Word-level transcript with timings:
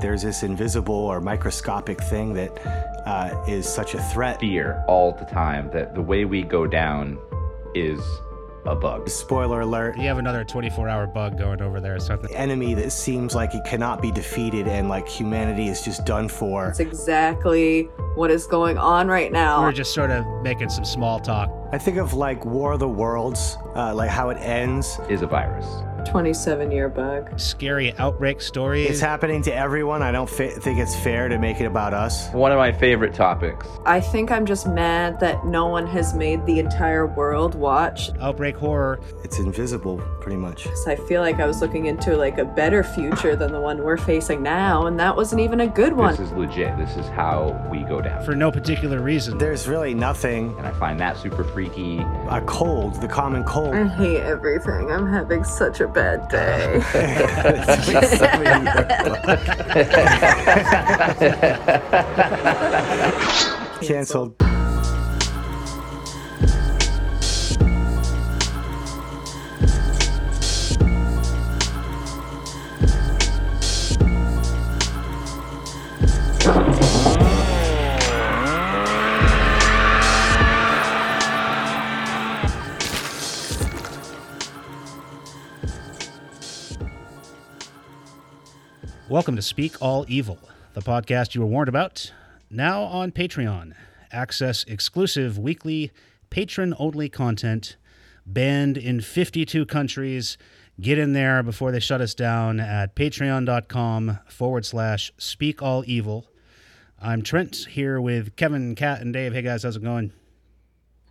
there's 0.00 0.22
this 0.22 0.42
invisible 0.42 0.94
or 0.94 1.20
microscopic 1.20 2.00
thing 2.02 2.34
that 2.34 2.50
uh, 3.06 3.44
is 3.46 3.68
such 3.68 3.94
a 3.94 4.02
threat. 4.02 4.40
Fear 4.40 4.84
all 4.88 5.12
the 5.12 5.24
time 5.24 5.70
that 5.72 5.94
the 5.94 6.02
way 6.02 6.24
we 6.24 6.42
go 6.42 6.66
down 6.66 7.18
is 7.74 8.00
a 8.66 8.74
bug. 8.74 9.08
Spoiler 9.08 9.60
alert. 9.60 9.96
You 9.96 10.04
have 10.04 10.18
another 10.18 10.44
24 10.44 10.88
hour 10.88 11.06
bug 11.06 11.38
going 11.38 11.62
over 11.62 11.80
there 11.80 11.96
or 11.96 12.00
something. 12.00 12.34
Enemy 12.34 12.74
that 12.74 12.92
seems 12.92 13.34
like 13.34 13.54
it 13.54 13.64
cannot 13.64 14.02
be 14.02 14.10
defeated 14.10 14.68
and 14.68 14.88
like 14.88 15.08
humanity 15.08 15.68
is 15.68 15.82
just 15.82 16.04
done 16.04 16.28
for. 16.28 16.66
That's 16.66 16.80
exactly 16.80 17.84
what 18.14 18.30
is 18.30 18.46
going 18.46 18.76
on 18.78 19.08
right 19.08 19.32
now. 19.32 19.62
We're 19.62 19.72
just 19.72 19.94
sort 19.94 20.10
of 20.10 20.24
making 20.42 20.68
some 20.68 20.84
small 20.84 21.20
talk. 21.20 21.50
I 21.72 21.78
think 21.78 21.96
of 21.96 22.12
like 22.14 22.44
War 22.44 22.72
of 22.72 22.80
the 22.80 22.88
Worlds, 22.88 23.56
uh, 23.74 23.94
like 23.94 24.10
how 24.10 24.30
it 24.30 24.38
ends. 24.38 24.98
Is 25.08 25.22
a 25.22 25.26
virus. 25.26 25.66
27 26.04 26.70
year 26.70 26.88
bug. 26.88 27.38
Scary 27.38 27.92
outbreak 27.98 28.40
stories. 28.40 28.88
It's 28.90 29.00
happening 29.00 29.42
to 29.42 29.54
everyone. 29.54 30.02
I 30.02 30.12
don't 30.12 30.28
fi- 30.28 30.50
think 30.50 30.78
it's 30.78 30.96
fair 30.96 31.28
to 31.28 31.38
make 31.38 31.60
it 31.60 31.64
about 31.66 31.94
us. 31.94 32.30
One 32.32 32.52
of 32.52 32.58
my 32.58 32.72
favorite 32.72 33.14
topics. 33.14 33.66
I 33.84 34.00
think 34.00 34.30
I'm 34.30 34.46
just 34.46 34.66
mad 34.66 35.20
that 35.20 35.46
no 35.46 35.66
one 35.66 35.86
has 35.86 36.14
made 36.14 36.44
the 36.46 36.58
entire 36.58 37.06
world 37.06 37.54
watch. 37.54 38.10
Outbreak 38.20 38.56
horror. 38.56 39.00
It's 39.24 39.38
invisible, 39.38 39.98
pretty 40.20 40.36
much. 40.36 40.66
So 40.84 40.90
I 40.90 40.96
feel 40.96 41.20
like 41.20 41.40
I 41.40 41.46
was 41.46 41.60
looking 41.60 41.86
into 41.86 42.16
like 42.16 42.38
a 42.38 42.44
better 42.44 42.82
future 42.82 43.36
than 43.36 43.52
the 43.52 43.60
one 43.60 43.82
we're 43.82 43.96
facing 43.96 44.42
now, 44.42 44.86
and 44.86 44.98
that 44.98 45.14
wasn't 45.16 45.40
even 45.40 45.60
a 45.60 45.66
good 45.66 45.92
one. 45.92 46.12
This 46.16 46.20
is 46.20 46.32
legit. 46.32 46.76
This 46.78 46.96
is 46.96 47.06
how 47.08 47.66
we 47.70 47.80
go 47.84 48.00
down. 48.00 48.24
For 48.24 48.34
no 48.34 48.50
particular 48.50 49.00
reason. 49.00 49.38
There's 49.38 49.68
really 49.68 49.94
nothing. 49.94 50.54
And 50.58 50.66
I 50.66 50.72
find 50.72 50.98
that 51.00 51.16
super 51.18 51.44
freaky. 51.44 51.98
A 52.28 52.42
cold, 52.46 53.00
the 53.00 53.08
common 53.08 53.44
cold. 53.44 53.74
I 53.74 53.86
hate 53.86 54.20
everything. 54.20 54.90
I'm 54.90 55.06
having 55.06 55.44
such 55.44 55.80
a 55.80 55.88
bad 55.92 56.28
day. 56.28 56.80
Cancelled. 63.86 64.59
Welcome 89.10 89.34
to 89.34 89.42
Speak 89.42 89.74
All 89.82 90.04
Evil, 90.06 90.38
the 90.72 90.82
podcast 90.82 91.34
you 91.34 91.40
were 91.40 91.46
warned 91.48 91.68
about. 91.68 92.12
Now 92.48 92.82
on 92.82 93.10
Patreon. 93.10 93.74
Access 94.12 94.62
exclusive 94.68 95.36
weekly 95.36 95.90
patron 96.30 96.76
only 96.78 97.08
content, 97.08 97.76
banned 98.24 98.76
in 98.76 99.00
52 99.00 99.66
countries. 99.66 100.38
Get 100.80 100.96
in 100.96 101.12
there 101.12 101.42
before 101.42 101.72
they 101.72 101.80
shut 101.80 102.00
us 102.00 102.14
down 102.14 102.60
at 102.60 102.94
patreon.com 102.94 104.20
forward 104.28 104.64
slash 104.64 105.12
speak 105.18 105.60
all 105.60 105.82
evil. 105.88 106.28
I'm 107.02 107.22
Trent 107.22 107.66
here 107.70 108.00
with 108.00 108.36
Kevin, 108.36 108.76
Kat, 108.76 109.00
and 109.00 109.12
Dave. 109.12 109.32
Hey 109.32 109.42
guys, 109.42 109.64
how's 109.64 109.74
it 109.74 109.82
going? 109.82 110.12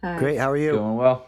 Hi. 0.02 0.18
Great. 0.18 0.38
How 0.38 0.50
are 0.50 0.56
you? 0.56 0.72
Going 0.72 0.96
well. 0.96 1.28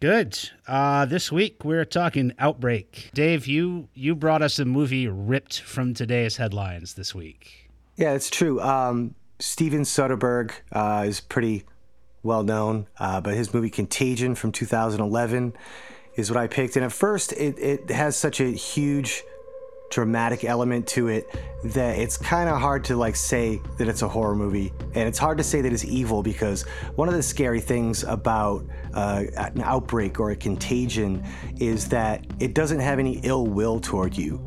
Good. 0.00 0.38
Uh, 0.68 1.06
this 1.06 1.32
week 1.32 1.64
we're 1.64 1.84
talking 1.84 2.32
Outbreak. 2.38 3.10
Dave, 3.14 3.48
you 3.48 3.88
you 3.94 4.14
brought 4.14 4.42
us 4.42 4.60
a 4.60 4.64
movie 4.64 5.08
ripped 5.08 5.60
from 5.60 5.92
today's 5.92 6.36
headlines 6.36 6.94
this 6.94 7.16
week. 7.16 7.68
Yeah, 7.96 8.12
it's 8.12 8.30
true. 8.30 8.60
Um, 8.60 9.16
Steven 9.40 9.82
Soderbergh 9.82 10.52
uh, 10.70 11.04
is 11.04 11.20
pretty 11.20 11.64
well 12.22 12.44
known, 12.44 12.86
uh, 13.00 13.20
but 13.20 13.34
his 13.34 13.52
movie 13.52 13.70
Contagion 13.70 14.36
from 14.36 14.52
2011 14.52 15.54
is 16.14 16.30
what 16.30 16.36
I 16.36 16.46
picked. 16.46 16.76
And 16.76 16.84
at 16.84 16.92
first, 16.92 17.32
it, 17.32 17.58
it 17.58 17.90
has 17.90 18.16
such 18.16 18.40
a 18.40 18.52
huge 18.52 19.24
dramatic 19.90 20.44
element 20.44 20.86
to 20.86 21.08
it 21.08 21.28
that 21.64 21.98
it's 21.98 22.16
kind 22.16 22.48
of 22.48 22.60
hard 22.60 22.84
to 22.84 22.96
like 22.96 23.16
say 23.16 23.60
that 23.78 23.88
it's 23.88 24.02
a 24.02 24.08
horror 24.08 24.34
movie. 24.34 24.72
And 24.94 25.08
it's 25.08 25.18
hard 25.18 25.38
to 25.38 25.44
say 25.44 25.60
that 25.60 25.72
it's 25.72 25.84
evil 25.84 26.22
because 26.22 26.62
one 26.94 27.08
of 27.08 27.14
the 27.14 27.22
scary 27.22 27.60
things 27.60 28.04
about 28.04 28.64
uh, 28.94 29.24
an 29.36 29.62
outbreak 29.62 30.20
or 30.20 30.30
a 30.30 30.36
contagion 30.36 31.24
is 31.58 31.88
that 31.88 32.24
it 32.38 32.54
doesn't 32.54 32.80
have 32.80 32.98
any 32.98 33.20
ill 33.22 33.46
will 33.46 33.80
toward 33.80 34.16
you. 34.16 34.44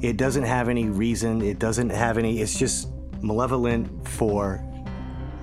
It 0.00 0.16
doesn't 0.16 0.44
have 0.44 0.68
any 0.68 0.88
reason. 0.88 1.42
It 1.42 1.58
doesn't 1.58 1.90
have 1.90 2.18
any 2.18 2.40
it's 2.40 2.58
just 2.58 2.88
malevolent 3.22 4.06
for 4.06 4.62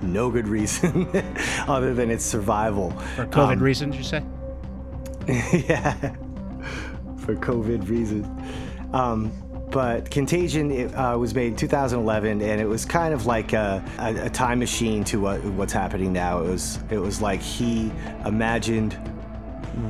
no 0.02 0.30
good 0.30 0.48
reason 0.48 1.08
other 1.68 1.94
than 1.94 2.10
its 2.10 2.24
survival. 2.24 2.90
For 3.16 3.26
COVID 3.26 3.60
reasons, 3.60 3.96
you 3.96 4.02
say? 4.02 4.22
yeah, 5.28 5.94
for 7.18 7.36
COVID 7.36 7.88
reasons. 7.88 8.26
Um, 8.92 9.32
but 9.70 10.10
Contagion 10.10 10.70
it, 10.70 10.94
uh, 10.94 11.16
was 11.16 11.34
made 11.34 11.48
in 11.48 11.56
2011, 11.56 12.42
and 12.42 12.60
it 12.60 12.66
was 12.66 12.84
kind 12.84 13.14
of 13.14 13.24
like 13.24 13.54
a, 13.54 13.82
a, 13.98 14.26
a 14.26 14.30
time 14.30 14.58
machine 14.58 15.02
to 15.04 15.18
what, 15.18 15.42
what's 15.44 15.72
happening 15.72 16.12
now. 16.12 16.40
It 16.40 16.48
was 16.50 16.78
it 16.90 16.98
was 16.98 17.22
like 17.22 17.40
he 17.40 17.90
imagined 18.26 18.92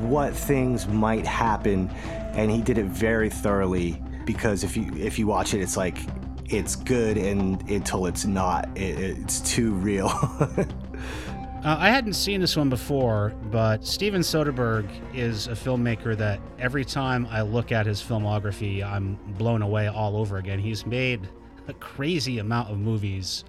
what 0.08 0.34
things 0.34 0.86
might 0.86 1.26
happen, 1.26 1.90
and 2.34 2.50
he 2.50 2.62
did 2.62 2.78
it 2.78 2.86
very 2.86 3.28
thoroughly. 3.28 4.00
Because 4.24 4.62
if 4.62 4.76
you 4.76 4.92
if 4.96 5.19
you 5.19 5.26
watch 5.26 5.52
it, 5.52 5.60
it's 5.60 5.76
like 5.76 5.98
it's 6.46 6.76
good, 6.76 7.16
and 7.16 7.60
until 7.69 8.06
it's 8.06 8.24
not, 8.24 8.69
it, 8.76 8.98
it's 8.98 9.40
too 9.40 9.72
real. 9.72 10.10
Uh, 11.65 11.77
I 11.78 11.91
hadn't 11.91 12.15
seen 12.15 12.41
this 12.41 12.56
one 12.56 12.69
before, 12.69 13.33
but 13.53 13.87
Steven 13.87 14.23
Soderbergh 14.23 14.91
is 15.15 15.47
a 15.47 15.53
filmmaker 15.53 16.17
that 16.17 16.41
every 16.59 16.84
time 16.84 17.25
I 17.31 17.43
look 17.43 17.71
at 17.71 17.87
his 17.87 18.03
filmography, 18.03 18.84
I'm 18.84 19.15
blown 19.39 19.62
away 19.62 19.87
all 19.87 20.17
over 20.17 20.39
again. 20.39 20.59
He's 20.59 20.84
made 20.84 21.28
a 21.69 21.73
crazy 21.75 22.41
amount 22.41 22.73
of 22.73 22.78
movies 22.78 23.45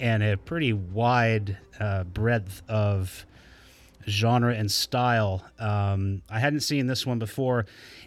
and 0.00 0.20
a 0.24 0.36
pretty 0.36 0.72
wide 0.72 1.56
uh, 1.78 2.02
breadth 2.02 2.60
of 2.68 3.24
genre 4.08 4.52
and 4.52 4.68
style. 4.68 5.44
Um, 5.60 6.22
I 6.28 6.40
hadn't 6.40 6.60
seen 6.60 6.88
this 6.88 7.06
one 7.06 7.20
before, 7.20 7.66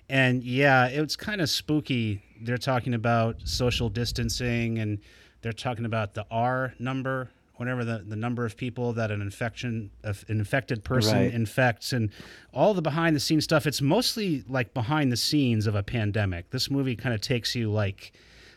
and 0.09 0.43
yeah, 0.43 0.89
it 0.89 0.99
was 0.99 1.15
kind 1.15 1.39
of 1.39 1.49
spooky. 1.49 2.21
They're 2.41 2.57
talking 2.57 2.93
about 2.93 3.47
social 3.47 3.87
distancing 3.87 4.79
and 4.79 4.99
they're 5.41 5.53
talking 5.53 5.85
about 5.85 6.15
the 6.15 6.25
R 6.29 6.73
number 6.79 7.29
whenever 7.59 7.83
the, 7.83 8.03
the 8.07 8.15
number 8.15 8.45
of 8.45 8.55
people 8.57 8.93
that 8.93 9.11
an 9.11 9.21
infection 9.21 9.89
an 10.03 10.15
infected 10.29 10.83
person 10.83 11.17
Right. 11.17 11.33
infects 11.33 11.93
and 11.93 12.09
all 12.53 12.73
the 12.73 12.81
behind 12.81 13.15
the 13.15 13.19
scenes 13.19 13.43
stuff 13.43 13.65
it's 13.67 13.81
mostly 13.81 14.43
like 14.47 14.73
behind 14.73 15.11
the 15.11 15.17
scenes 15.17 15.67
of 15.67 15.75
a 15.75 15.83
pandemic. 15.83 16.49
This 16.51 16.69
movie 16.71 16.95
kind 16.95 17.13
of 17.15 17.21
takes 17.21 17.55
you 17.55 17.71
like 17.71 18.13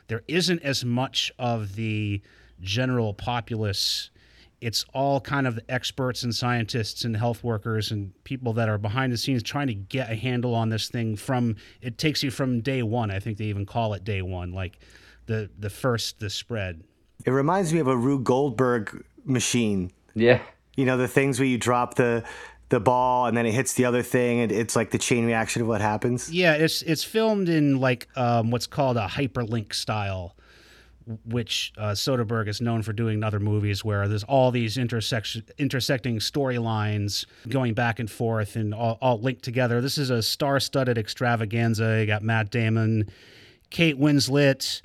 there 0.08 0.22
isn't 0.28 0.62
as 0.62 0.84
much 0.84 1.30
of 1.38 1.76
the 1.76 2.20
general 2.60 3.14
populace. 3.14 4.10
It's 4.60 4.84
all 4.92 5.20
kind 5.20 5.46
of 5.46 5.54
the 5.54 5.70
experts 5.70 6.22
and 6.22 6.34
scientists 6.34 7.04
and 7.04 7.16
health 7.16 7.42
workers 7.42 7.90
and 7.92 8.12
people 8.24 8.52
that 8.54 8.68
are 8.68 8.76
behind 8.76 9.12
the 9.12 9.16
scenes 9.16 9.42
trying 9.42 9.68
to 9.68 9.74
get 9.74 10.10
a 10.10 10.14
handle 10.14 10.54
on 10.54 10.68
this 10.68 10.88
thing 10.90 11.16
from 11.16 11.56
it 11.80 11.96
takes 11.96 12.22
you 12.22 12.30
from 12.30 12.60
day 12.60 12.82
one 12.82 13.10
i 13.10 13.18
think 13.18 13.38
they 13.38 13.46
even 13.46 13.64
call 13.64 13.94
it 13.94 14.04
day 14.04 14.20
one 14.20 14.52
like 14.52 14.78
the 15.26 15.48
the 15.58 15.70
first 15.70 16.18
the 16.20 16.28
spread 16.28 16.82
it 17.24 17.30
reminds 17.30 17.72
me 17.72 17.80
of 17.80 17.88
a 17.88 17.96
Rube 17.96 18.24
Goldberg 18.24 19.04
machine. 19.24 19.92
Yeah. 20.14 20.40
You 20.76 20.86
know, 20.86 20.96
the 20.96 21.08
things 21.08 21.38
where 21.38 21.46
you 21.46 21.58
drop 21.58 21.94
the 21.94 22.24
the 22.70 22.80
ball 22.80 23.26
and 23.26 23.36
then 23.36 23.46
it 23.46 23.52
hits 23.52 23.74
the 23.74 23.84
other 23.84 24.02
thing 24.02 24.40
and 24.40 24.52
it's 24.52 24.76
like 24.76 24.92
the 24.92 24.98
chain 24.98 25.26
reaction 25.26 25.60
of 25.60 25.68
what 25.68 25.80
happens. 25.80 26.32
Yeah, 26.32 26.54
it's 26.54 26.82
it's 26.82 27.04
filmed 27.04 27.48
in 27.48 27.80
like 27.80 28.08
um, 28.16 28.50
what's 28.50 28.66
called 28.66 28.96
a 28.96 29.08
hyperlink 29.08 29.74
style, 29.74 30.36
which 31.24 31.72
uh, 31.76 31.90
Soderbergh 31.90 32.46
is 32.46 32.60
known 32.60 32.82
for 32.82 32.92
doing 32.92 33.14
in 33.18 33.24
other 33.24 33.40
movies, 33.40 33.84
where 33.84 34.06
there's 34.06 34.22
all 34.24 34.52
these 34.52 34.78
intersection 34.78 35.42
intersecting 35.58 36.20
storylines 36.20 37.26
going 37.48 37.74
back 37.74 37.98
and 37.98 38.08
forth 38.08 38.54
and 38.54 38.72
all, 38.72 38.98
all 39.02 39.20
linked 39.20 39.42
together. 39.42 39.80
This 39.80 39.98
is 39.98 40.10
a 40.10 40.22
star-studded 40.22 40.96
extravaganza. 40.96 41.98
You 42.00 42.06
got 42.06 42.22
Matt 42.22 42.50
Damon, 42.50 43.10
Kate 43.70 43.98
Winslet. 43.98 44.80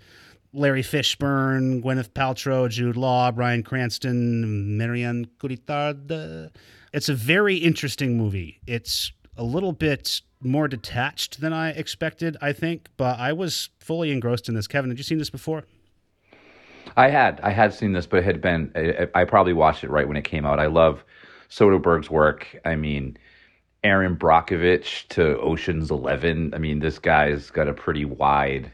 Larry 0.56 0.84
Fishburne, 0.84 1.84
Gwyneth 1.84 2.10
Paltrow, 2.10 2.70
Jude 2.70 2.96
Law, 2.96 3.32
Bryan 3.32 3.62
Cranston, 3.62 4.78
Marion 4.78 5.28
Cotillard. 5.38 6.52
It's 6.94 7.10
a 7.10 7.14
very 7.14 7.58
interesting 7.58 8.18
movie. 8.18 8.62
It's 8.66 9.12
a 9.36 9.44
little 9.44 9.74
bit 9.74 10.22
more 10.42 10.68
detached 10.68 11.42
than 11.42 11.52
I 11.52 11.72
expected, 11.72 12.38
I 12.42 12.54
think, 12.54 12.88
but 12.96 13.20
I 13.20 13.34
was 13.34 13.70
fully 13.80 14.12
engrossed 14.12 14.48
in 14.48 14.56
this. 14.56 14.68
Kevin, 14.68 14.90
had 14.90 14.98
you 14.98 15.04
seen 15.04 15.18
this 15.18 15.30
before? 15.30 15.64
I 16.96 17.10
had. 17.10 17.42
I 17.42 17.50
had 17.50 17.74
seen 17.74 17.92
this, 17.92 18.06
but 18.08 18.18
it 18.18 18.26
had 18.26 18.42
been. 18.42 18.72
I, 18.76 19.08
I 19.14 19.26
probably 19.26 19.54
watched 19.54 19.84
it 19.84 19.90
right 19.90 20.08
when 20.08 20.16
it 20.16 20.24
came 20.24 20.46
out. 20.46 20.60
I 20.60 20.68
love 20.68 21.04
Soderbergh's 21.50 22.10
work. 22.10 22.60
I 22.64 22.76
mean, 22.76 23.18
Erin 23.84 24.16
Brockovich 24.16 25.08
to 25.10 25.38
Ocean's 25.40 25.92
Eleven. 25.92 26.54
I 26.54 26.60
mean, 26.60 26.80
this 26.80 27.00
guy's 27.00 27.50
got 27.50 27.68
a 27.68 27.74
pretty 27.74 28.06
wide 28.06 28.72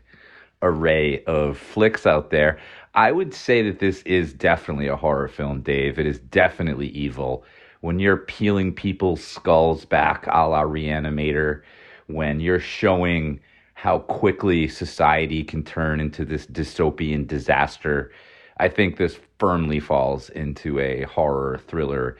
array 0.61 1.23
of 1.25 1.57
flicks 1.57 2.05
out 2.05 2.29
there. 2.29 2.59
I 2.93 3.11
would 3.11 3.33
say 3.33 3.61
that 3.63 3.79
this 3.79 4.01
is 4.03 4.33
definitely 4.33 4.87
a 4.87 4.95
horror 4.95 5.27
film, 5.27 5.61
Dave. 5.61 5.97
It 5.97 6.05
is 6.05 6.19
definitely 6.19 6.89
evil. 6.89 7.43
When 7.79 7.99
you're 7.99 8.17
peeling 8.17 8.73
people's 8.73 9.23
skulls 9.23 9.85
back 9.85 10.27
a 10.27 10.47
la 10.47 10.63
Reanimator, 10.63 11.61
when 12.07 12.39
you're 12.39 12.59
showing 12.59 13.39
how 13.73 13.99
quickly 13.99 14.67
society 14.67 15.43
can 15.43 15.63
turn 15.63 15.99
into 15.99 16.25
this 16.25 16.45
dystopian 16.45 17.25
disaster, 17.25 18.11
I 18.57 18.67
think 18.67 18.97
this 18.97 19.17
firmly 19.39 19.79
falls 19.79 20.29
into 20.29 20.79
a 20.79 21.03
horror 21.03 21.59
thriller, 21.67 22.17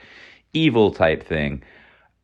evil 0.54 0.92
type 0.92 1.24
thing. 1.24 1.62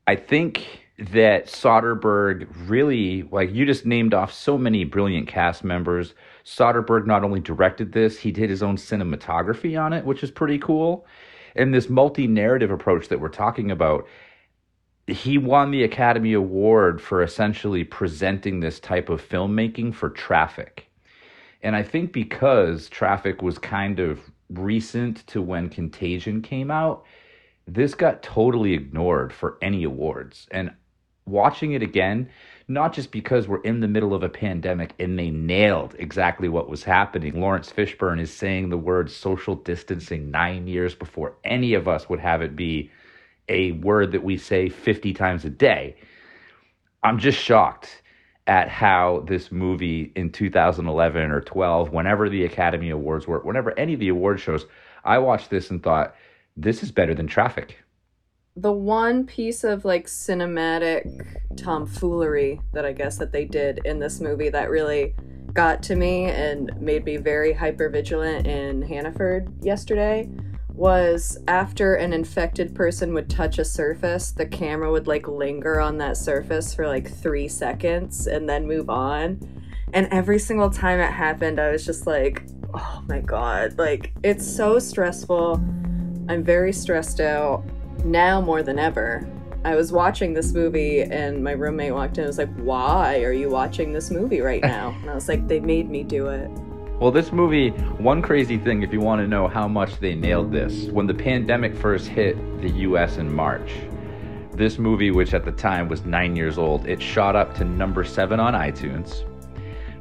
I 0.08 0.16
think 0.16 0.87
that 1.00 1.46
Soderbergh 1.46 2.48
really, 2.68 3.24
like 3.32 3.54
you 3.54 3.66
just 3.66 3.86
named 3.86 4.14
off 4.14 4.34
so 4.34 4.58
many 4.58 4.84
brilliant 4.84 5.28
cast 5.28 5.64
members. 5.64 6.16
Soderbergh 6.44 7.06
not 7.06 7.24
only 7.24 7.40
directed 7.40 7.92
this, 7.92 8.18
he 8.18 8.32
did 8.32 8.50
his 8.50 8.64
own 8.64 8.78
cinematography 8.78 9.80
on 9.80 9.94
it, 9.94 10.06
which 10.06 10.24
is 10.24 10.32
pretty 10.32 10.58
cool. 10.58 11.06
And 11.56 11.74
this 11.74 11.90
multi 11.90 12.26
narrative 12.26 12.72
approach 12.72 13.10
that 13.10 13.20
we're 13.20 13.30
talking 13.30 13.70
about, 13.70 14.08
he 15.06 15.38
won 15.38 15.70
the 15.72 15.84
Academy 15.84 16.34
Award 16.34 17.00
for 17.00 17.22
essentially 17.22 17.84
presenting 17.84 18.60
this 18.60 18.80
type 18.80 19.10
of 19.10 19.28
filmmaking 19.28 19.94
for 19.94 20.10
Traffic. 20.10 20.88
And 21.62 21.76
I 21.76 21.84
think 21.84 22.12
because 22.12 22.90
Traffic 22.90 23.42
was 23.42 23.60
kind 23.60 24.00
of 24.00 24.20
recent 24.50 25.26
to 25.28 25.42
when 25.42 25.70
Contagion 25.70 26.42
came 26.42 26.72
out, 26.72 27.06
this 27.68 27.94
got 27.94 28.24
totally 28.24 28.74
ignored 28.74 29.34
for 29.34 29.58
any 29.62 29.84
awards. 29.84 30.48
And 30.52 30.72
watching 31.28 31.74
it 31.74 31.84
again, 31.84 32.30
not 32.68 32.94
just 32.94 33.12
because 33.12 33.48
we're 33.48 33.62
in 33.62 33.80
the 33.80 33.88
middle 33.88 34.14
of 34.14 34.24
a 34.24 34.30
pandemic 34.30 34.94
and 35.00 35.18
they 35.18 35.30
nailed 35.30 35.96
exactly 36.00 36.50
what 36.50 36.70
was 36.70 36.84
happening. 36.84 37.40
Lawrence 37.40 37.72
Fishburne 37.72 38.20
is 38.20 38.34
saying 38.34 38.70
the 38.70 38.78
word 38.78 39.10
social 39.10 39.56
distancing 39.56 40.32
nine 40.32 40.68
years 40.68 40.94
before 40.94 41.36
any 41.44 41.74
of 41.74 41.88
us 41.88 42.10
would 42.10 42.20
have 42.20 42.42
it 42.42 42.56
be 42.56 42.92
a 43.50 43.72
word 43.74 44.12
that 44.12 44.24
we 44.24 44.38
say 44.38 44.70
50 44.70 45.14
times 45.14 45.46
a 45.46 45.50
day. 45.50 45.96
I'm 47.04 47.20
just 47.20 47.40
shocked 47.40 48.02
at 48.48 48.70
how 48.70 49.24
this 49.28 49.52
movie 49.52 50.12
in 50.16 50.32
2011 50.32 51.32
or 51.32 51.42
12, 51.42 51.92
whenever 51.92 52.30
the 52.30 52.46
Academy 52.46 52.90
Awards 52.90 53.28
were, 53.28 53.40
whenever 53.40 53.78
any 53.78 53.94
of 53.94 54.00
the 54.00 54.08
award 54.10 54.40
shows, 54.40 54.66
I 55.04 55.18
watched 55.20 55.50
this 55.50 55.70
and 55.70 55.84
thought, 55.84 56.16
this 56.56 56.82
is 56.82 56.92
better 56.92 57.14
than 57.14 57.28
Traffic 57.28 57.78
the 58.58 58.72
one 58.72 59.24
piece 59.26 59.64
of 59.64 59.86
like 59.86 60.08
cinematic 60.08 61.06
tomfoolery 61.58 62.60
that 62.74 62.86
I 62.86 62.92
guess 62.92 63.18
that 63.18 63.32
they 63.32 63.46
did 63.46 63.82
in 63.86 64.00
this 64.00 64.20
movie 64.20 64.50
that 64.50 64.72
really 64.72 65.14
got 65.54 65.84
to 65.84 65.96
me 65.96 66.26
and 66.26 66.72
made 66.82 67.06
me 67.06 67.18
very 67.18 67.54
hyper 67.54 67.88
vigilant 67.90 68.48
in 68.48 68.82
Hannaford 68.82 69.54
yesterday 69.64 70.28
was 70.74 71.38
after 71.48 71.96
an 71.96 72.14
infected 72.14 72.74
person 72.74 73.14
would 73.14 73.30
touch 73.30 73.60
a 73.60 73.66
surface, 73.66 74.32
the 74.32 74.46
camera 74.46 74.92
would 74.92 75.08
like 75.08 75.28
linger 75.28 75.80
on 75.80 75.98
that 76.00 76.18
surface 76.18 76.74
for 76.74 76.88
like 76.88 77.12
three 77.12 77.48
seconds 77.48 78.26
and 78.26 78.50
then 78.50 78.68
move 78.68 78.90
on. 78.90 79.40
And 79.94 80.08
every 80.12 80.38
single 80.40 80.70
time 80.70 81.00
it 81.00 81.12
happened, 81.12 81.60
I 81.60 81.72
was 81.72 81.86
just 81.86 82.08
like, 82.08 82.44
oh 82.74 83.04
my 83.08 83.20
god, 83.20 83.78
like 83.78 84.14
it's 84.24 84.46
so 84.48 84.80
stressful. 84.80 85.56
I'm 86.30 86.44
very 86.44 86.74
stressed 86.74 87.22
out 87.22 87.64
now 88.06 88.42
more 88.42 88.64
than 88.64 88.80
ever. 88.80 89.28
I 89.64 89.76
was 89.76 89.92
watching 89.92 90.34
this 90.34 90.54
movie 90.54 91.02
and 91.02 91.44
my 91.44 91.52
roommate 91.52 91.94
walked 91.94 92.18
in 92.18 92.24
and 92.24 92.30
was 92.30 92.38
like, 92.38 92.56
Why 92.58 93.24
are 93.24 93.34
you 93.34 93.50
watching 93.50 93.92
this 93.92 94.12
movie 94.12 94.42
right 94.42 94.62
now? 94.78 94.96
And 95.02 95.10
I 95.10 95.16
was 95.16 95.28
like, 95.28 95.48
They 95.48 95.60
made 95.60 95.90
me 95.90 96.04
do 96.04 96.28
it. 96.28 96.50
Well, 97.00 97.12
this 97.12 97.32
movie, 97.32 97.70
one 98.00 98.22
crazy 98.22 98.58
thing, 98.58 98.82
if 98.82 98.92
you 98.92 99.02
want 99.02 99.22
to 99.22 99.28
know 99.28 99.48
how 99.48 99.68
much 99.68 100.00
they 100.00 100.16
nailed 100.16 100.52
this, 100.52 100.86
when 100.86 101.06
the 101.06 101.14
pandemic 101.14 101.76
first 101.76 102.08
hit 102.08 102.36
the 102.62 102.70
US 102.70 103.18
in 103.18 103.32
March, 103.32 103.72
this 104.54 104.80
movie, 104.80 105.12
which 105.12 105.36
at 105.36 105.46
the 105.46 105.52
time 105.52 105.88
was 105.88 106.04
nine 106.06 106.36
years 106.36 106.58
old, 106.58 106.88
it 106.88 107.02
shot 107.02 107.36
up 107.36 107.54
to 107.56 107.64
number 107.64 108.04
seven 108.04 108.40
on 108.40 108.54
iTunes. 108.54 109.24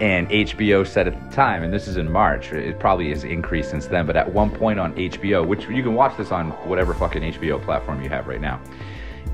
and 0.00 0.28
HBO 0.28 0.86
said 0.86 1.08
at 1.08 1.30
the 1.30 1.34
time, 1.34 1.62
and 1.62 1.72
this 1.72 1.88
is 1.88 1.96
in 1.96 2.10
March, 2.10 2.52
it 2.52 2.78
probably 2.78 3.08
has 3.10 3.24
increased 3.24 3.70
since 3.70 3.86
then, 3.86 4.06
but 4.06 4.16
at 4.16 4.30
one 4.30 4.50
point 4.50 4.78
on 4.78 4.94
HBO, 4.94 5.46
which 5.46 5.64
you 5.68 5.82
can 5.82 5.94
watch 5.94 6.16
this 6.16 6.30
on 6.30 6.50
whatever 6.68 6.92
fucking 6.92 7.22
HBO 7.22 7.62
platform 7.62 8.02
you 8.02 8.08
have 8.10 8.26
right 8.26 8.40
now, 8.40 8.60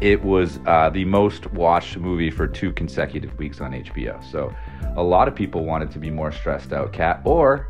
it 0.00 0.22
was 0.22 0.60
uh, 0.66 0.88
the 0.90 1.04
most 1.04 1.52
watched 1.52 1.96
movie 1.96 2.30
for 2.30 2.46
two 2.46 2.72
consecutive 2.72 3.36
weeks 3.38 3.60
on 3.60 3.72
HBO. 3.72 4.22
So 4.30 4.54
a 4.96 5.02
lot 5.02 5.26
of 5.26 5.34
people 5.34 5.64
wanted 5.64 5.90
to 5.92 5.98
be 5.98 6.10
more 6.10 6.30
stressed 6.30 6.72
out, 6.72 6.92
Cat, 6.92 7.20
or 7.24 7.68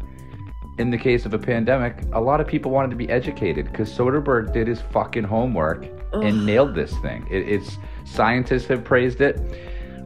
in 0.79 0.91
the 0.91 0.99
case 0.99 1.27
of 1.27 1.35
a 1.35 1.39
pandemic, 1.39 1.97
a 2.13 2.21
lot 2.21 2.41
of 2.41 2.47
people 2.47 2.71
wanted 2.71 2.91
to 2.91 2.97
be 2.97 3.09
educated 3.09 3.67
because 3.67 3.91
Soderbergh 3.91 4.53
did 4.53 4.67
his 4.67 4.81
fucking 4.81 5.25
homework 5.25 5.87
Ugh. 6.13 6.25
and 6.25 6.45
nailed 6.45 6.75
this 6.75 6.97
thing. 6.99 7.27
It, 7.31 7.49
it's 7.49 7.79
scientists 8.05 8.67
have 8.67 8.85
praised 8.85 9.21
it 9.21 9.39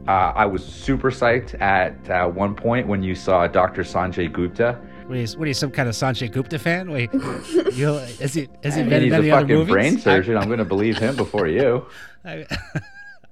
uh, 0.09 0.33
I 0.35 0.47
was 0.47 0.65
super 0.65 1.11
psyched 1.11 1.61
at 1.61 2.11
uh, 2.11 2.29
one 2.29 2.55
point 2.55 2.87
when 2.87 3.03
you 3.03 3.15
saw 3.15 3.47
Dr. 3.47 3.83
Sanjay 3.83 4.33
Gupta. 4.33 4.81
What 5.07 5.19
is, 5.19 5.37
what 5.37 5.49
is 5.49 5.59
some 5.59 5.71
kind 5.71 5.89
of 5.89 5.95
Sanjay 5.95 6.31
Gupta 6.31 6.59
fan? 6.59 6.91
Wait, 6.91 7.13
you, 7.73 7.95
is 7.95 8.35
he 8.35 8.49
has 8.63 8.75
he 8.75 8.83
been 8.83 9.05
in 9.05 9.13
any 9.13 9.31
other 9.31 9.47
movies? 9.47 9.73
brain 9.73 9.99
surgeon. 9.99 10.37
I, 10.37 10.43
am 10.43 10.49
going 10.49 10.59
to 10.59 10.65
believe 10.65 10.99
him 10.99 11.17
before 11.17 11.47
you. 11.47 11.87
I, 12.25 12.47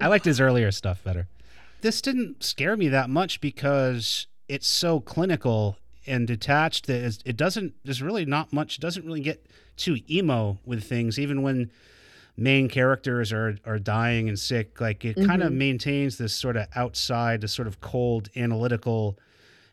I 0.00 0.08
liked 0.08 0.24
his 0.24 0.40
earlier 0.40 0.70
stuff 0.70 1.02
better. 1.02 1.28
This 1.80 2.00
didn't 2.00 2.42
scare 2.42 2.76
me 2.76 2.88
that 2.88 3.10
much 3.10 3.40
because 3.40 4.26
it's 4.48 4.66
so 4.66 5.00
clinical 5.00 5.78
and 6.06 6.26
detached 6.26 6.86
that 6.86 7.18
it 7.24 7.36
doesn't. 7.36 7.74
There's 7.84 8.02
really 8.02 8.24
not 8.24 8.52
much. 8.52 8.78
Doesn't 8.78 9.04
really 9.04 9.20
get 9.20 9.46
too 9.76 9.98
emo 10.08 10.58
with 10.64 10.84
things, 10.84 11.18
even 11.18 11.42
when 11.42 11.70
main 12.36 12.68
characters 12.68 13.32
are 13.32 13.56
are 13.64 13.78
dying 13.78 14.28
and 14.28 14.38
sick 14.38 14.80
like 14.80 15.04
it 15.04 15.16
mm-hmm. 15.16 15.28
kind 15.28 15.42
of 15.42 15.52
maintains 15.52 16.18
this 16.18 16.34
sort 16.34 16.56
of 16.56 16.66
outside 16.74 17.40
this 17.40 17.52
sort 17.52 17.68
of 17.68 17.80
cold 17.80 18.28
analytical 18.36 19.18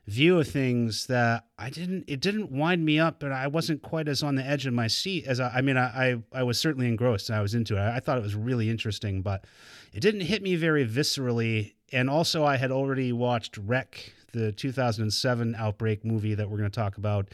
view 0.08 0.40
of 0.40 0.48
things 0.48 1.08
that 1.08 1.46
I 1.58 1.70
didn't 1.70 2.06
it 2.08 2.20
didn't 2.20 2.52
wind 2.52 2.84
me 2.86 3.00
up 3.00 3.20
but 3.20 3.32
I 3.32 3.48
wasn't 3.48 3.82
quite 3.82 4.08
as 4.08 4.24
on 4.24 4.36
the 4.36 4.46
edge 4.46 4.66
of 4.66 4.74
my 4.74 4.88
seat 4.88 5.26
as 5.26 5.40
I, 5.40 5.50
I 5.50 5.62
mean 5.62 5.78
I, 5.78 6.12
I, 6.12 6.24
I 6.34 6.44
was 6.44 6.60
certainly 6.60 6.88
engrossed 6.88 7.30
and 7.30 7.38
I 7.38 7.42
was 7.42 7.56
into 7.56 7.78
it 7.78 7.80
I, 7.80 7.98
I 7.98 8.00
thought 8.00 8.18
it 8.18 8.24
was 8.24 8.36
really 8.36 8.70
interesting 8.70 9.22
but 9.22 9.46
it 9.94 10.02
didn't 10.02 10.22
hit 10.22 10.42
me 10.42 10.56
very 10.56 10.88
viscerally 10.88 11.74
and 11.92 12.10
also 12.10 12.44
I 12.44 12.58
had 12.58 12.72
already 12.72 13.12
watched 13.12 13.58
Rec 13.58 14.14
the 14.34 14.52
2007 14.52 15.56
outbreak 15.56 16.06
movie 16.06 16.36
that 16.36 16.50
we're 16.50 16.58
going 16.58 16.72
to 16.72 16.80
talk 16.80 16.98
about 16.98 17.30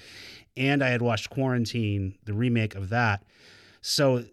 and 0.55 0.83
I 0.83 0.89
had 0.89 1.01
watched 1.01 1.29
Quarantine 1.29 2.15
the 2.25 2.33
remake 2.33 2.75
of 2.75 2.89
that 2.89 3.23
so 3.81 4.23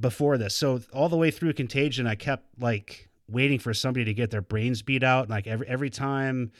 before 0.00 0.38
this. 0.38 0.54
So 0.54 0.80
all 0.92 1.08
the 1.08 1.16
way 1.16 1.30
through 1.30 1.52
Contagion, 1.54 2.06
I 2.06 2.14
kept 2.14 2.44
like 2.58 3.08
waiting 3.28 3.58
for 3.58 3.72
somebody 3.72 4.04
to 4.04 4.14
get 4.14 4.30
their 4.30 4.42
brains 4.42 4.82
beat 4.82 5.02
out. 5.02 5.28
Like 5.28 5.46
every 5.46 5.66
every 5.66 5.90
time 5.90 6.52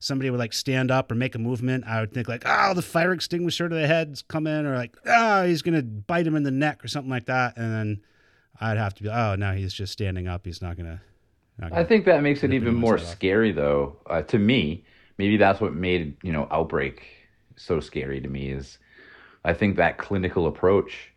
somebody 0.00 0.30
would 0.30 0.38
like 0.38 0.52
stand 0.52 0.90
up 0.90 1.10
or 1.10 1.14
make 1.14 1.34
a 1.34 1.38
movement, 1.38 1.84
I 1.86 2.00
would 2.00 2.12
think 2.12 2.28
like, 2.28 2.42
oh, 2.46 2.74
the 2.74 2.82
fire 2.82 3.12
extinguisher 3.12 3.68
to 3.68 3.74
the 3.74 3.86
head's 3.86 4.22
coming, 4.22 4.66
or 4.66 4.76
like, 4.76 4.96
oh, 5.06 5.46
he's 5.46 5.62
gonna 5.62 5.82
bite 5.82 6.26
him 6.26 6.36
in 6.36 6.42
the 6.42 6.50
neck 6.50 6.84
or 6.84 6.88
something 6.88 7.10
like 7.10 7.26
that, 7.26 7.56
and 7.56 7.72
then 7.72 8.00
I'd 8.60 8.78
have 8.78 8.94
to 8.94 9.02
be, 9.02 9.08
oh, 9.08 9.36
no, 9.36 9.52
he's 9.52 9.72
just 9.72 9.92
standing 9.92 10.28
up. 10.28 10.44
He's 10.44 10.62
not 10.62 10.76
gonna. 10.76 11.00
Not 11.58 11.70
gonna 11.70 11.82
I 11.82 11.84
think 11.84 12.04
that 12.04 12.22
makes 12.22 12.44
it 12.44 12.52
even 12.52 12.74
more 12.74 12.98
scary, 12.98 13.50
though. 13.50 13.96
Uh, 14.06 14.22
to 14.22 14.38
me, 14.38 14.84
maybe 15.18 15.36
that's 15.36 15.60
what 15.60 15.74
made 15.74 16.16
you 16.22 16.32
know 16.32 16.46
Outbreak 16.50 17.02
so 17.56 17.80
scary 17.80 18.20
to 18.20 18.28
me. 18.28 18.50
Is 18.50 18.78
I 19.44 19.52
think 19.54 19.76
that 19.76 19.98
clinical 19.98 20.46
approach 20.46 21.12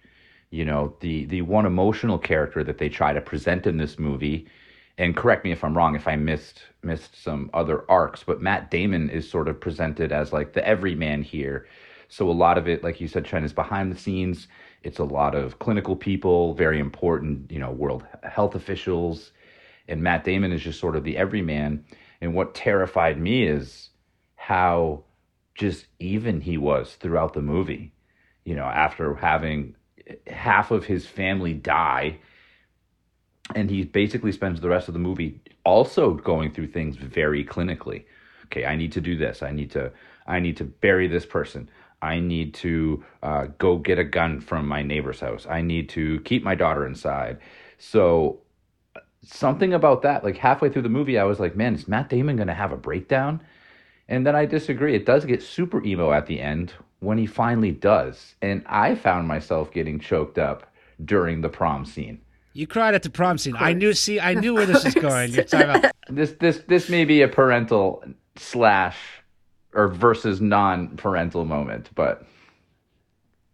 you 0.52 0.66
know 0.66 0.96
the 1.00 1.26
the 1.26 1.42
one 1.42 1.66
emotional 1.66 2.20
character 2.20 2.64
that 2.64 2.78
they 2.78 2.90
try 2.90 3.14
to 3.14 3.22
present 3.22 3.66
in 3.66 3.78
this 3.78 3.98
movie 3.98 4.48
and 4.98 5.16
correct 5.16 5.44
me 5.44 5.52
if 5.52 5.64
i'm 5.64 5.76
wrong 5.76 5.96
if 5.96 6.08
i 6.08 6.16
missed 6.16 6.62
missed 6.84 7.22
some 7.22 7.50
other 7.54 7.90
arcs 7.90 8.24
but 8.24 8.42
matt 8.42 8.70
damon 8.70 9.10
is 9.10 9.28
sort 9.28 9.48
of 9.48 9.60
presented 9.60 10.12
as 10.12 10.32
like 10.32 10.54
the 10.54 10.68
everyman 10.68 11.24
here. 11.24 11.68
So 12.10 12.30
a 12.30 12.34
lot 12.34 12.58
of 12.58 12.68
it 12.68 12.84
like 12.84 13.00
you 13.00 13.08
said 13.08 13.26
Chen, 13.26 13.46
is 13.46 13.54
behind 13.54 13.92
the 13.92 13.98
scenes. 13.98 14.48
It's 14.84 15.00
a 15.00 15.06
lot 15.06 15.34
of 15.34 15.60
clinical 15.60 15.96
people 15.96 16.54
very 16.54 16.80
important 16.80 17.50
you 17.52 17.60
know 17.60 17.72
world 17.72 18.06
health 18.24 18.56
officials. 18.56 19.32
And 19.88 20.04
matt 20.04 20.24
damon 20.26 20.52
is 20.52 20.62
just 20.62 20.80
sort 20.80 20.96
of 20.98 21.04
the 21.06 21.18
everyman. 21.18 21.86
And 22.20 22.36
what 22.36 22.54
terrified 22.54 23.18
me 23.20 23.44
is 23.48 23.90
how 24.36 25.06
just 25.56 25.88
even 26.00 26.42
he 26.42 26.58
was 26.58 26.96
throughout 26.96 27.34
the 27.34 27.42
movie 27.42 27.94
you 28.44 28.56
know 28.56 28.66
after 28.66 29.16
having 29.16 29.76
half 30.28 30.72
of 30.72 30.86
his 30.86 31.06
family 31.06 31.54
die 31.54 32.18
and 33.56 33.70
he 33.70 33.84
basically 33.84 34.32
spends 34.32 34.62
the 34.62 34.70
rest 34.70 34.88
of 34.88 34.94
the 34.94 35.00
movie 35.00 35.42
also 35.66 36.14
going 36.14 36.52
through 36.52 36.68
things 36.68 36.96
very 36.96 37.44
clinically. 37.44 38.06
Okay 38.46 38.66
i 38.66 38.76
need 38.76 38.92
to 38.94 39.02
do 39.02 39.18
this. 39.18 39.44
I 39.44 39.52
need 39.52 39.72
to 39.72 39.92
i 40.28 40.40
need 40.40 40.58
to 40.58 40.64
bury 40.64 41.08
this 41.08 41.26
person. 41.26 41.70
I 42.02 42.20
need 42.20 42.56
to 42.56 43.04
uh, 43.22 43.48
go 43.60 43.78
get 43.78 44.00
a 44.00 44.04
gun 44.04 44.40
from 44.40 44.68
my 44.68 44.82
neighbor's 44.82 45.20
house. 45.20 45.46
I 45.48 45.62
need 45.62 45.90
to 45.90 46.20
keep 46.22 46.44
my 46.44 46.56
daughter 46.56 46.86
inside. 46.86 47.38
So 47.78 48.42
something 49.24 49.74
about 49.74 50.02
that, 50.02 50.24
like 50.24 50.38
halfway 50.38 50.70
through 50.70 50.82
the 50.82 50.90
movie, 50.90 51.20
I 51.20 51.26
was 51.26 51.40
like, 51.40 51.56
man, 51.56 51.76
is 51.76 51.88
Matt 51.88 52.10
Damon 52.10 52.38
going 52.38 52.48
to 52.48 52.56
have 52.56 52.72
a 52.72 52.78
breakdown? 52.78 53.42
And 54.08 54.26
then 54.26 54.36
I 54.36 54.46
disagree. 54.46 54.96
It 54.96 55.06
does 55.06 55.26
get 55.26 55.44
super 55.44 55.84
emo 55.84 56.12
at 56.12 56.26
the 56.26 56.40
end 56.40 56.74
when 57.02 57.18
he 57.18 57.26
finally 57.26 57.72
does. 57.72 58.36
And 58.42 58.64
I 58.68 58.96
found 58.96 59.28
myself 59.28 59.72
getting 59.72 60.00
choked 60.00 60.38
up 60.38 60.72
during 61.04 61.42
the 61.42 61.50
prom 61.50 61.84
scene. 61.86 62.22
You 62.54 62.68
cried 62.68 62.96
at 62.96 63.04
the 63.04 63.10
prom 63.10 63.38
scene. 63.38 63.56
I 63.58 63.74
knew. 63.74 63.94
See, 63.94 64.20
I 64.20 64.34
knew 64.34 64.54
where 64.54 64.66
this 64.66 64.86
is 64.86 64.94
going. 64.94 65.32
You're 65.32 65.44
talking 65.44 65.70
about. 65.70 65.92
This 66.10 66.34
this 66.42 66.62
this 66.68 66.90
may 66.90 67.06
be 67.06 67.22
a 67.22 67.28
parental 67.30 68.04
slash 68.36 68.98
or 69.74 69.88
versus 69.88 70.42
non-parental 70.42 71.46
moment, 71.46 71.90
but 71.96 72.26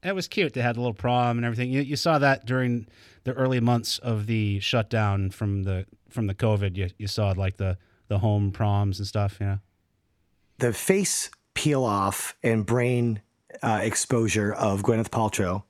It 0.02 0.16
was 0.16 0.28
cute. 0.28 0.54
They 0.54 0.62
had 0.62 0.76
a 0.76 0.80
little 0.80 0.96
prom 0.96 1.38
and 1.38 1.46
everything. 1.46 1.70
You, 1.70 1.82
you 1.82 1.96
saw 1.96 2.18
that 2.18 2.46
during 2.48 2.88
the 3.26 3.34
early 3.34 3.60
months 3.60 4.00
of 4.00 4.26
the 4.26 4.60
shutdown 4.62 5.30
from 5.30 5.64
the 5.64 5.86
from 6.10 6.26
the 6.26 6.34
COVID. 6.34 6.76
You 6.76 6.90
you 6.98 7.06
saw 7.06 7.32
like 7.38 7.58
the 7.58 7.78
the 8.08 8.18
home 8.20 8.52
proms 8.52 8.98
and 8.98 9.08
stuff. 9.08 9.38
You 9.40 9.46
know. 9.46 9.60
The 10.58 10.74
face 10.74 11.30
peel 11.54 11.84
off 11.84 12.36
and 12.42 12.66
brain 12.66 13.22
uh, 13.62 13.80
exposure 13.82 14.54
of 14.54 14.82
Gwyneth 14.82 15.10
Paltrow 15.10 15.64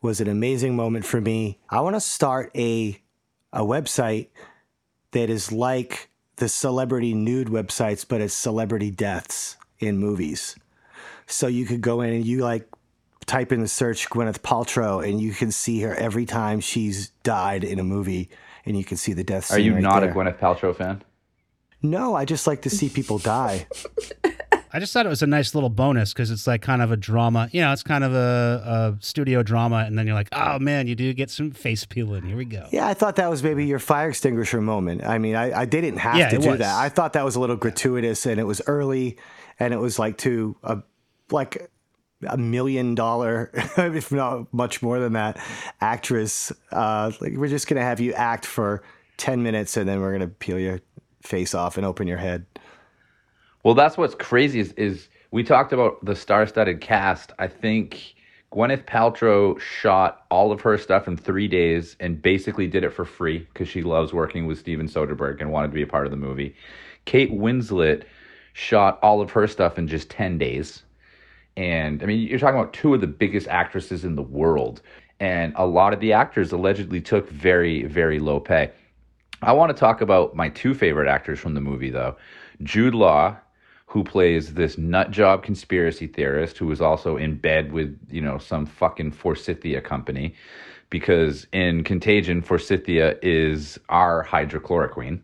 was 0.00 0.20
an 0.20 0.28
amazing 0.28 0.74
moment 0.76 1.04
for 1.04 1.20
me. 1.20 1.58
I 1.70 1.80
want 1.80 1.96
to 1.96 2.00
start 2.00 2.50
a 2.56 3.00
a 3.52 3.60
website 3.60 4.28
that 5.12 5.28
is 5.28 5.52
like 5.52 6.08
the 6.36 6.48
celebrity 6.48 7.14
nude 7.14 7.48
websites, 7.48 8.06
but 8.06 8.20
it's 8.20 8.34
celebrity 8.34 8.90
deaths 8.90 9.56
in 9.78 9.98
movies. 9.98 10.56
So 11.26 11.46
you 11.46 11.66
could 11.66 11.80
go 11.80 12.00
in 12.00 12.12
and 12.12 12.24
you 12.24 12.38
like 12.38 12.68
type 13.26 13.52
in 13.52 13.60
the 13.60 13.68
search 13.68 14.08
Gwyneth 14.10 14.40
Paltrow, 14.40 15.06
and 15.06 15.20
you 15.20 15.32
can 15.32 15.52
see 15.52 15.80
her 15.80 15.94
every 15.94 16.26
time 16.26 16.60
she's 16.60 17.10
died 17.22 17.64
in 17.64 17.78
a 17.78 17.84
movie, 17.84 18.30
and 18.66 18.76
you 18.76 18.84
can 18.84 18.96
see 18.96 19.12
the 19.12 19.24
death. 19.24 19.52
are 19.52 19.58
you 19.58 19.74
right 19.74 19.82
not 19.82 20.00
there. 20.00 20.10
a 20.10 20.14
Gwyneth 20.14 20.38
Paltrow 20.38 20.74
fan? 20.74 21.02
No, 21.82 22.14
I 22.14 22.24
just 22.24 22.46
like 22.46 22.62
to 22.62 22.70
see 22.70 22.88
people 22.88 23.18
die. 23.18 23.66
I 24.74 24.80
just 24.80 24.92
thought 24.92 25.04
it 25.04 25.10
was 25.10 25.22
a 25.22 25.26
nice 25.26 25.54
little 25.54 25.68
bonus 25.68 26.12
because 26.12 26.30
it's 26.30 26.46
like 26.46 26.62
kind 26.62 26.80
of 26.80 26.90
a 26.90 26.96
drama. 26.96 27.48
You 27.52 27.60
know, 27.60 27.72
it's 27.72 27.82
kind 27.82 28.02
of 28.04 28.14
a, 28.14 28.96
a 28.98 29.04
studio 29.04 29.42
drama, 29.42 29.84
and 29.86 29.98
then 29.98 30.06
you're 30.06 30.14
like, 30.14 30.28
oh 30.32 30.58
man, 30.58 30.86
you 30.86 30.94
do 30.94 31.12
get 31.12 31.28
some 31.30 31.50
face 31.50 31.84
peeling. 31.84 32.22
Here 32.24 32.36
we 32.36 32.44
go. 32.46 32.66
Yeah, 32.72 32.86
I 32.86 32.94
thought 32.94 33.16
that 33.16 33.28
was 33.28 33.42
maybe 33.42 33.66
your 33.66 33.78
fire 33.78 34.08
extinguisher 34.08 34.60
moment. 34.62 35.04
I 35.04 35.18
mean, 35.18 35.34
I, 35.36 35.60
I 35.60 35.64
didn't 35.66 35.98
have 35.98 36.16
Yeah, 36.16 36.28
to 36.30 36.38
do 36.38 36.50
was. 36.50 36.58
that. 36.60 36.74
I 36.74 36.88
thought 36.88 37.12
that 37.12 37.24
was 37.24 37.36
a 37.36 37.40
little 37.40 37.56
gratuitous, 37.56 38.24
and 38.26 38.40
it 38.40 38.44
was 38.44 38.62
early, 38.66 39.18
and 39.60 39.74
it 39.74 39.78
was 39.78 39.98
like 39.98 40.16
to 40.18 40.56
a 40.62 40.78
like 41.30 41.70
a 42.26 42.36
million 42.38 42.94
dollar, 42.94 43.50
if 43.76 44.10
not 44.12 44.52
much 44.54 44.80
more 44.80 44.98
than 45.00 45.12
that, 45.14 45.38
actress. 45.80 46.52
Uh, 46.70 47.10
like 47.20 47.34
we're 47.36 47.48
just 47.48 47.66
gonna 47.66 47.82
have 47.82 48.00
you 48.00 48.12
act 48.14 48.46
for 48.46 48.82
ten 49.16 49.42
minutes, 49.42 49.76
and 49.76 49.88
then 49.88 50.00
we're 50.00 50.12
gonna 50.12 50.28
peel 50.28 50.58
your 50.58 50.80
face 51.22 51.54
off 51.54 51.76
and 51.76 51.84
open 51.86 52.06
your 52.06 52.18
head. 52.18 52.46
Well, 53.62 53.74
that's 53.74 53.96
what's 53.96 54.14
crazy 54.14 54.60
is, 54.60 54.72
is 54.72 55.08
we 55.30 55.44
talked 55.44 55.72
about 55.72 56.04
the 56.04 56.16
star-studded 56.16 56.80
cast. 56.80 57.32
I 57.38 57.46
think 57.46 58.14
Gwyneth 58.52 58.84
Paltrow 58.84 59.58
shot 59.60 60.26
all 60.30 60.52
of 60.52 60.60
her 60.62 60.76
stuff 60.76 61.06
in 61.06 61.16
three 61.16 61.48
days 61.48 61.96
and 62.00 62.20
basically 62.20 62.66
did 62.66 62.84
it 62.84 62.90
for 62.90 63.04
free 63.04 63.38
because 63.38 63.68
she 63.68 63.82
loves 63.82 64.12
working 64.12 64.46
with 64.46 64.58
Steven 64.58 64.88
Soderbergh 64.88 65.40
and 65.40 65.52
wanted 65.52 65.68
to 65.68 65.74
be 65.74 65.82
a 65.82 65.86
part 65.86 66.06
of 66.06 66.10
the 66.10 66.16
movie. 66.16 66.54
Kate 67.04 67.32
Winslet 67.32 68.02
shot 68.52 68.98
all 69.02 69.20
of 69.20 69.30
her 69.30 69.46
stuff 69.46 69.78
in 69.78 69.88
just 69.88 70.10
10 70.10 70.38
days. 70.38 70.82
And 71.56 72.02
I 72.02 72.06
mean, 72.06 72.20
you're 72.20 72.38
talking 72.38 72.58
about 72.58 72.72
two 72.72 72.94
of 72.94 73.00
the 73.00 73.06
biggest 73.06 73.48
actresses 73.48 74.04
in 74.04 74.16
the 74.16 74.22
world. 74.22 74.82
And 75.20 75.52
a 75.56 75.66
lot 75.66 75.92
of 75.92 76.00
the 76.00 76.12
actors 76.12 76.52
allegedly 76.52 77.00
took 77.00 77.28
very, 77.28 77.84
very 77.84 78.18
low 78.18 78.40
pay. 78.40 78.72
I 79.40 79.52
want 79.52 79.74
to 79.74 79.78
talk 79.78 80.00
about 80.00 80.36
my 80.36 80.48
two 80.48 80.74
favorite 80.74 81.08
actors 81.08 81.38
from 81.38 81.54
the 81.54 81.60
movie, 81.60 81.90
though. 81.90 82.16
Jude 82.62 82.94
Law, 82.94 83.36
who 83.92 84.02
plays 84.02 84.54
this 84.54 84.78
nut 84.78 85.10
job 85.10 85.42
conspiracy 85.42 86.06
theorist 86.06 86.56
who 86.56 86.72
is 86.72 86.80
also 86.80 87.18
in 87.18 87.36
bed 87.36 87.72
with, 87.72 87.94
you 88.10 88.22
know, 88.22 88.38
some 88.38 88.64
fucking 88.64 89.12
Forsythia 89.12 89.82
company. 89.82 90.34
Because 90.88 91.46
in 91.52 91.84
Contagion, 91.84 92.40
Forsythia 92.40 93.18
is 93.20 93.78
our 93.90 94.24
hydrochloroquine. 94.24 95.20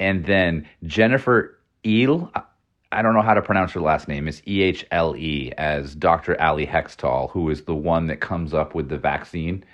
And 0.00 0.26
then 0.26 0.68
Jennifer 0.82 1.56
Ehle, 1.84 2.28
I 2.90 3.00
don't 3.00 3.14
know 3.14 3.22
how 3.22 3.34
to 3.34 3.42
pronounce 3.42 3.70
her 3.72 3.80
last 3.80 4.08
name. 4.08 4.26
It's 4.26 4.42
E 4.44 4.62
H 4.62 4.84
L 4.90 5.14
E 5.14 5.52
as 5.56 5.94
Dr. 5.94 6.40
Ali 6.42 6.66
Hextall, 6.66 7.30
who 7.30 7.48
is 7.48 7.62
the 7.62 7.76
one 7.76 8.08
that 8.08 8.20
comes 8.20 8.52
up 8.52 8.74
with 8.74 8.88
the 8.88 8.98
vaccine 8.98 9.64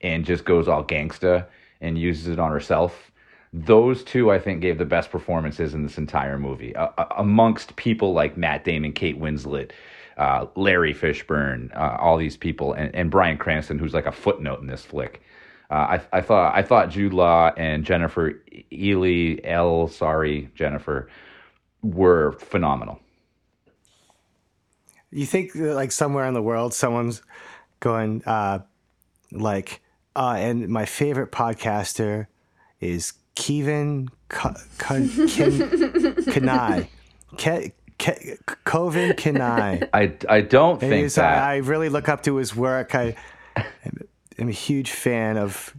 and 0.00 0.24
just 0.24 0.44
goes 0.44 0.66
all 0.66 0.82
gangsta 0.82 1.46
and 1.80 1.96
uses 1.96 2.26
it 2.26 2.40
on 2.40 2.50
herself. 2.50 3.12
Those 3.52 4.04
two, 4.04 4.30
I 4.30 4.38
think, 4.38 4.60
gave 4.60 4.78
the 4.78 4.84
best 4.84 5.10
performances 5.10 5.72
in 5.74 5.82
this 5.82 5.96
entire 5.96 6.38
movie, 6.38 6.76
uh, 6.76 6.88
amongst 7.16 7.76
people 7.76 8.12
like 8.12 8.36
Matt 8.36 8.64
Damon, 8.64 8.92
Kate 8.92 9.18
Winslet, 9.18 9.70
uh, 10.18 10.46
Larry 10.54 10.92
Fishburne, 10.92 11.74
uh, 11.74 11.96
all 11.98 12.18
these 12.18 12.36
people, 12.36 12.74
and, 12.74 12.94
and 12.94 13.10
Bryan 13.10 13.38
Cranston, 13.38 13.78
who's 13.78 13.94
like 13.94 14.06
a 14.06 14.12
footnote 14.12 14.60
in 14.60 14.66
this 14.66 14.84
flick. 14.84 15.22
Uh, 15.70 15.74
I, 15.74 16.18
I 16.18 16.20
thought 16.20 16.56
I 16.56 16.62
thought 16.62 16.90
Jude 16.90 17.12
Law 17.12 17.52
and 17.56 17.84
Jennifer 17.84 18.42
Ely 18.72 19.36
L. 19.44 19.88
Sorry, 19.88 20.50
Jennifer, 20.54 21.08
were 21.82 22.32
phenomenal. 22.32 23.00
You 25.10 25.26
think 25.26 25.52
that, 25.54 25.74
like 25.74 25.92
somewhere 25.92 26.26
in 26.26 26.34
the 26.34 26.42
world, 26.42 26.74
someone's 26.74 27.22
going 27.80 28.22
uh, 28.24 28.60
like, 29.30 29.80
uh, 30.16 30.36
and 30.38 30.68
my 30.68 30.84
favorite 30.84 31.32
podcaster 31.32 32.26
is 32.80 33.12
Kevin 33.38 34.08
K- 34.28 34.50
K- 34.78 35.08
Ken- 36.26 36.88
Ke- 37.36 37.72
Ke- 37.98 38.38
Kovin 38.64 39.16
Kenai. 39.16 39.80
I, 39.94 40.12
I 40.28 40.40
don't 40.40 40.82
And 40.82 40.90
think 40.90 41.06
uh, 41.12 41.22
that. 41.22 41.42
I 41.42 41.56
really 41.58 41.88
look 41.88 42.08
up 42.08 42.22
to 42.24 42.36
his 42.36 42.54
work. 42.54 42.94
I 42.94 43.14
am 44.38 44.48
a 44.48 44.52
huge 44.52 44.90
fan 44.90 45.36
of. 45.36 45.74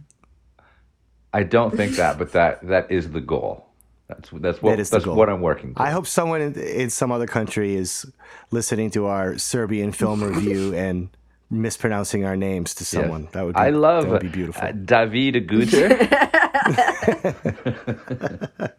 I 1.32 1.42
don't 1.44 1.76
think 1.76 1.96
that, 1.96 2.18
but 2.18 2.32
that 2.32 2.66
that 2.66 2.90
is 2.90 3.10
the 3.10 3.20
goal. 3.20 3.66
That's 4.08 4.30
that's 4.32 4.60
what 4.62 4.70
That 4.72 4.80
is 4.80 4.90
the 4.90 4.96
that's 4.98 5.06
what 5.06 5.28
I'm 5.28 5.42
working. 5.42 5.74
On. 5.76 5.86
I 5.86 5.90
hope 5.90 6.06
someone 6.06 6.40
in, 6.40 6.54
in 6.54 6.90
some 6.90 7.12
other 7.12 7.26
country 7.26 7.74
is 7.76 8.10
listening 8.50 8.90
to 8.92 9.06
our 9.06 9.38
Serbian 9.38 9.92
film 9.92 10.22
review 10.24 10.74
and 10.74 11.08
mispronouncing 11.50 12.24
our 12.24 12.36
names 12.36 12.74
to 12.76 12.82
Yes. 12.84 12.88
someone. 12.88 13.28
That 13.32 13.44
would 13.44 13.56
be, 13.56 13.60
I 13.60 13.70
love 13.70 14.04
that 14.04 14.12
would 14.12 14.20
be 14.22 14.28
beautiful. 14.28 14.62
uh, 14.62 14.70
David 14.72 15.48
Guter. 15.48 15.88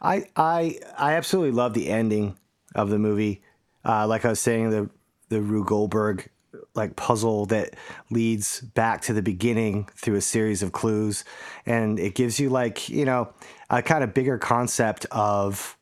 I 0.00 0.24
I 0.36 0.78
I 0.98 1.14
absolutely 1.14 1.52
love 1.52 1.74
the 1.74 1.88
ending 1.88 2.36
of 2.74 2.90
the 2.90 2.98
movie. 2.98 3.42
Uh, 3.84 4.06
like 4.06 4.24
I 4.24 4.28
was 4.28 4.40
saying, 4.40 4.70
the 4.70 4.90
the 5.28 5.40
Rube 5.40 5.66
Goldberg 5.66 6.28
like 6.74 6.96
puzzle 6.96 7.46
that 7.46 7.74
leads 8.10 8.60
back 8.60 9.02
to 9.02 9.12
the 9.12 9.22
beginning 9.22 9.88
through 9.94 10.16
a 10.16 10.20
series 10.20 10.62
of 10.62 10.72
clues, 10.72 11.24
and 11.64 11.98
it 11.98 12.14
gives 12.14 12.38
you 12.38 12.50
like 12.50 12.88
you 12.88 13.04
know 13.04 13.30
a 13.70 13.82
kind 13.82 14.04
of 14.04 14.14
bigger 14.14 14.38
concept 14.38 15.06
of 15.10 15.76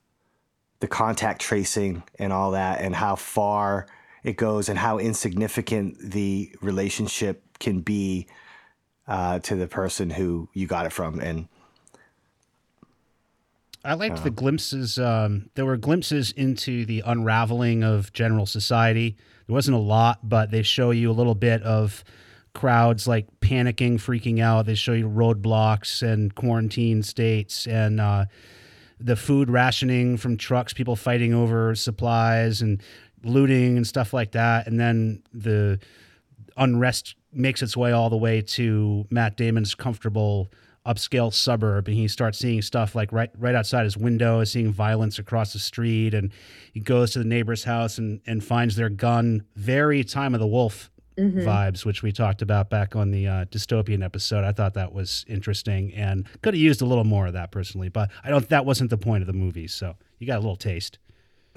the 0.81 0.89
contact 0.89 1.41
tracing 1.41 2.03
and 2.19 2.33
all 2.33 2.53
that, 2.53 2.81
and 2.81 2.95
how 2.95 3.17
far 3.17 3.87
it 4.25 4.37
goes, 4.37 4.69
and 4.69 4.79
how 4.79 4.99
insignificant 4.99 5.99
the 6.01 6.51
relationship 6.61 7.43
can 7.61 7.81
be 7.81 8.27
uh, 9.07 9.39
to 9.41 9.55
the 9.55 9.69
person 9.69 10.11
who 10.11 10.49
you 10.55 10.67
got 10.67 10.87
it 10.87 10.93
from, 10.93 11.21
and 11.21 11.47
I 13.85 13.95
liked 13.95 14.25
the 14.25 14.31
glimpses. 14.31 14.99
Um, 14.99 15.51
there 15.57 15.67
were 15.67 15.77
glimpses 15.77 16.33
into 16.33 16.87
the 16.87 17.03
unraveling 17.05 17.85
of 17.85 18.15
general 18.15 18.47
society. 18.47 19.17
There 19.47 19.53
wasn't 19.53 19.77
a 19.77 19.81
lot, 19.81 20.21
but 20.27 20.51
they 20.51 20.63
show 20.63 20.91
you 20.91 21.11
a 21.11 21.13
little 21.13 21.35
bit 21.35 21.63
of 21.63 22.03
crowds 22.55 23.07
like 23.07 23.27
panicking, 23.41 23.97
freaking 23.97 24.41
out. 24.41 24.65
They 24.65 24.75
show 24.75 24.95
you 24.95 25.07
roadblocks 25.07 26.03
and 26.03 26.35
quarantine 26.35 27.03
states 27.03 27.67
and 27.67 28.01
uh, 28.01 28.25
the 28.99 29.17
food 29.17 29.51
rationing 29.51 30.17
from 30.17 30.39
trucks, 30.39 30.73
people 30.73 30.97
fighting 30.97 31.35
over 31.35 31.75
supplies 31.75 32.63
and 32.63 32.83
looting 33.25 33.77
and 33.77 33.87
stuff 33.87 34.13
like 34.13 34.33
that. 34.33 34.67
And 34.67 34.79
then 34.79 35.23
the 35.33 35.79
unrest 36.57 37.17
makes 37.33 37.63
its 37.63 37.77
way 37.77 37.93
all 37.93 38.11
the 38.11 38.17
way 38.17 38.41
to 38.41 39.07
Matt 39.11 39.37
Damon's 39.37 39.75
comfortable 39.75 40.51
upscale 40.87 41.33
suburb. 41.33 41.89
And 41.89 41.97
he 41.97 42.09
starts 42.09 42.39
seeing 42.39 42.63
stuff 42.63 42.95
like 42.95 43.11
right 43.13 43.31
right 43.39 43.55
outside 43.55 43.85
his 43.85 43.97
window 43.97 44.45
seeing 44.45 44.71
violence 44.71 45.19
across 45.19 45.53
the 45.53 45.59
street. 45.59 46.15
And 46.15 46.31
he 46.73 46.81
goes 46.81 47.13
to 47.13 47.19
the 47.19 47.25
neighbor's 47.25 47.65
house 47.65 47.99
and 47.99 48.21
and 48.27 48.45
finds 48.45 48.77
their 48.77 48.91
gun. 48.91 49.45
Very 49.57 50.05
time 50.05 50.35
of 50.35 50.41
the 50.41 50.47
wolf 50.47 50.91
vibes 51.45 51.85
which 51.85 52.03
we 52.03 52.11
talked 52.11 52.43
about 52.43 52.69
back 52.71 52.97
on 52.97 53.13
the 53.13 53.29
uh, 53.29 53.45
dystopian 53.45 54.05
episode. 54.05 54.43
I 54.45 54.51
thought 54.51 54.75
that 54.75 54.93
was 54.93 55.25
interesting 55.29 55.95
and 55.95 56.27
could 56.43 56.55
have 56.55 56.61
used 56.61 56.83
a 56.83 56.87
little 56.87 57.05
more 57.05 57.29
of 57.29 57.35
that 57.35 57.53
personally 57.53 57.89
but 57.89 58.11
i 58.25 58.31
don't 58.31 58.49
that 58.49 58.67
wasn't 58.67 58.91
the 58.91 58.99
point 58.99 59.23
of 59.23 59.29
the 59.29 59.33
movie. 59.33 59.69
So 59.69 59.95
you 60.19 60.27
got 60.27 60.39
a 60.39 60.41
little 60.41 60.57
taste 60.57 60.99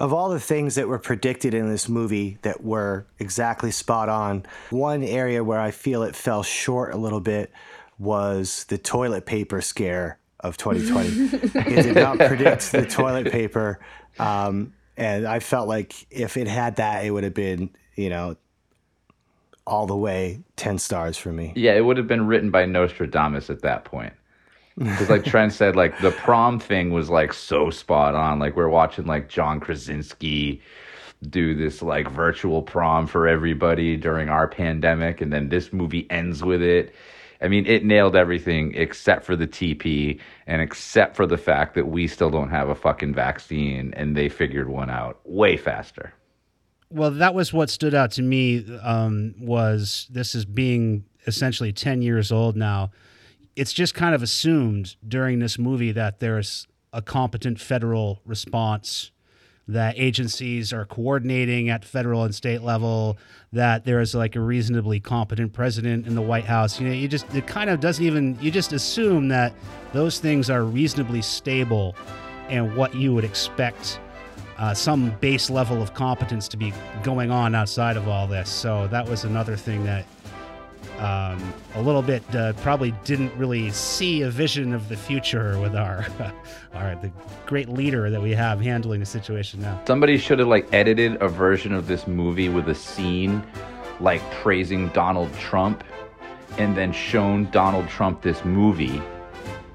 of 0.00 0.12
all 0.12 0.28
the 0.28 0.40
things 0.40 0.76
that 0.76 0.88
were 0.88 0.98
predicted 0.98 1.54
in 1.54 1.68
this 1.68 1.88
movie 1.88 2.38
that 2.42 2.62
were 2.62 3.06
exactly 3.18 3.70
spot 3.70 4.08
on, 4.08 4.46
one 4.70 5.02
area 5.02 5.42
where 5.42 5.60
I 5.60 5.70
feel 5.70 6.02
it 6.02 6.14
fell 6.14 6.42
short 6.42 6.94
a 6.94 6.96
little 6.96 7.20
bit 7.20 7.52
was 7.98 8.64
the 8.68 8.78
toilet 8.78 9.26
paper 9.26 9.60
scare 9.60 10.18
of 10.40 10.56
2020. 10.56 11.58
it 11.72 11.82
did 11.82 11.96
not 11.96 12.18
predict 12.28 12.70
the 12.70 12.86
toilet 12.86 13.32
paper. 13.32 13.80
Um, 14.20 14.72
and 14.96 15.26
I 15.26 15.40
felt 15.40 15.68
like 15.68 16.06
if 16.10 16.36
it 16.36 16.46
had 16.46 16.76
that, 16.76 17.04
it 17.04 17.10
would 17.10 17.24
have 17.24 17.34
been, 17.34 17.70
you 17.96 18.08
know, 18.08 18.36
all 19.66 19.86
the 19.86 19.96
way 19.96 20.40
10 20.56 20.78
stars 20.78 21.18
for 21.18 21.32
me. 21.32 21.52
Yeah, 21.56 21.72
it 21.72 21.84
would 21.84 21.96
have 21.96 22.06
been 22.06 22.26
written 22.26 22.50
by 22.50 22.66
Nostradamus 22.66 23.50
at 23.50 23.62
that 23.62 23.84
point. 23.84 24.12
Because, 24.78 25.10
like 25.10 25.24
Trent 25.24 25.52
said, 25.52 25.74
like 25.74 25.98
the 26.00 26.12
prom 26.12 26.60
thing 26.60 26.90
was 26.92 27.10
like 27.10 27.32
so 27.32 27.70
spot 27.70 28.14
on. 28.14 28.38
Like 28.38 28.54
we're 28.54 28.68
watching 28.68 29.06
like 29.06 29.28
John 29.28 29.58
Krasinski 29.58 30.62
do 31.28 31.54
this 31.56 31.82
like 31.82 32.08
virtual 32.08 32.62
prom 32.62 33.06
for 33.08 33.26
everybody 33.26 33.96
during 33.96 34.28
our 34.28 34.46
pandemic, 34.46 35.20
and 35.20 35.32
then 35.32 35.48
this 35.48 35.72
movie 35.72 36.06
ends 36.10 36.44
with 36.44 36.62
it. 36.62 36.94
I 37.40 37.48
mean, 37.48 37.66
it 37.66 37.84
nailed 37.84 38.16
everything 38.16 38.74
except 38.74 39.24
for 39.24 39.36
the 39.36 39.46
TP 39.46 40.20
and 40.46 40.60
except 40.60 41.14
for 41.14 41.26
the 41.26 41.36
fact 41.36 41.74
that 41.74 41.86
we 41.86 42.08
still 42.08 42.30
don't 42.30 42.50
have 42.50 42.68
a 42.68 42.74
fucking 42.74 43.14
vaccine, 43.14 43.92
and 43.94 44.16
they 44.16 44.28
figured 44.28 44.68
one 44.68 44.90
out 44.90 45.18
way 45.24 45.56
faster. 45.56 46.12
Well, 46.90 47.10
that 47.10 47.34
was 47.34 47.52
what 47.52 47.68
stood 47.68 47.94
out 47.94 48.12
to 48.12 48.22
me. 48.22 48.64
Um, 48.82 49.34
was 49.40 50.06
this 50.10 50.34
is 50.36 50.44
being 50.44 51.04
essentially 51.26 51.72
ten 51.72 52.00
years 52.00 52.30
old 52.30 52.56
now? 52.56 52.90
It's 53.58 53.72
just 53.72 53.92
kind 53.92 54.14
of 54.14 54.22
assumed 54.22 54.94
during 55.06 55.40
this 55.40 55.58
movie 55.58 55.90
that 55.90 56.20
there's 56.20 56.68
a 56.92 57.02
competent 57.02 57.58
federal 57.58 58.22
response 58.24 59.10
that 59.66 59.98
agencies 59.98 60.72
are 60.72 60.84
coordinating 60.84 61.68
at 61.68 61.84
federal 61.84 62.22
and 62.22 62.32
state 62.32 62.62
level, 62.62 63.18
that 63.52 63.84
there 63.84 64.00
is 64.00 64.14
like 64.14 64.36
a 64.36 64.40
reasonably 64.40 65.00
competent 65.00 65.52
president 65.52 66.06
in 66.06 66.14
the 66.14 66.22
White 66.22 66.44
House. 66.44 66.80
You 66.80 66.86
know, 66.86 66.94
you 66.94 67.08
just, 67.08 67.34
it 67.34 67.48
kind 67.48 67.68
of 67.68 67.80
doesn't 67.80 68.04
even, 68.04 68.38
you 68.40 68.52
just 68.52 68.72
assume 68.72 69.26
that 69.28 69.52
those 69.92 70.20
things 70.20 70.48
are 70.50 70.62
reasonably 70.62 71.20
stable 71.20 71.96
and 72.48 72.76
what 72.76 72.94
you 72.94 73.12
would 73.12 73.24
expect 73.24 73.98
uh, 74.56 74.72
some 74.72 75.10
base 75.20 75.50
level 75.50 75.82
of 75.82 75.94
competence 75.94 76.46
to 76.46 76.56
be 76.56 76.72
going 77.02 77.32
on 77.32 77.56
outside 77.56 77.96
of 77.96 78.06
all 78.06 78.28
this. 78.28 78.48
So 78.48 78.86
that 78.88 79.08
was 79.08 79.24
another 79.24 79.56
thing 79.56 79.84
that 79.84 80.06
um, 80.98 81.54
a 81.74 81.82
little 81.82 82.02
bit 82.02 82.22
uh, 82.34 82.52
probably 82.54 82.92
didn't 83.04 83.32
really 83.36 83.70
see 83.70 84.22
a 84.22 84.30
vision 84.30 84.72
of 84.72 84.88
the 84.88 84.96
future 84.96 85.58
with 85.60 85.76
our 85.76 86.06
our 86.74 86.96
the 86.96 87.10
great 87.46 87.68
leader 87.68 88.10
that 88.10 88.20
we 88.20 88.32
have 88.32 88.60
handling 88.60 89.00
the 89.00 89.06
situation 89.06 89.62
now. 89.62 89.80
Somebody 89.86 90.18
should 90.18 90.38
have 90.40 90.48
like 90.48 90.72
edited 90.72 91.20
a 91.22 91.28
version 91.28 91.72
of 91.72 91.86
this 91.86 92.06
movie 92.06 92.48
with 92.48 92.68
a 92.68 92.74
scene 92.74 93.42
like 94.00 94.20
praising 94.32 94.88
Donald 94.88 95.32
Trump 95.34 95.84
and 96.58 96.76
then 96.76 96.92
shown 96.92 97.50
Donald 97.50 97.88
Trump 97.88 98.22
this 98.22 98.44
movie 98.44 99.00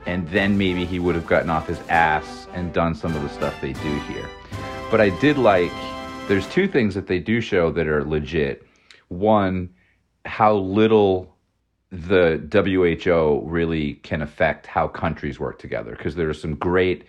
and 0.06 0.28
then 0.30 0.58
maybe 0.58 0.86
he 0.86 1.00
would 1.00 1.16
have 1.16 1.28
gotten 1.28 1.50
off 1.50 1.68
his 1.68 1.80
ass 1.90 2.48
and 2.54 2.74
done 2.74 2.94
some 2.94 3.16
of 3.16 3.22
the 3.22 3.30
stuff 3.30 3.56
they 3.62 3.74
do 3.74 4.00
here. 4.02 4.30
But 4.92 5.00
I 5.00 5.10
did 5.20 5.38
like 5.38 5.72
there's 6.28 6.48
two 6.50 6.68
things 6.68 6.96
that 6.96 7.08
they 7.08 7.20
do 7.20 7.42
show 7.42 7.72
that 7.72 7.88
are 7.88 8.04
legit. 8.04 8.66
One, 9.10 9.70
how 10.34 10.56
little 10.56 11.32
the 11.92 12.42
WHO 12.52 13.48
really 13.48 13.94
can 14.02 14.24
affect 14.24 14.66
how 14.66 14.88
countries 14.88 15.40
work 15.40 15.60
together 15.60 15.92
because 15.92 16.16
there 16.16 16.28
are 16.28 16.34
some 16.34 16.56
great 16.56 17.04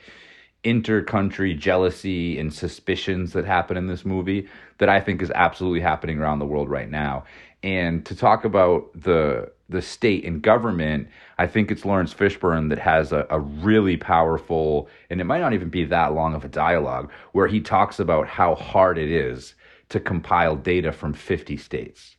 inter-country 0.63 1.55
jealousy 1.55 2.39
and 2.39 2.53
suspicions 2.53 3.33
that 3.33 3.47
happen 3.47 3.79
in 3.79 3.87
this 3.87 4.05
movie 4.05 4.47
that 4.77 4.91
I 4.91 5.01
think 5.01 5.23
is 5.23 5.31
absolutely 5.31 5.81
happening 5.81 6.19
around 6.19 6.39
the 6.39 6.45
world 6.45 6.69
right 6.69 6.91
now. 6.91 7.25
And 7.63 8.05
to 8.05 8.15
talk 8.15 8.45
about 8.45 8.91
the 8.95 9.51
the 9.71 9.81
state 9.81 10.27
and 10.27 10.43
government, 10.43 11.09
I 11.39 11.47
think 11.47 11.71
it's 11.71 11.87
Lawrence 11.87 12.13
Fishburne 12.13 12.69
that 12.69 12.79
has 12.79 13.11
a, 13.11 13.27
a 13.31 13.41
really 13.41 13.97
powerful, 13.97 14.91
and 15.09 15.23
it 15.23 15.25
might 15.25 15.41
not 15.41 15.55
even 15.55 15.71
be 15.71 15.87
that 15.87 16.13
long 16.13 16.35
of 16.35 16.45
a 16.45 16.49
dialogue, 16.49 17.11
where 17.33 17.47
he 17.47 17.63
talks 17.63 17.99
about 17.99 18.29
how 18.29 18.55
hard 18.55 18.99
it 18.99 19.11
is 19.11 19.55
to 19.89 19.99
compile 19.99 20.57
data 20.57 20.93
from 20.93 21.15
50 21.15 21.57
states. 21.57 22.17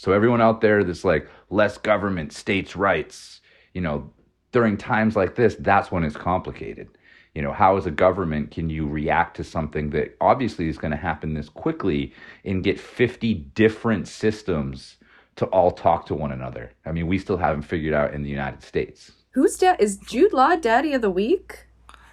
So 0.00 0.12
everyone 0.12 0.40
out 0.40 0.62
there 0.62 0.82
that's 0.82 1.04
like 1.04 1.28
less 1.50 1.76
government, 1.76 2.32
states' 2.32 2.74
rights, 2.74 3.42
you 3.74 3.82
know, 3.82 4.10
during 4.50 4.78
times 4.78 5.14
like 5.14 5.34
this, 5.34 5.56
that's 5.60 5.92
when 5.92 6.04
it's 6.04 6.16
complicated. 6.16 6.88
You 7.34 7.42
know, 7.42 7.52
how 7.52 7.76
as 7.76 7.84
a 7.84 7.90
government 7.90 8.50
can 8.50 8.70
you 8.70 8.86
react 8.86 9.36
to 9.36 9.44
something 9.44 9.90
that 9.90 10.16
obviously 10.18 10.70
is 10.70 10.78
going 10.78 10.92
to 10.92 10.96
happen 10.96 11.34
this 11.34 11.50
quickly 11.50 12.14
and 12.46 12.64
get 12.64 12.80
50 12.80 13.34
different 13.54 14.08
systems 14.08 14.96
to 15.36 15.44
all 15.48 15.70
talk 15.70 16.06
to 16.06 16.14
one 16.14 16.32
another? 16.32 16.72
I 16.86 16.92
mean, 16.92 17.06
we 17.06 17.18
still 17.18 17.36
haven't 17.36 17.62
figured 17.64 17.92
out 17.92 18.14
in 18.14 18.22
the 18.22 18.30
United 18.30 18.62
States. 18.62 19.12
Who's 19.32 19.58
dad? 19.58 19.82
Is 19.82 19.98
Jude 19.98 20.32
Law 20.32 20.56
daddy 20.56 20.94
of 20.94 21.02
the 21.02 21.10
week? 21.10 21.66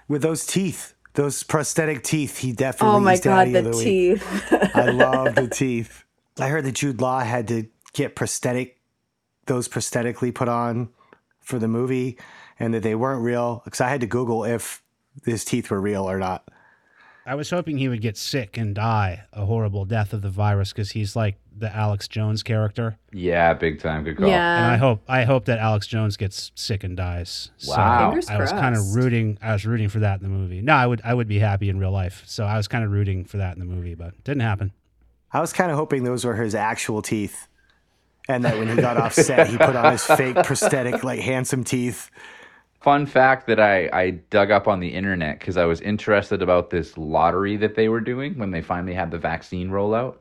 With 0.09 0.23
those 0.23 0.45
teeth, 0.45 0.93
those 1.13 1.41
prosthetic 1.43 2.03
teeth, 2.03 2.39
he 2.39 2.51
definitely. 2.51 2.97
Oh 2.97 2.99
my 2.99 3.13
is 3.13 3.21
god, 3.21 3.47
the, 3.47 3.59
of 3.59 3.63
the 3.63 3.71
week. 3.71 3.81
teeth! 3.81 4.53
I 4.75 4.85
love 4.91 5.35
the 5.35 5.47
teeth. 5.47 6.03
I 6.39 6.49
heard 6.49 6.65
that 6.65 6.73
Jude 6.75 7.01
Law 7.01 7.19
had 7.19 7.47
to 7.47 7.67
get 7.97 8.15
prosthetic, 8.15 8.79
those 9.47 9.67
prosthetically 9.67 10.33
put 10.33 10.47
on 10.47 10.89
for 11.41 11.57
the 11.57 11.67
movie, 11.67 12.17
and 12.59 12.73
that 12.73 12.83
they 12.83 12.95
weren't 12.95 13.23
real. 13.23 13.61
Because 13.65 13.81
I 13.81 13.89
had 13.89 14.01
to 14.01 14.07
Google 14.07 14.45
if 14.45 14.83
his 15.25 15.43
teeth 15.43 15.71
were 15.71 15.81
real 15.81 16.09
or 16.09 16.19
not. 16.19 16.47
I 17.25 17.35
was 17.35 17.49
hoping 17.49 17.77
he 17.77 17.89
would 17.89 18.01
get 18.01 18.15
sick 18.15 18.55
and 18.55 18.73
die 18.73 19.23
a 19.33 19.45
horrible 19.45 19.83
death 19.83 20.13
of 20.13 20.21
the 20.21 20.29
virus 20.29 20.71
because 20.71 20.91
he's 20.91 21.13
like 21.13 21.35
the 21.57 21.75
Alex 21.75 22.07
Jones 22.07 22.41
character. 22.41 22.97
Yeah, 23.11 23.53
big 23.53 23.81
time. 23.81 24.05
Good 24.05 24.15
call. 24.15 24.29
And 24.29 24.65
I 24.65 24.77
hope 24.77 25.01
I 25.09 25.25
hope 25.25 25.43
that 25.45 25.59
Alex 25.59 25.87
Jones 25.87 26.15
gets 26.15 26.51
sick 26.55 26.85
and 26.85 26.95
dies. 26.95 27.51
Wow. 27.67 28.11
Fingers 28.11 28.27
So 28.27 28.33
I 28.33 28.39
was 28.39 28.51
kind 28.51 28.77
of 28.77 28.95
rooting. 28.95 29.37
I 29.41 29.51
was 29.51 29.65
rooting 29.65 29.89
for 29.89 29.99
that 29.99 30.21
in 30.21 30.23
the 30.23 30.29
movie. 30.29 30.61
No, 30.61 30.73
I 30.73 30.87
would 30.87 31.01
I 31.03 31.13
would 31.13 31.27
be 31.27 31.39
happy 31.39 31.67
in 31.67 31.79
real 31.79 31.91
life. 31.91 32.23
So 32.27 32.45
I 32.45 32.55
was 32.55 32.69
kind 32.69 32.85
of 32.85 32.91
rooting 32.91 33.25
for 33.25 33.37
that 33.37 33.57
in 33.57 33.59
the 33.59 33.65
movie, 33.65 33.95
but 33.95 34.23
didn't 34.23 34.43
happen. 34.43 34.71
I 35.33 35.41
was 35.41 35.51
kind 35.51 35.69
of 35.69 35.75
hoping 35.75 36.05
those 36.05 36.23
were 36.23 36.35
his 36.35 36.55
actual 36.55 37.01
teeth. 37.01 37.49
And 38.27 38.43
that 38.45 38.57
when 38.57 38.67
he 38.67 38.75
got 38.75 38.97
off 38.97 39.13
set, 39.13 39.47
he 39.47 39.57
put 39.57 39.75
on 39.75 39.91
his 39.91 40.03
fake 40.03 40.35
prosthetic, 40.43 41.03
like 41.03 41.19
handsome 41.19 41.63
teeth. 41.63 42.09
Fun 42.81 43.05
fact 43.05 43.47
that 43.47 43.59
I, 43.59 43.89
I 43.91 44.09
dug 44.29 44.51
up 44.51 44.67
on 44.67 44.79
the 44.79 44.89
internet 44.89 45.39
because 45.39 45.57
I 45.57 45.65
was 45.65 45.81
interested 45.81 46.41
about 46.41 46.69
this 46.69 46.97
lottery 46.97 47.57
that 47.57 47.75
they 47.75 47.89
were 47.89 48.01
doing 48.01 48.37
when 48.37 48.51
they 48.51 48.61
finally 48.61 48.93
had 48.93 49.11
the 49.11 49.17
vaccine 49.17 49.69
rollout. 49.69 50.15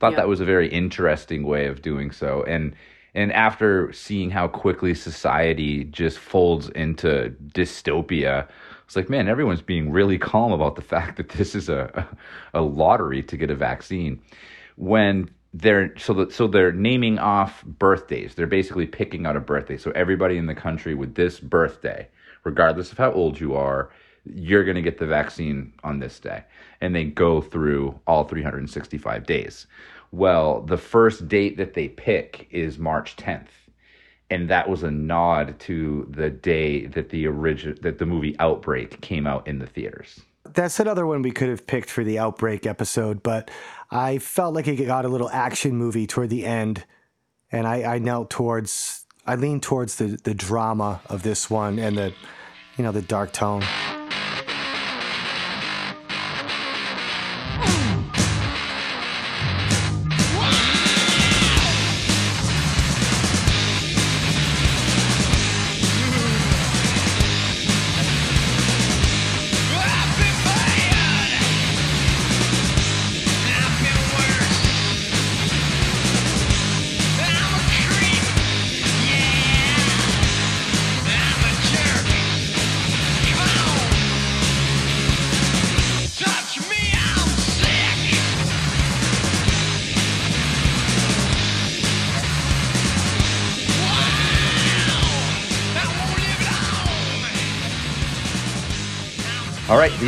Thought 0.00 0.12
Yeah. 0.12 0.16
that 0.16 0.28
was 0.28 0.40
a 0.40 0.44
very 0.44 0.68
interesting 0.68 1.44
way 1.44 1.66
of 1.66 1.82
doing 1.82 2.10
so. 2.10 2.42
And 2.44 2.74
and 3.14 3.32
after 3.32 3.92
seeing 3.92 4.30
how 4.30 4.46
quickly 4.48 4.94
society 4.94 5.84
just 5.84 6.18
folds 6.18 6.68
into 6.70 7.34
dystopia, 7.48 8.46
it's 8.84 8.94
like, 8.96 9.08
man, 9.08 9.28
everyone's 9.28 9.62
being 9.62 9.90
really 9.90 10.18
calm 10.18 10.52
about 10.52 10.76
the 10.76 10.82
fact 10.82 11.16
that 11.16 11.30
this 11.30 11.54
is 11.54 11.68
a 11.68 12.06
a 12.54 12.60
lottery 12.60 13.22
to 13.24 13.36
get 13.36 13.50
a 13.50 13.56
vaccine. 13.56 14.20
When 14.76 15.30
they're 15.54 15.96
so 15.96 16.12
that 16.14 16.32
so 16.32 16.46
they're 16.46 16.72
naming 16.72 17.18
off 17.18 17.64
birthdays. 17.64 18.34
They're 18.34 18.46
basically 18.46 18.86
picking 18.86 19.26
out 19.26 19.36
a 19.36 19.40
birthday. 19.40 19.76
So 19.76 19.90
everybody 19.92 20.36
in 20.36 20.46
the 20.46 20.54
country 20.54 20.94
with 20.94 21.14
this 21.14 21.40
birthday, 21.40 22.08
regardless 22.44 22.92
of 22.92 22.98
how 22.98 23.12
old 23.12 23.40
you 23.40 23.54
are, 23.54 23.90
you're 24.24 24.64
going 24.64 24.76
to 24.76 24.82
get 24.82 24.98
the 24.98 25.06
vaccine 25.06 25.72
on 25.84 25.98
this 25.98 26.20
day. 26.20 26.44
And 26.80 26.94
they 26.94 27.04
go 27.04 27.40
through 27.40 27.98
all 28.06 28.24
365 28.24 29.26
days. 29.26 29.66
Well, 30.12 30.62
the 30.62 30.78
first 30.78 31.28
date 31.28 31.56
that 31.56 31.74
they 31.74 31.88
pick 31.88 32.46
is 32.50 32.78
March 32.78 33.16
10th. 33.16 33.48
And 34.30 34.48
that 34.50 34.68
was 34.68 34.82
a 34.82 34.90
nod 34.90 35.58
to 35.60 36.06
the 36.10 36.28
day 36.28 36.86
that 36.86 37.08
the 37.08 37.26
origin 37.26 37.78
that 37.80 37.98
the 37.98 38.04
movie 38.04 38.36
Outbreak 38.38 39.00
came 39.00 39.26
out 39.26 39.48
in 39.48 39.58
the 39.58 39.66
theaters. 39.66 40.20
That's 40.44 40.80
another 40.80 41.06
one 41.06 41.22
we 41.22 41.30
could 41.30 41.48
have 41.48 41.66
picked 41.66 41.90
for 41.90 42.04
the 42.04 42.18
Outbreak 42.18 42.66
episode, 42.66 43.22
but 43.22 43.50
I 43.90 44.18
felt 44.18 44.54
like 44.54 44.68
it 44.68 44.76
got 44.84 45.04
a 45.04 45.08
little 45.08 45.30
action 45.30 45.76
movie 45.76 46.06
toward 46.06 46.30
the 46.30 46.44
end. 46.44 46.84
And 47.50 47.66
I, 47.66 47.94
I 47.94 47.98
knelt 47.98 48.28
towards, 48.28 49.06
I 49.26 49.34
leaned 49.34 49.62
towards 49.62 49.96
the, 49.96 50.18
the 50.22 50.34
drama 50.34 51.00
of 51.06 51.22
this 51.22 51.48
one 51.48 51.78
and 51.78 51.96
the, 51.96 52.12
you 52.76 52.84
know, 52.84 52.92
the 52.92 53.02
dark 53.02 53.32
tone. 53.32 53.62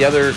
The 0.01 0.07
other 0.07 0.33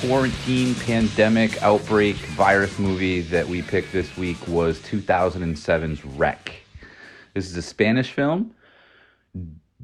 quarantine, 0.00 0.74
pandemic, 0.74 1.62
outbreak, 1.62 2.16
virus 2.16 2.78
movie 2.78 3.20
that 3.20 3.46
we 3.46 3.60
picked 3.60 3.92
this 3.92 4.16
week 4.16 4.38
was 4.48 4.78
2007's 4.78 6.02
Rec. 6.16 6.54
This 7.34 7.50
is 7.50 7.56
a 7.58 7.60
Spanish 7.60 8.12
film, 8.12 8.54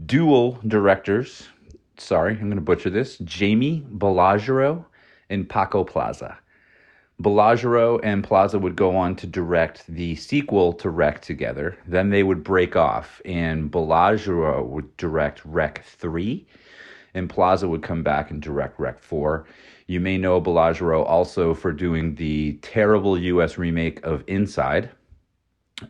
dual 0.07 0.59
directors. 0.66 1.48
Sorry, 1.98 2.33
I'm 2.33 2.46
going 2.46 2.55
to 2.55 2.62
butcher 2.62 2.88
this. 2.88 3.18
Jamie 3.18 3.85
Balagueró 3.94 4.87
and 5.29 5.46
Paco 5.46 5.85
Plaza. 5.85 6.38
Balagueró 7.22 8.01
and 8.03 8.24
Plaza 8.24 8.59
would 8.59 8.74
go 8.74 8.96
on 8.96 9.16
to 9.16 9.27
direct 9.27 9.87
the 9.87 10.16
sequel 10.16 10.72
to 10.72 10.88
Rec 10.88 11.20
together. 11.20 11.77
Then 11.87 12.09
they 12.09 12.22
would 12.22 12.42
break 12.42 12.74
off, 12.74 13.20
and 13.27 13.70
Balagueró 13.70 14.64
would 14.66 14.96
direct 14.96 15.44
Rec 15.44 15.85
3, 15.85 16.46
and 17.18 17.28
Plaza 17.28 17.68
would 17.68 17.83
come 17.83 18.02
back 18.02 18.31
and 18.31 18.40
direct 18.40 18.78
Rec 18.81 18.98
4. 18.98 19.44
You 19.87 20.00
may 20.00 20.16
know 20.16 20.40
Balagueró 20.40 21.04
also 21.04 21.52
for 21.52 21.72
doing 21.72 22.14
the 22.14 22.54
terrible 22.62 23.18
US 23.18 23.59
remake 23.59 24.04
of 24.04 24.24
Inside. 24.26 24.90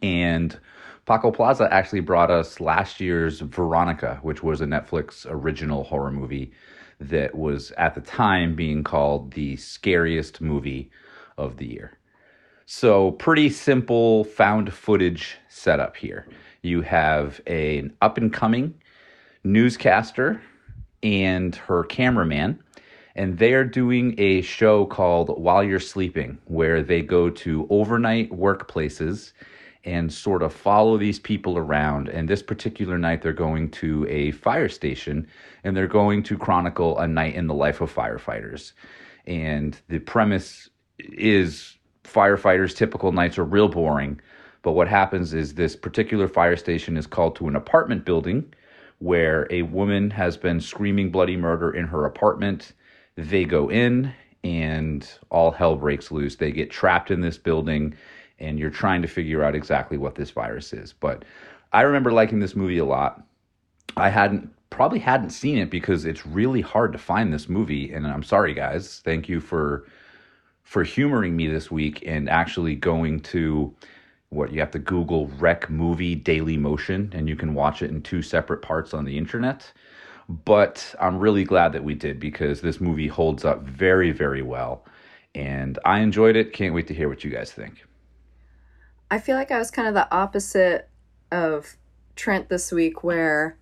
And 0.03 0.59
Paco 1.07 1.31
Plaza 1.31 1.69
actually 1.73 2.01
brought 2.01 2.31
us 2.31 2.61
last 2.61 3.01
year's 3.01 3.41
Veronica, 3.41 4.19
which 4.23 4.43
was 4.43 4.61
a 4.61 4.67
Netflix 4.67 5.27
original 5.29 5.85
horror 5.85 6.11
movie 6.11 6.53
that 7.01 7.35
was 7.35 7.71
at 7.73 7.95
the 7.95 8.01
time 8.01 8.55
being 8.55 8.83
called 8.83 9.33
the 9.33 9.57
scariest 9.57 10.41
movie 10.41 10.91
of 11.37 11.57
the 11.57 11.67
year. 11.67 11.93
So, 12.67 13.13
pretty 13.13 13.49
simple 13.49 14.25
found 14.25 14.75
footage 14.75 15.37
setup 15.49 15.97
here. 15.97 16.27
You 16.61 16.83
have 16.83 17.41
an 17.47 17.95
up 18.03 18.19
and 18.19 18.31
coming 18.31 18.75
newscaster 19.45 20.43
and 21.03 21.55
her 21.55 21.85
cameraman, 21.85 22.63
and 23.15 23.39
they 23.39 23.53
are 23.53 23.65
doing 23.65 24.15
a 24.19 24.43
show 24.43 24.87
called 24.87 25.41
While 25.41 25.65
You're 25.65 25.81
Sleeping, 25.81 26.39
where 26.45 26.83
they 26.83 27.03
go 27.03 27.31
to 27.31 27.67
overnight 27.71 28.31
workplaces 28.31 29.33
and 29.85 30.13
sort 30.13 30.43
of 30.43 30.53
follow 30.53 30.99
these 30.99 31.19
people 31.19 31.57
around. 31.57 32.09
And 32.09 32.29
this 32.29 32.43
particular 32.43 32.99
night, 32.99 33.23
they're 33.23 33.33
going 33.33 33.71
to 33.73 34.07
a 34.09 34.33
fire 34.33 34.69
station 34.69 35.27
and 35.65 35.77
they're 35.77 35.87
going 35.87 36.23
to 36.25 36.37
chronicle 36.37 36.99
a 36.99 37.09
night 37.09 37.35
in 37.35 37.47
the 37.47 37.55
life 37.55 37.81
of 37.81 37.95
firefighters. 37.95 38.73
And 39.27 39.79
the 39.89 39.99
premise 40.01 40.69
is 40.99 41.77
firefighters' 42.05 42.77
typical 42.77 43.13
nights 43.13 43.39
are 43.39 43.45
real 43.45 43.69
boring. 43.69 44.21
But 44.63 44.73
what 44.73 44.89
happens 44.89 45.33
is 45.33 45.55
this 45.55 45.77
particular 45.77 46.29
fire 46.29 46.57
station 46.57 46.97
is 46.97 47.07
called 47.07 47.37
to 47.37 47.49
an 47.49 47.57
apartment 47.57 48.05
building 48.05 48.53
where 48.99 49.47
a 49.51 49.63
woman 49.63 50.11
has 50.11 50.37
been 50.37 50.61
screaming 50.61 51.11
bloody 51.11 51.37
murder 51.37 51.71
in 51.71 51.87
her 51.87 52.05
apartment. 52.05 52.73
They 53.17 53.45
go 53.45 53.71
in 53.71 54.13
and 54.45 55.09
all 55.31 55.51
hell 55.51 55.77
breaks 55.77 56.11
loose. 56.11 56.37
They 56.37 56.53
get 56.53 56.71
trapped 56.71 57.11
in 57.11 57.21
this 57.21 57.39
building 57.39 57.95
and 58.39 58.59
you're 58.59 58.71
trying 58.71 59.03
to 59.03 59.09
figure 59.09 59.43
out 59.43 59.55
exactly 59.55 59.99
what 59.99 60.15
this 60.15 60.31
virus 60.31 60.73
is. 60.73 60.93
But 60.93 61.25
I 61.73 61.83
remember 61.83 62.13
liking 62.13 62.41
this 62.41 62.57
movie 62.57 62.79
a 62.79 62.85
lot. 62.85 63.23
I 63.97 64.11
hadn't 64.11 64.53
probably 64.71 64.99
hadn't 64.99 65.31
seen 65.31 65.59
it 65.59 65.71
because 65.71 66.05
it's 66.05 66.27
really 66.27 66.61
hard 66.61 66.93
to 66.93 66.99
find 66.99 67.33
this 67.33 67.49
movie 67.49 67.93
and 67.93 68.07
I'm 68.07 68.23
sorry 68.23 68.55
guys. 68.55 69.01
Thank 69.05 69.29
you 69.29 69.41
for 69.41 69.87
for 70.63 70.85
humoring 70.85 71.35
me 71.35 71.47
this 71.47 71.71
week 71.71 72.03
and 72.07 72.29
actually 72.29 72.75
going 72.75 73.21
to 73.21 73.75
what 74.31 74.53
you 74.53 74.61
have 74.61 74.71
to 74.73 74.79
Google 74.79 75.29
Rec 75.39 75.71
Movie 75.71 76.15
Daily 76.15 76.57
Motion 76.57 77.11
and 77.15 77.29
you 77.29 77.37
can 77.37 77.55
watch 77.55 77.83
it 77.83 77.91
in 77.91 78.03
two 78.03 78.23
separate 78.23 78.63
parts 78.63 78.93
on 78.93 79.05
the 79.05 79.17
internet. 79.17 79.73
But 80.29 80.95
I'm 81.01 81.19
really 81.19 81.45
glad 81.45 81.73
that 81.73 81.85
we 81.85 81.95
did 81.95 82.21
because 82.21 82.61
this 82.61 82.81
movie 82.81 83.09
holds 83.09 83.45
up 83.45 83.63
very, 83.63 84.13
very 84.13 84.43
well. 84.43 84.85
And 85.35 85.79
I 85.85 86.01
enjoyed 86.01 86.37
it. 86.37 86.53
Can't 86.53 86.75
wait 86.75 86.87
to 86.89 86.95
hear 86.95 87.09
what 87.09 87.25
you 87.25 87.31
guys 87.31 87.51
think. 87.53 87.87
I 89.11 89.19
feel 89.19 89.37
like 89.37 89.51
I 89.51 89.59
was 89.59 89.71
kind 89.71 89.89
of 89.89 89.95
the 89.95 90.13
opposite 90.15 90.91
of 91.33 91.77
Trent 92.15 92.49
this 92.49 92.73
week, 92.73 93.03
where 93.03 93.57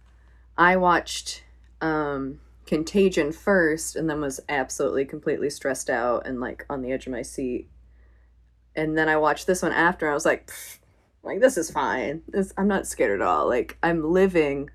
I 0.59 0.77
watched 0.77 1.45
um, 1.81 2.41
Contagion 2.65 3.31
first 3.31 3.95
and 3.95 4.11
then 4.11 4.21
was 4.21 4.41
absolutely 4.49 5.05
completely 5.05 5.51
stressed 5.51 5.89
out 5.89 6.27
and 6.27 6.41
like 6.41 6.67
on 6.69 6.83
the 6.83 6.91
edge 6.91 7.07
of 7.07 7.13
my 7.13 7.23
seat. 7.23 7.69
And 8.77 8.97
then 8.97 9.09
I 9.09 9.17
watched 9.17 9.47
this 9.47 9.63
one 9.63 9.73
after. 9.73 10.11
I 10.11 10.15
was 10.15 10.25
like, 10.25 10.51
like 11.23 11.41
this 11.41 11.57
is 11.57 11.71
fine. 11.71 12.23
This, 12.29 12.53
I'm 12.57 12.69
not 12.69 12.87
scared 12.87 13.21
at 13.21 13.27
all. 13.27 13.49
Like 13.49 13.79
I'm 13.83 14.13
living 14.13 14.71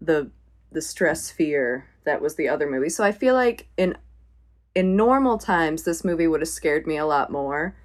the 0.00 0.30
the 0.70 0.82
stress 0.82 1.30
fear 1.30 1.86
that 2.04 2.20
was 2.20 2.36
the 2.36 2.48
other 2.48 2.68
movie. 2.68 2.88
So 2.88 3.04
I 3.04 3.12
feel 3.12 3.34
like 3.34 3.68
in 3.76 3.96
in 4.74 4.96
normal 4.96 5.38
times 5.38 5.82
this 5.82 6.04
movie 6.04 6.26
would 6.26 6.40
have 6.40 6.48
scared 6.48 6.86
me 6.86 6.96
a 6.96 7.06
lot 7.06 7.30
more. 7.30 7.76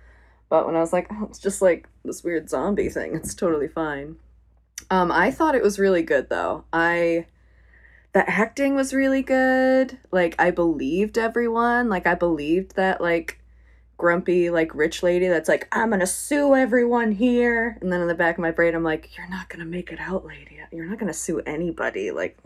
But 0.49 0.65
when 0.65 0.75
I 0.75 0.79
was 0.79 0.93
like, 0.93 1.07
oh, 1.11 1.27
it's 1.29 1.39
just 1.39 1.61
like 1.61 1.87
this 2.05 2.23
weird 2.23 2.49
zombie 2.49 2.89
thing, 2.89 3.15
it's 3.15 3.35
totally 3.35 3.67
fine. 3.67 4.15
Um, 4.89 5.11
I 5.11 5.31
thought 5.31 5.55
it 5.55 5.63
was 5.63 5.79
really 5.79 6.03
good 6.03 6.29
though. 6.29 6.63
I 6.71 7.25
the 8.13 8.29
acting 8.29 8.75
was 8.75 8.93
really 8.93 9.21
good. 9.21 9.97
Like 10.11 10.35
I 10.39 10.51
believed 10.51 11.17
everyone. 11.17 11.89
Like 11.89 12.07
I 12.07 12.15
believed 12.15 12.75
that 12.75 13.01
like 13.01 13.39
grumpy 13.97 14.51
like 14.51 14.73
rich 14.75 15.01
lady 15.01 15.27
that's 15.27 15.49
like 15.49 15.67
I'm 15.71 15.89
gonna 15.89 16.07
sue 16.07 16.55
everyone 16.55 17.11
here. 17.11 17.77
And 17.81 17.91
then 17.91 18.01
in 18.01 18.07
the 18.07 18.15
back 18.15 18.35
of 18.35 18.41
my 18.41 18.51
brain, 18.51 18.75
I'm 18.75 18.83
like, 18.83 19.17
you're 19.17 19.29
not 19.29 19.49
gonna 19.49 19.65
make 19.65 19.91
it 19.91 19.99
out, 19.99 20.25
lady. 20.25 20.59
You're 20.71 20.85
not 20.85 20.99
gonna 20.99 21.13
sue 21.13 21.39
anybody. 21.39 22.11
Like, 22.11 22.37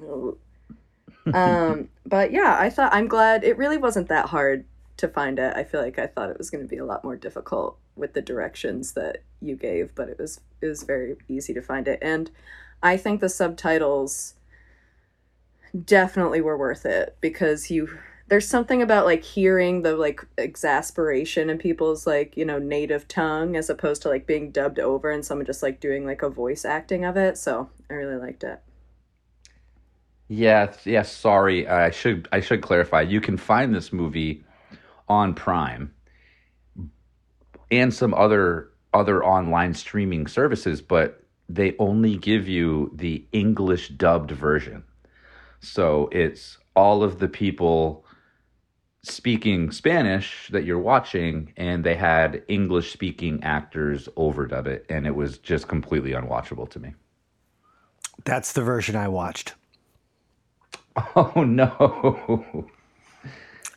um, 1.34 1.90
but 2.06 2.32
yeah, 2.32 2.58
I 2.60 2.70
thought 2.70 2.94
I'm 2.94 3.08
glad 3.08 3.44
it 3.44 3.58
really 3.58 3.78
wasn't 3.78 4.10
that 4.10 4.28
hard 4.28 4.66
to 4.98 5.08
find 5.08 5.40
it. 5.40 5.56
I 5.56 5.64
feel 5.64 5.82
like 5.82 6.00
I 6.00 6.08
thought 6.08 6.30
it 6.30 6.38
was 6.38 6.50
to 6.50 6.58
be 6.60 6.78
a 6.78 6.86
lot 6.86 7.04
more 7.04 7.16
difficult 7.16 7.78
with 7.96 8.14
the 8.14 8.22
directions 8.22 8.94
that 8.94 9.24
you 9.42 9.56
gave, 9.56 9.94
but 9.96 10.10
it 10.10 10.18
was 10.18 10.40
it 10.62 10.68
was 10.68 10.84
very 10.84 11.16
easy 11.28 11.54
to 11.54 11.62
find 11.62 11.88
it. 11.88 12.00
And 12.02 12.32
I 12.82 12.98
think 12.98 13.20
the 13.20 13.30
subtitles 13.30 14.36
definitely 15.86 16.42
were 16.42 16.58
worth 16.58 16.86
it 16.86 17.18
because 17.22 17.70
you 17.70 17.98
there's 18.32 18.48
something 18.48 18.82
about 18.82 19.06
like 19.06 19.26
hearing 19.26 19.82
the 19.82 19.94
like 19.98 20.26
exasperation 20.38 21.50
in 21.50 21.58
people's 21.58 22.08
like, 22.08 22.38
you 22.38 22.46
know, 22.46 22.58
native 22.58 23.06
tongue 23.10 23.58
as 23.58 23.70
opposed 23.70 24.02
to 24.02 24.08
like 24.08 24.26
being 24.26 24.52
dubbed 24.52 24.80
over 24.80 25.12
and 25.12 25.26
someone 25.26 25.46
just 25.46 25.62
like 25.62 25.82
doing 25.82 26.06
like 26.06 26.22
a 26.22 26.30
voice 26.30 26.64
acting 26.64 27.04
of 27.04 27.18
it. 27.18 27.38
So, 27.38 27.70
I 27.90 27.94
really 27.96 28.16
liked 28.16 28.46
it. 28.46 28.62
Yeah, 30.30 30.72
yeah, 30.86 31.02
sorry. 31.02 31.68
I 31.68 31.92
should 31.92 32.30
I 32.32 32.40
should 32.40 32.62
clarify. 32.62 33.02
You 33.02 33.20
can 33.20 33.36
find 33.36 33.76
this 33.76 33.92
movie 33.92 34.46
on 35.10 35.34
Prime 35.34 35.94
and 37.70 37.94
some 37.94 38.14
other 38.14 38.70
other 38.94 39.26
online 39.26 39.74
streaming 39.74 40.26
services, 40.26 40.82
but 40.82 41.22
they 41.50 41.76
only 41.80 42.16
give 42.16 42.48
you 42.48 42.94
the 42.96 43.26
English 43.34 43.90
dubbed 43.90 44.32
version. 44.32 44.86
So 45.60 46.08
it's 46.14 46.58
all 46.78 47.04
of 47.04 47.20
the 47.20 47.28
people 47.28 48.06
speaking 49.04 49.72
Spanish 49.72 50.48
that 50.52 50.64
you're 50.64 50.80
watching, 50.80 51.54
and 51.58 51.84
they 51.84 51.96
had 51.96 52.44
English 52.48 52.92
speaking 52.94 53.44
actors 53.44 54.08
overdub 54.18 54.68
it, 54.68 54.86
and 54.90 55.08
it 55.08 55.16
was 55.16 55.38
just 55.38 55.68
completely 55.68 56.12
unwatchable 56.12 56.70
to 56.70 56.80
me. 56.80 56.94
That's 58.24 58.54
the 58.54 58.62
version 58.62 58.96
I 58.96 59.08
watched. 59.08 59.56
Oh 61.16 61.44
no. 61.46 62.68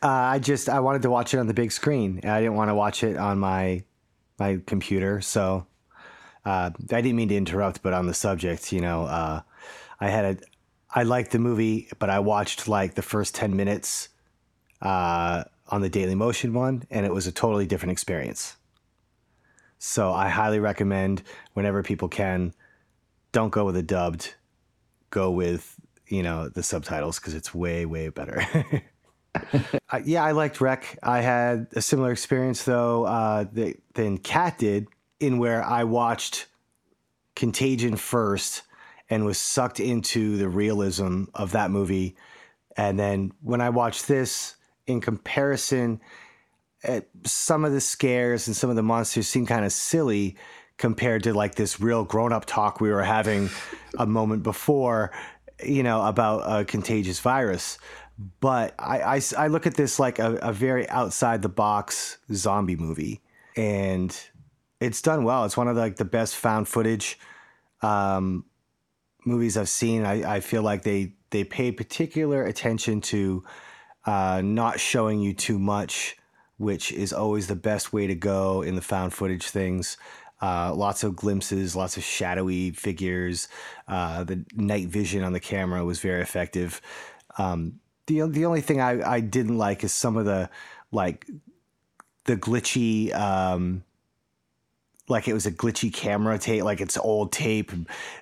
Uh, 0.03 0.07
I 0.07 0.39
just 0.39 0.67
I 0.67 0.81
wanted 0.81 1.01
to 1.03 1.09
watch 1.09 1.33
it 1.33 1.37
on 1.37 1.47
the 1.47 1.53
big 1.53 1.71
screen. 1.71 2.19
I 2.23 2.41
didn't 2.41 2.55
want 2.55 2.69
to 2.69 2.75
watch 2.75 3.03
it 3.03 3.15
on 3.15 3.39
my 3.39 3.83
my 4.37 4.59
computer. 4.65 5.21
So 5.21 5.65
uh, 6.45 6.71
I 6.91 7.01
didn't 7.01 7.15
mean 7.15 7.29
to 7.29 7.35
interrupt, 7.35 7.81
but 7.81 7.93
on 7.93 8.05
the 8.05 8.13
subject, 8.13 8.73
you 8.73 8.81
know, 8.81 9.05
uh, 9.05 9.41
I 9.99 10.09
had 10.09 10.25
a 10.25 10.37
I 10.93 11.03
liked 11.03 11.31
the 11.31 11.39
movie, 11.39 11.87
but 11.99 12.09
I 12.09 12.19
watched 12.19 12.67
like 12.67 12.95
the 12.95 13.01
first 13.01 13.33
ten 13.33 13.55
minutes 13.55 14.09
uh, 14.85 15.43
on 15.69 15.81
the 15.81 15.89
Daily 15.89 16.15
Motion 16.15 16.53
one, 16.53 16.83
and 16.91 17.05
it 17.05 17.13
was 17.13 17.25
a 17.27 17.31
totally 17.31 17.65
different 17.65 17.91
experience. 17.91 18.55
So 19.79 20.13
I 20.13 20.29
highly 20.29 20.59
recommend 20.59 21.23
whenever 21.53 21.83
people 21.83 22.07
can, 22.07 22.53
don't 23.31 23.49
go 23.49 23.65
with 23.65 23.75
a 23.75 23.83
dubbed, 23.83 24.35
go 25.09 25.31
with 25.31 25.75
you 26.07 26.21
know 26.21 26.49
the 26.49 26.61
subtitles 26.61 27.19
because 27.19 27.33
it's 27.33 27.53
way 27.53 27.85
way 27.85 28.09
better. 28.09 28.45
Yeah, 30.05 30.23
I 30.23 30.31
liked 30.31 30.61
Rec. 30.61 30.97
I 31.03 31.19
had 31.19 31.67
a 31.73 31.81
similar 31.81 32.11
experience 32.11 32.63
though 32.63 33.05
uh, 33.05 33.45
than 33.93 34.17
Cat 34.19 34.57
did, 34.57 34.87
in 35.19 35.39
where 35.39 35.61
I 35.63 35.83
watched 35.83 36.47
Contagion 37.35 37.97
first 37.97 38.61
and 39.09 39.25
was 39.25 39.37
sucked 39.37 39.81
into 39.81 40.37
the 40.37 40.47
realism 40.47 41.25
of 41.33 41.51
that 41.51 41.69
movie, 41.69 42.15
and 42.77 42.97
then 42.97 43.33
when 43.41 43.59
I 43.59 43.69
watched 43.69 44.07
this, 44.07 44.54
in 44.87 45.01
comparison, 45.01 46.01
uh, 46.87 47.01
some 47.23 47.65
of 47.65 47.71
the 47.71 47.81
scares 47.81 48.47
and 48.47 48.55
some 48.55 48.69
of 48.69 48.75
the 48.75 48.83
monsters 48.83 49.27
seem 49.27 49.45
kind 49.45 49.65
of 49.65 49.71
silly 49.71 50.35
compared 50.77 51.23
to 51.23 51.33
like 51.33 51.55
this 51.55 51.79
real 51.79 52.03
grown 52.03 52.33
up 52.33 52.45
talk 52.45 52.81
we 52.81 52.89
were 52.91 53.03
having 53.03 53.49
a 53.97 54.05
moment 54.05 54.43
before, 54.43 55.11
you 55.63 55.83
know, 55.83 56.05
about 56.05 56.39
a 56.39 56.65
contagious 56.65 57.19
virus. 57.19 57.77
but 58.39 58.73
I 58.79 59.21
I 59.37 59.47
look 59.47 59.67
at 59.67 59.75
this 59.75 59.99
like 59.99 60.19
a, 60.19 60.35
a 60.35 60.53
very 60.53 60.87
outside 60.89 61.41
the 61.41 61.49
box 61.49 62.17
zombie 62.33 62.75
movie, 62.75 63.21
and 63.55 64.17
it's 64.79 65.01
done 65.01 65.23
well. 65.23 65.45
It's 65.45 65.57
one 65.57 65.67
of 65.67 65.75
the, 65.75 65.81
like 65.81 65.97
the 65.97 66.05
best 66.05 66.35
found 66.35 66.67
footage 66.67 67.19
um, 67.81 68.45
movies 69.25 69.57
I've 69.57 69.69
seen. 69.69 70.05
I, 70.05 70.35
I 70.35 70.39
feel 70.39 70.61
like 70.61 70.83
they 70.83 71.13
they 71.31 71.43
pay 71.43 71.71
particular 71.71 72.45
attention 72.45 73.01
to 73.01 73.43
uh, 74.05 74.41
not 74.43 74.79
showing 74.79 75.21
you 75.21 75.33
too 75.33 75.59
much, 75.59 76.17
which 76.57 76.91
is 76.91 77.11
always 77.13 77.47
the 77.47 77.55
best 77.55 77.93
way 77.93 78.07
to 78.07 78.15
go 78.15 78.61
in 78.61 78.75
the 78.75 78.81
found 78.81 79.13
footage 79.13 79.47
things. 79.47 79.97
Uh, 80.41 80.73
lots 80.73 81.03
of 81.03 81.15
glimpses, 81.15 81.75
lots 81.75 81.97
of 81.97 82.03
shadowy 82.03 82.71
figures. 82.71 83.47
Uh, 83.87 84.23
the 84.23 84.45
night 84.55 84.87
vision 84.87 85.23
on 85.23 85.33
the 85.33 85.39
camera 85.39 85.83
was 85.83 85.99
very 85.99 86.21
effective. 86.21 86.81
Um, 87.37 87.79
the 88.07 88.21
the 88.27 88.45
only 88.45 88.61
thing 88.61 88.79
I, 88.81 89.15
I 89.15 89.19
didn't 89.19 89.57
like 89.57 89.83
is 89.83 89.93
some 89.93 90.17
of 90.17 90.25
the 90.25 90.49
like 90.91 91.25
the 92.25 92.37
glitchy 92.37 93.13
um, 93.13 93.83
like 95.07 95.27
it 95.27 95.33
was 95.33 95.45
a 95.45 95.51
glitchy 95.51 95.93
camera 95.93 96.37
tape, 96.37 96.63
like 96.63 96.81
it's 96.81 96.97
old 96.97 97.31
tape. 97.31 97.71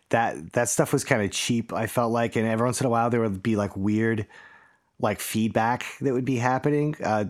That 0.10 0.54
that 0.54 0.70
stuff 0.70 0.94
was 0.94 1.04
kind 1.04 1.22
of 1.22 1.32
cheap. 1.32 1.74
I 1.74 1.88
felt 1.88 2.12
like, 2.12 2.36
and 2.36 2.48
every 2.48 2.66
once 2.66 2.82
in 2.82 2.88
a 2.88 2.90
while 2.90 3.10
there 3.10 3.22
would 3.22 3.42
be 3.42 3.56
like 3.56 3.76
weird, 3.76 4.28
like 5.00 5.20
feedback 5.20 5.86
that 6.02 6.14
would 6.14 6.26
be 6.26 6.38
happening 6.38 6.96
uh, 7.04 7.26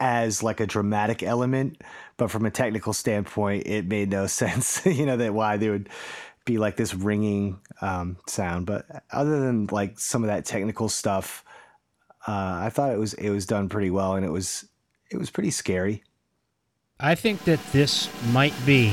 as 0.00 0.42
like 0.42 0.60
a 0.60 0.66
dramatic 0.66 1.22
element. 1.22 1.82
But 2.16 2.30
from 2.30 2.46
a 2.46 2.50
technical 2.50 2.92
standpoint, 2.92 3.66
it 3.66 3.86
made 3.86 4.10
no 4.10 4.26
sense. 4.28 4.84
you 4.86 5.06
know 5.06 5.16
that 5.16 5.34
why 5.34 5.56
there 5.56 5.72
would 5.72 5.88
be 6.44 6.58
like 6.58 6.76
this 6.76 6.94
ringing 6.94 7.60
um, 7.80 8.16
sound. 8.26 8.66
But 8.66 9.04
other 9.10 9.40
than 9.40 9.66
like 9.70 9.98
some 9.98 10.22
of 10.22 10.28
that 10.28 10.44
technical 10.44 10.88
stuff, 10.88 11.44
uh, 12.26 12.60
I 12.62 12.70
thought 12.70 12.92
it 12.92 12.98
was 12.98 13.14
it 13.14 13.30
was 13.30 13.46
done 13.46 13.68
pretty 13.68 13.90
well, 13.90 14.14
and 14.14 14.24
it 14.24 14.32
was 14.32 14.66
it 15.10 15.18
was 15.18 15.30
pretty 15.30 15.50
scary. 15.50 16.02
I 17.00 17.14
think 17.14 17.44
that 17.44 17.60
this 17.72 18.10
might 18.32 18.54
be 18.66 18.90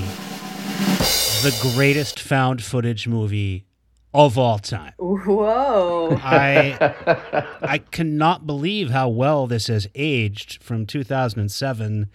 the 1.41 1.57
greatest 1.73 2.19
found 2.19 2.63
footage 2.63 3.07
movie 3.07 3.65
of 4.15 4.37
all 4.37 4.59
time. 4.59 4.93
Whoa. 4.97 6.17
I 6.21 7.47
I 7.61 7.79
cannot 7.79 8.47
believe 8.47 8.89
how 8.89 9.09
well 9.09 9.45
this 9.45 9.67
has 9.67 9.87
aged 9.93 10.63
from 10.63 10.85
2007. 10.85 12.09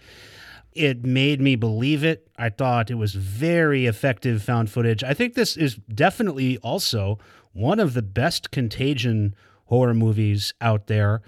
It 0.73 1.05
made 1.05 1.41
me 1.41 1.55
believe 1.55 2.03
it. 2.03 2.27
I 2.37 2.49
thought 2.49 2.89
it 2.89 2.95
was 2.95 3.13
very 3.13 3.85
effective 3.85 4.41
found 4.41 4.71
footage. 4.71 5.03
I 5.03 5.13
think 5.13 5.35
this 5.35 5.55
is 5.55 5.75
definitely 5.93 6.57
also 6.59 7.19
one 7.53 7.79
of 7.79 7.93
the 7.93 8.01
best 8.01 8.49
contagion 8.49 9.35
horror 9.65 9.93
movies 9.93 10.53
out 10.59 10.87
there. 10.87 11.21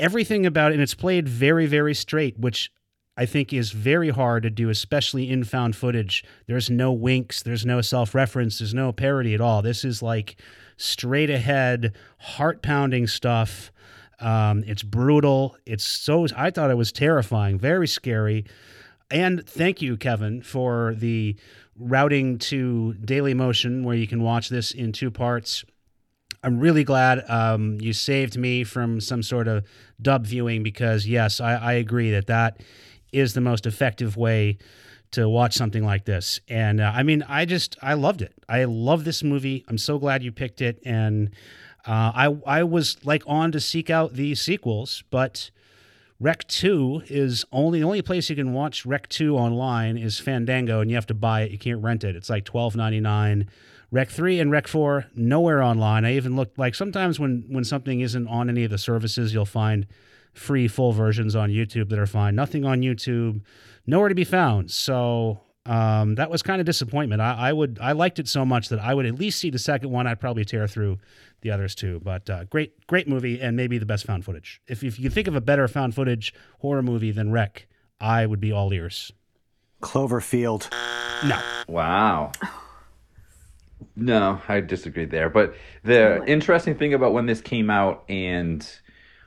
Everything 0.00 0.44
about 0.44 0.72
it, 0.72 0.74
and 0.74 0.82
it's 0.82 0.94
played 0.94 1.28
very, 1.28 1.66
very 1.66 1.94
straight, 1.94 2.38
which 2.38 2.72
I 3.16 3.26
think 3.26 3.52
is 3.52 3.72
very 3.72 4.10
hard 4.10 4.44
to 4.44 4.50
do, 4.50 4.70
especially 4.70 5.28
in 5.28 5.44
found 5.44 5.76
footage. 5.76 6.24
There's 6.46 6.70
no 6.70 6.92
winks, 6.92 7.42
there's 7.42 7.66
no 7.66 7.80
self 7.80 8.14
reference, 8.14 8.58
there's 8.58 8.74
no 8.74 8.92
parody 8.92 9.34
at 9.34 9.40
all. 9.40 9.62
This 9.62 9.84
is 9.84 10.02
like 10.02 10.36
straight 10.76 11.30
ahead, 11.30 11.94
heart 12.18 12.62
pounding 12.62 13.06
stuff. 13.06 13.70
Um, 14.20 14.64
it's 14.66 14.82
brutal. 14.82 15.56
It's 15.66 15.84
so, 15.84 16.26
I 16.36 16.50
thought 16.50 16.70
it 16.70 16.76
was 16.76 16.92
terrifying, 16.92 17.58
very 17.58 17.88
scary. 17.88 18.46
And 19.10 19.46
thank 19.46 19.82
you, 19.82 19.96
Kevin, 19.96 20.42
for 20.42 20.94
the 20.96 21.36
routing 21.76 22.38
to 22.38 22.94
Daily 22.94 23.34
Motion, 23.34 23.82
where 23.84 23.96
you 23.96 24.06
can 24.06 24.22
watch 24.22 24.48
this 24.48 24.72
in 24.72 24.92
two 24.92 25.10
parts. 25.10 25.64
I'm 26.42 26.58
really 26.58 26.84
glad 26.84 27.28
um, 27.28 27.78
you 27.80 27.92
saved 27.92 28.38
me 28.38 28.64
from 28.64 29.00
some 29.00 29.22
sort 29.22 29.48
of 29.48 29.66
dub 30.00 30.26
viewing 30.26 30.62
because, 30.62 31.06
yes, 31.06 31.40
I, 31.40 31.54
I 31.56 31.72
agree 31.74 32.10
that 32.12 32.28
that 32.28 32.60
is 33.12 33.34
the 33.34 33.40
most 33.40 33.66
effective 33.66 34.16
way 34.16 34.58
to 35.12 35.28
watch 35.28 35.54
something 35.54 35.84
like 35.84 36.04
this. 36.04 36.40
And 36.48 36.80
uh, 36.80 36.92
I 36.94 37.02
mean, 37.02 37.24
I 37.28 37.44
just 37.44 37.76
I 37.82 37.94
loved 37.94 38.22
it. 38.22 38.32
I 38.48 38.64
love 38.64 39.04
this 39.04 39.22
movie. 39.22 39.64
I'm 39.68 39.78
so 39.78 39.98
glad 39.98 40.22
you 40.22 40.32
picked 40.32 40.60
it. 40.60 40.80
And 40.84 41.30
uh, 41.86 42.12
I 42.14 42.36
I 42.46 42.62
was 42.62 42.96
like 43.04 43.22
on 43.26 43.52
to 43.52 43.60
seek 43.60 43.90
out 43.90 44.14
the 44.14 44.34
sequels, 44.34 45.02
but 45.10 45.50
Rec 46.20 46.46
2 46.48 47.04
is 47.06 47.46
only 47.50 47.80
the 47.80 47.86
only 47.86 48.02
place 48.02 48.28
you 48.28 48.36
can 48.36 48.52
watch 48.52 48.84
Rec 48.84 49.08
2 49.08 49.36
online 49.36 49.96
is 49.96 50.18
Fandango, 50.18 50.80
and 50.80 50.90
you 50.90 50.96
have 50.96 51.06
to 51.06 51.14
buy 51.14 51.42
it. 51.42 51.50
You 51.50 51.58
can't 51.58 51.82
rent 51.82 52.04
it. 52.04 52.14
It's 52.14 52.28
like 52.28 52.44
twelve 52.44 52.76
ninety 52.76 53.00
nine. 53.00 53.48
Rec 53.92 54.08
3 54.08 54.38
and 54.38 54.52
Rec 54.52 54.68
4 54.68 55.06
nowhere 55.16 55.60
online. 55.62 56.04
I 56.04 56.14
even 56.14 56.36
looked 56.36 56.58
like 56.58 56.76
sometimes 56.76 57.18
when 57.18 57.46
when 57.48 57.64
something 57.64 58.00
isn't 58.00 58.28
on 58.28 58.48
any 58.48 58.64
of 58.64 58.70
the 58.70 58.78
services, 58.78 59.34
you'll 59.34 59.46
find 59.46 59.86
free 60.32 60.68
full 60.68 60.92
versions 60.92 61.34
on 61.36 61.50
YouTube 61.50 61.88
that 61.90 61.98
are 61.98 62.06
fine. 62.06 62.34
Nothing 62.34 62.64
on 62.64 62.80
YouTube, 62.82 63.42
nowhere 63.86 64.08
to 64.08 64.14
be 64.14 64.24
found. 64.24 64.70
So 64.70 65.40
um, 65.66 66.14
that 66.14 66.30
was 66.30 66.42
kind 66.42 66.60
of 66.60 66.66
disappointment. 66.66 67.20
I, 67.20 67.48
I 67.50 67.52
would 67.52 67.78
I 67.82 67.92
liked 67.92 68.18
it 68.18 68.28
so 68.28 68.44
much 68.44 68.68
that 68.70 68.78
I 68.78 68.94
would 68.94 69.06
at 69.06 69.14
least 69.16 69.38
see 69.40 69.50
the 69.50 69.58
second 69.58 69.90
one. 69.90 70.06
I'd 70.06 70.20
probably 70.20 70.44
tear 70.44 70.66
through 70.66 70.98
the 71.42 71.50
others 71.50 71.74
too. 71.74 72.00
But 72.02 72.28
uh, 72.30 72.44
great 72.44 72.86
great 72.86 73.08
movie 73.08 73.40
and 73.40 73.56
maybe 73.56 73.78
the 73.78 73.86
best 73.86 74.06
found 74.06 74.24
footage. 74.24 74.60
If 74.68 74.82
if 74.84 74.98
you 74.98 75.10
think 75.10 75.28
of 75.28 75.34
a 75.36 75.40
better 75.40 75.66
found 75.68 75.94
footage 75.94 76.32
horror 76.60 76.82
movie 76.82 77.10
than 77.10 77.30
Rec, 77.32 77.66
I 78.00 78.24
would 78.26 78.40
be 78.40 78.52
all 78.52 78.72
ears. 78.72 79.12
Cloverfield. 79.82 80.70
No, 81.26 81.38
Wow. 81.68 82.32
No, 83.96 84.40
I 84.48 84.60
disagree 84.60 85.04
there. 85.06 85.28
But 85.30 85.54
the 85.82 86.18
Really? 86.20 86.32
interesting 86.32 86.74
thing 86.76 86.94
about 86.94 87.12
when 87.12 87.26
this 87.26 87.40
came 87.40 87.70
out, 87.70 88.04
and 88.08 88.66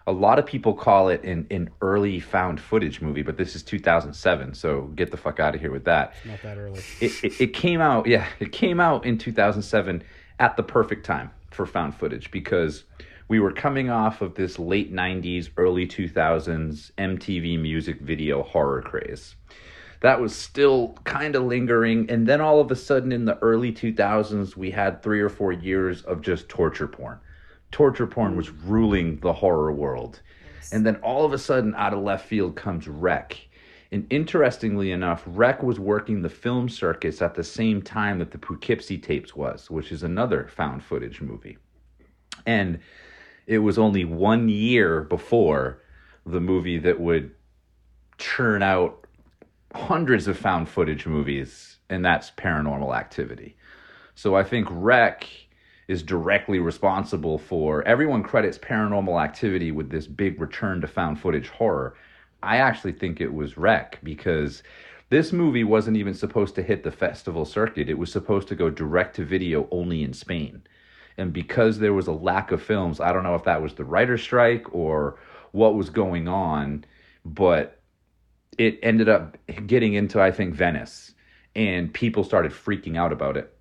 a 0.06 0.12
lot 0.12 0.40
of 0.40 0.46
people 0.46 0.74
call 0.74 1.10
it 1.10 1.24
an, 1.24 1.48
an 1.50 1.70
early 1.82 2.20
found 2.20 2.60
footage 2.60 3.02
movie, 3.02 3.22
but 3.22 3.38
this 3.38 3.56
is 3.56 3.64
2007, 3.64 4.54
so 4.54 4.82
get 4.96 5.12
the 5.12 5.18
fuck 5.18 5.40
out 5.40 5.56
of 5.56 5.62
here 5.62 5.72
with 5.72 5.86
that. 5.86 6.14
not 6.26 6.42
that 6.42 6.58
early. 6.58 6.82
It, 7.00 7.24
it, 7.24 7.42
it 7.42 7.54
came 7.54 7.82
out, 7.82 8.08
yeah, 8.08 8.28
it 8.40 8.52
came 8.52 8.80
out 8.80 9.06
in 9.06 9.18
2007 9.18 10.04
at 10.40 10.58
the 10.58 10.64
perfect 10.64 11.06
time 11.06 11.32
for 11.52 11.66
found 11.66 11.96
footage 11.96 12.32
because 12.32 12.84
we 13.28 13.40
were 13.40 13.52
coming 13.52 13.90
off 13.90 14.22
of 14.22 14.36
this 14.36 14.60
late 14.60 14.94
90s, 14.94 15.50
early 15.58 15.88
2000s 15.88 16.92
MTV 16.98 17.60
music 17.60 18.02
video 18.02 18.44
horror 18.44 18.82
craze 18.82 19.36
that 20.04 20.20
was 20.20 20.36
still 20.36 20.98
kind 21.06 21.34
of 21.34 21.44
lingering. 21.44 22.10
And 22.10 22.28
then 22.28 22.42
all 22.42 22.60
of 22.60 22.70
a 22.72 22.76
sudden 22.76 23.14
in 23.14 23.24
the 23.24 23.38
early 23.40 23.72
2000s, 23.72 24.58
we 24.58 24.70
had 24.70 25.02
three 25.02 25.22
or 25.22 25.30
four 25.30 25.54
years 25.54 26.02
of 26.02 26.22
just 26.22 26.50
torture 26.50 26.90
porn. 26.90 27.20
Torture 27.74 28.08
porn 28.08 28.38
was 28.38 28.50
mm. 28.50 28.56
ruling 28.64 29.18
the 29.18 29.34
horror 29.34 29.74
world. 29.74 30.22
And 30.72 30.86
then 30.86 30.96
all 30.98 31.26
of 31.26 31.34
a 31.34 31.38
sudden, 31.38 31.76
out 31.76 31.94
of 31.94 32.00
left 32.00 32.26
field 32.26 32.56
comes 32.56 32.88
Rec. 32.88 33.38
And 33.92 34.08
interestingly 34.10 34.92
enough, 34.92 35.24
Rec 35.28 35.62
was 35.62 35.80
working 35.80 36.22
the 36.22 36.30
film 36.30 36.70
circuits 36.70 37.22
at 37.22 37.36
the 37.36 37.44
same 37.44 37.82
time 37.82 38.20
that 38.20 38.32
the 38.32 38.38
Poughkeepsie 38.38 38.98
tapes 38.98 39.36
was, 39.36 39.70
which 39.70 39.92
is 39.92 40.04
another 40.04 40.48
found 40.48 40.84
footage 40.84 41.20
movie. 41.20 41.58
And 42.46 42.80
it 43.46 43.60
was 43.60 43.78
only 43.78 44.06
one 44.06 44.50
year 44.50 45.02
before 45.02 45.82
the 46.26 46.40
movie 46.40 46.80
that 46.80 47.00
would 47.00 47.32
churn 48.18 48.64
out 48.64 49.06
hundreds 49.76 50.28
of 50.28 50.38
found 50.38 50.70
footage 50.70 51.06
movies, 51.06 51.78
and 51.90 52.06
that's 52.06 52.32
paranormal 52.32 52.96
activity. 52.96 53.58
So 54.16 54.36
I 54.36 54.44
think 54.44 54.68
Rec 54.72 55.28
is 55.88 56.04
directly 56.04 56.60
responsible 56.60 57.38
for 57.38 57.84
everyone 57.84 58.24
credits 58.24 58.58
paranormal 58.58 59.22
activity 59.22 59.72
with 59.72 59.90
this 59.90 60.08
big 60.08 60.40
return 60.40 60.82
to 60.82 60.88
found 60.88 61.20
footage 61.20 61.50
horror. 61.50 61.96
I 62.42 62.58
actually 62.58 62.94
think 62.94 63.20
it 63.20 63.34
was 63.34 63.58
Rec 63.58 64.00
because 64.04 64.64
this 65.10 65.32
movie 65.32 65.64
wasn't 65.64 65.98
even 65.98 66.14
supposed 66.14 66.56
to 66.56 66.64
hit 66.64 66.84
the 66.84 66.92
festival 66.92 67.46
circuit. 67.46 67.90
It 67.90 67.98
was 67.98 68.12
supposed 68.12 68.48
to 68.48 68.56
go 68.56 68.70
direct 68.70 69.16
to 69.18 69.26
video 69.26 69.68
only 69.72 70.04
in 70.04 70.14
Spain. 70.14 70.64
And 71.18 71.32
because 71.32 71.80
there 71.80 71.94
was 71.94 72.08
a 72.08 72.12
lack 72.12 72.52
of 72.52 72.62
films, 72.62 73.00
I 73.00 73.14
don't 73.14 73.24
know 73.24 73.36
if 73.36 73.44
that 73.44 73.62
was 73.62 73.76
the 73.76 73.84
writer's 73.84 74.24
strike 74.24 74.74
or 74.74 75.20
what 75.52 75.76
was 75.76 75.90
going 75.90 76.28
on, 76.28 76.86
but 77.24 77.80
it 78.58 78.80
ended 78.82 79.10
up 79.10 79.38
getting 79.68 79.94
into 79.94 80.20
I 80.20 80.32
think 80.32 80.56
Venice, 80.56 81.14
and 81.56 81.94
people 81.94 82.24
started 82.24 82.52
freaking 82.52 82.98
out 82.98 83.12
about 83.12 83.38
it. 83.38 83.56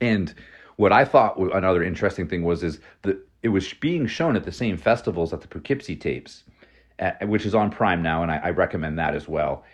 And 0.00 0.32
what 0.76 0.92
I 0.92 1.04
thought 1.04 1.38
another 1.38 1.82
interesting 1.82 2.28
thing 2.28 2.42
was 2.42 2.62
is 2.62 2.80
that 3.02 3.18
it 3.42 3.48
was 3.48 3.72
being 3.74 4.06
shown 4.06 4.36
at 4.36 4.44
the 4.44 4.52
same 4.52 4.76
festivals 4.76 5.32
at 5.32 5.40
the 5.40 5.48
Poughkeepsie 5.48 5.96
tapes, 5.96 6.44
uh, 6.98 7.12
which 7.22 7.46
is 7.46 7.54
on 7.54 7.70
Prime 7.70 8.02
now, 8.02 8.22
and 8.22 8.30
I, 8.30 8.36
I 8.36 8.50
recommend 8.50 8.98
that 8.98 9.14
as 9.14 9.28
well. 9.28 9.64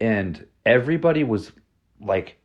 And 0.00 0.46
everybody 0.64 1.24
was 1.24 1.52
like 2.00 2.38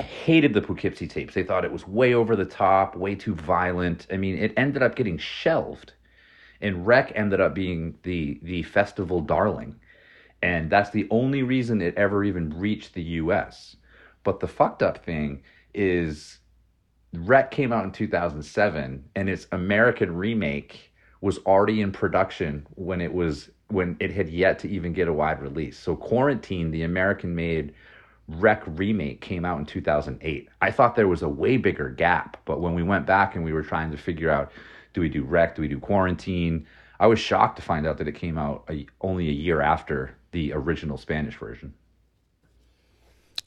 hated 0.00 0.54
the 0.54 0.62
Poughkeepsie 0.62 1.08
tapes. 1.08 1.34
They 1.34 1.44
thought 1.44 1.64
it 1.64 1.72
was 1.72 1.86
way 1.86 2.14
over 2.14 2.36
the 2.36 2.44
top, 2.44 2.96
way 2.96 3.14
too 3.14 3.34
violent. 3.34 4.06
I 4.12 4.16
mean, 4.16 4.38
it 4.38 4.52
ended 4.56 4.82
up 4.82 4.94
getting 4.94 5.18
shelved, 5.18 5.92
and 6.60 6.86
Rec 6.86 7.12
ended 7.14 7.40
up 7.40 7.54
being 7.54 7.98
the 8.02 8.38
the 8.42 8.62
festival 8.62 9.20
darling 9.20 9.76
and 10.44 10.68
that's 10.68 10.90
the 10.90 11.08
only 11.10 11.42
reason 11.42 11.80
it 11.80 11.94
ever 11.96 12.22
even 12.22 12.50
reached 12.50 12.92
the 12.92 13.02
US. 13.02 13.76
But 14.24 14.40
the 14.40 14.46
fucked 14.46 14.82
up 14.82 15.02
thing 15.02 15.42
is 15.72 16.38
Rec 17.18 17.50
came 17.50 17.72
out 17.72 17.84
in 17.84 17.92
2007 17.92 19.04
and 19.14 19.28
its 19.28 19.46
American 19.52 20.16
remake 20.16 20.92
was 21.20 21.38
already 21.38 21.80
in 21.80 21.92
production 21.92 22.66
when 22.74 23.00
it 23.00 23.12
was 23.12 23.50
when 23.68 23.96
it 23.98 24.12
had 24.12 24.28
yet 24.28 24.58
to 24.58 24.68
even 24.68 24.92
get 24.92 25.08
a 25.08 25.12
wide 25.12 25.40
release. 25.40 25.78
So 25.78 25.96
Quarantine, 25.96 26.70
the 26.70 26.82
American 26.82 27.34
made 27.34 27.72
Rec 28.28 28.62
remake 28.66 29.20
came 29.20 29.44
out 29.44 29.58
in 29.58 29.66
2008. 29.66 30.48
I 30.60 30.70
thought 30.70 30.96
there 30.96 31.08
was 31.08 31.22
a 31.22 31.28
way 31.28 31.56
bigger 31.56 31.88
gap, 31.88 32.36
but 32.44 32.60
when 32.60 32.74
we 32.74 32.82
went 32.82 33.06
back 33.06 33.34
and 33.34 33.44
we 33.44 33.52
were 33.52 33.62
trying 33.62 33.90
to 33.90 33.96
figure 33.96 34.30
out 34.30 34.52
do 34.92 35.00
we 35.00 35.08
do 35.08 35.24
Rec, 35.24 35.56
do 35.56 35.62
we 35.62 35.68
do 35.68 35.78
Quarantine, 35.78 36.66
I 37.00 37.06
was 37.06 37.18
shocked 37.18 37.56
to 37.56 37.62
find 37.62 37.86
out 37.86 37.98
that 37.98 38.08
it 38.08 38.14
came 38.14 38.38
out 38.38 38.64
a, 38.70 38.86
only 39.00 39.28
a 39.28 39.32
year 39.32 39.60
after 39.60 40.14
the 40.32 40.52
original 40.52 40.96
Spanish 40.96 41.36
version. 41.36 41.74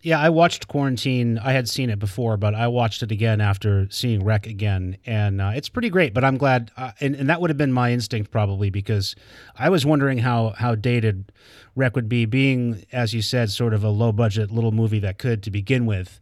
Yeah, 0.08 0.22
I 0.22 0.30
watched 0.30 0.70
Quarantine. 0.70 1.38
I 1.38 1.52
had 1.52 1.68
seen 1.68 1.90
it 1.90 2.00
before, 2.00 2.38
but 2.38 2.56
I 2.56 2.70
watched 2.70 3.04
it 3.04 3.12
again 3.12 3.42
after 3.42 3.90
seeing 3.90 4.24
Rec 4.24 4.48
again, 4.48 4.96
and 5.06 5.42
uh, 5.42 5.52
it's 5.54 5.68
pretty 5.68 5.90
great. 5.90 6.14
But 6.14 6.24
I'm 6.24 6.38
glad, 6.38 6.72
uh, 6.78 6.92
and, 7.02 7.14
and 7.14 7.30
that 7.30 7.42
would 7.42 7.50
have 7.50 7.58
been 7.58 7.74
my 7.74 7.92
instinct 7.92 8.32
probably 8.32 8.70
because 8.70 9.18
I 9.58 9.68
was 9.68 9.86
wondering 9.86 10.20
how 10.20 10.52
how 10.52 10.76
dated 10.76 11.34
Rec 11.76 11.94
would 11.98 12.08
be, 12.08 12.24
being 12.24 12.86
as 12.94 13.14
you 13.14 13.22
said, 13.22 13.50
sort 13.50 13.74
of 13.74 13.84
a 13.84 13.90
low 13.90 14.14
budget 14.14 14.50
little 14.50 14.72
movie 14.72 15.00
that 15.00 15.18
could 15.18 15.44
to 15.44 15.52
begin 15.52 15.86
with. 15.86 16.22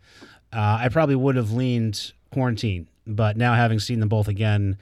Uh, 0.51 0.79
I 0.81 0.89
probably 0.89 1.15
would 1.15 1.35
have 1.35 1.51
leaned 1.51 2.11
Quarantine, 2.31 2.87
but 3.05 3.37
now 3.37 3.53
having 3.53 3.77
seen 3.77 3.99
them 3.99 4.09
both 4.09 4.27
again, 4.27 4.79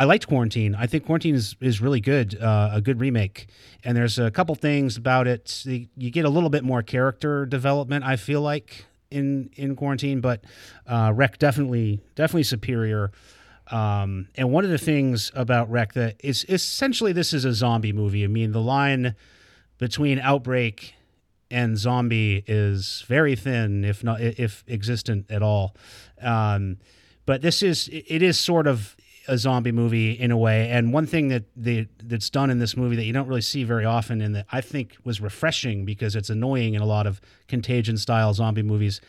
I 0.00 0.04
liked 0.04 0.28
Quarantine. 0.28 0.74
I 0.74 0.86
think 0.86 1.04
Quarantine 1.04 1.34
is, 1.34 1.54
is 1.60 1.82
really 1.82 2.00
good, 2.00 2.40
uh, 2.40 2.70
a 2.72 2.80
good 2.80 3.00
remake. 3.00 3.48
And 3.84 3.94
there's 3.94 4.18
a 4.18 4.30
couple 4.30 4.54
things 4.54 4.96
about 4.96 5.28
it. 5.28 5.62
You 5.66 6.10
get 6.10 6.24
a 6.24 6.30
little 6.30 6.48
bit 6.48 6.64
more 6.64 6.82
character 6.82 7.44
development, 7.44 8.02
I 8.02 8.16
feel 8.16 8.40
like, 8.40 8.86
in 9.10 9.50
in 9.56 9.76
Quarantine, 9.76 10.22
but 10.22 10.42
uh, 10.86 11.12
Rec 11.14 11.38
definitely 11.38 12.00
definitely 12.14 12.44
superior. 12.44 13.12
Um, 13.70 14.28
and 14.36 14.50
one 14.50 14.64
of 14.64 14.70
the 14.70 14.78
things 14.78 15.30
about 15.34 15.70
Rec 15.70 15.92
that 15.92 16.16
is 16.24 16.46
essentially 16.48 17.12
this 17.12 17.34
is 17.34 17.44
a 17.44 17.52
zombie 17.52 17.92
movie. 17.92 18.24
I 18.24 18.28
mean, 18.28 18.52
the 18.52 18.62
line 18.62 19.14
between 19.76 20.18
Outbreak 20.18 20.94
and 21.50 21.76
Zombie 21.76 22.42
is 22.46 23.04
very 23.06 23.36
thin, 23.36 23.84
if 23.84 24.02
not 24.02 24.22
if 24.22 24.64
existent 24.66 25.30
at 25.30 25.42
all. 25.42 25.76
Um, 26.22 26.78
but 27.26 27.42
this 27.42 27.62
is 27.62 27.90
it 27.92 28.22
is 28.22 28.38
sort 28.38 28.66
of 28.66 28.96
a 29.30 29.38
zombie 29.38 29.70
movie 29.72 30.10
in 30.10 30.30
a 30.32 30.36
way. 30.36 30.68
And 30.68 30.92
one 30.92 31.06
thing 31.06 31.28
that 31.28 31.44
the, 31.56 31.86
that's 32.02 32.28
done 32.28 32.50
in 32.50 32.58
this 32.58 32.76
movie 32.76 32.96
that 32.96 33.04
you 33.04 33.12
don't 33.12 33.28
really 33.28 33.40
see 33.40 33.62
very 33.62 33.84
often, 33.84 34.20
and 34.20 34.34
that 34.34 34.46
I 34.50 34.60
think 34.60 34.96
was 35.04 35.20
refreshing 35.20 35.84
because 35.84 36.16
it's 36.16 36.30
annoying 36.30 36.74
in 36.74 36.82
a 36.82 36.86
lot 36.86 37.06
of 37.06 37.20
contagion 37.46 37.96
style 37.96 38.34
zombie 38.34 38.62
movies. 38.62 39.00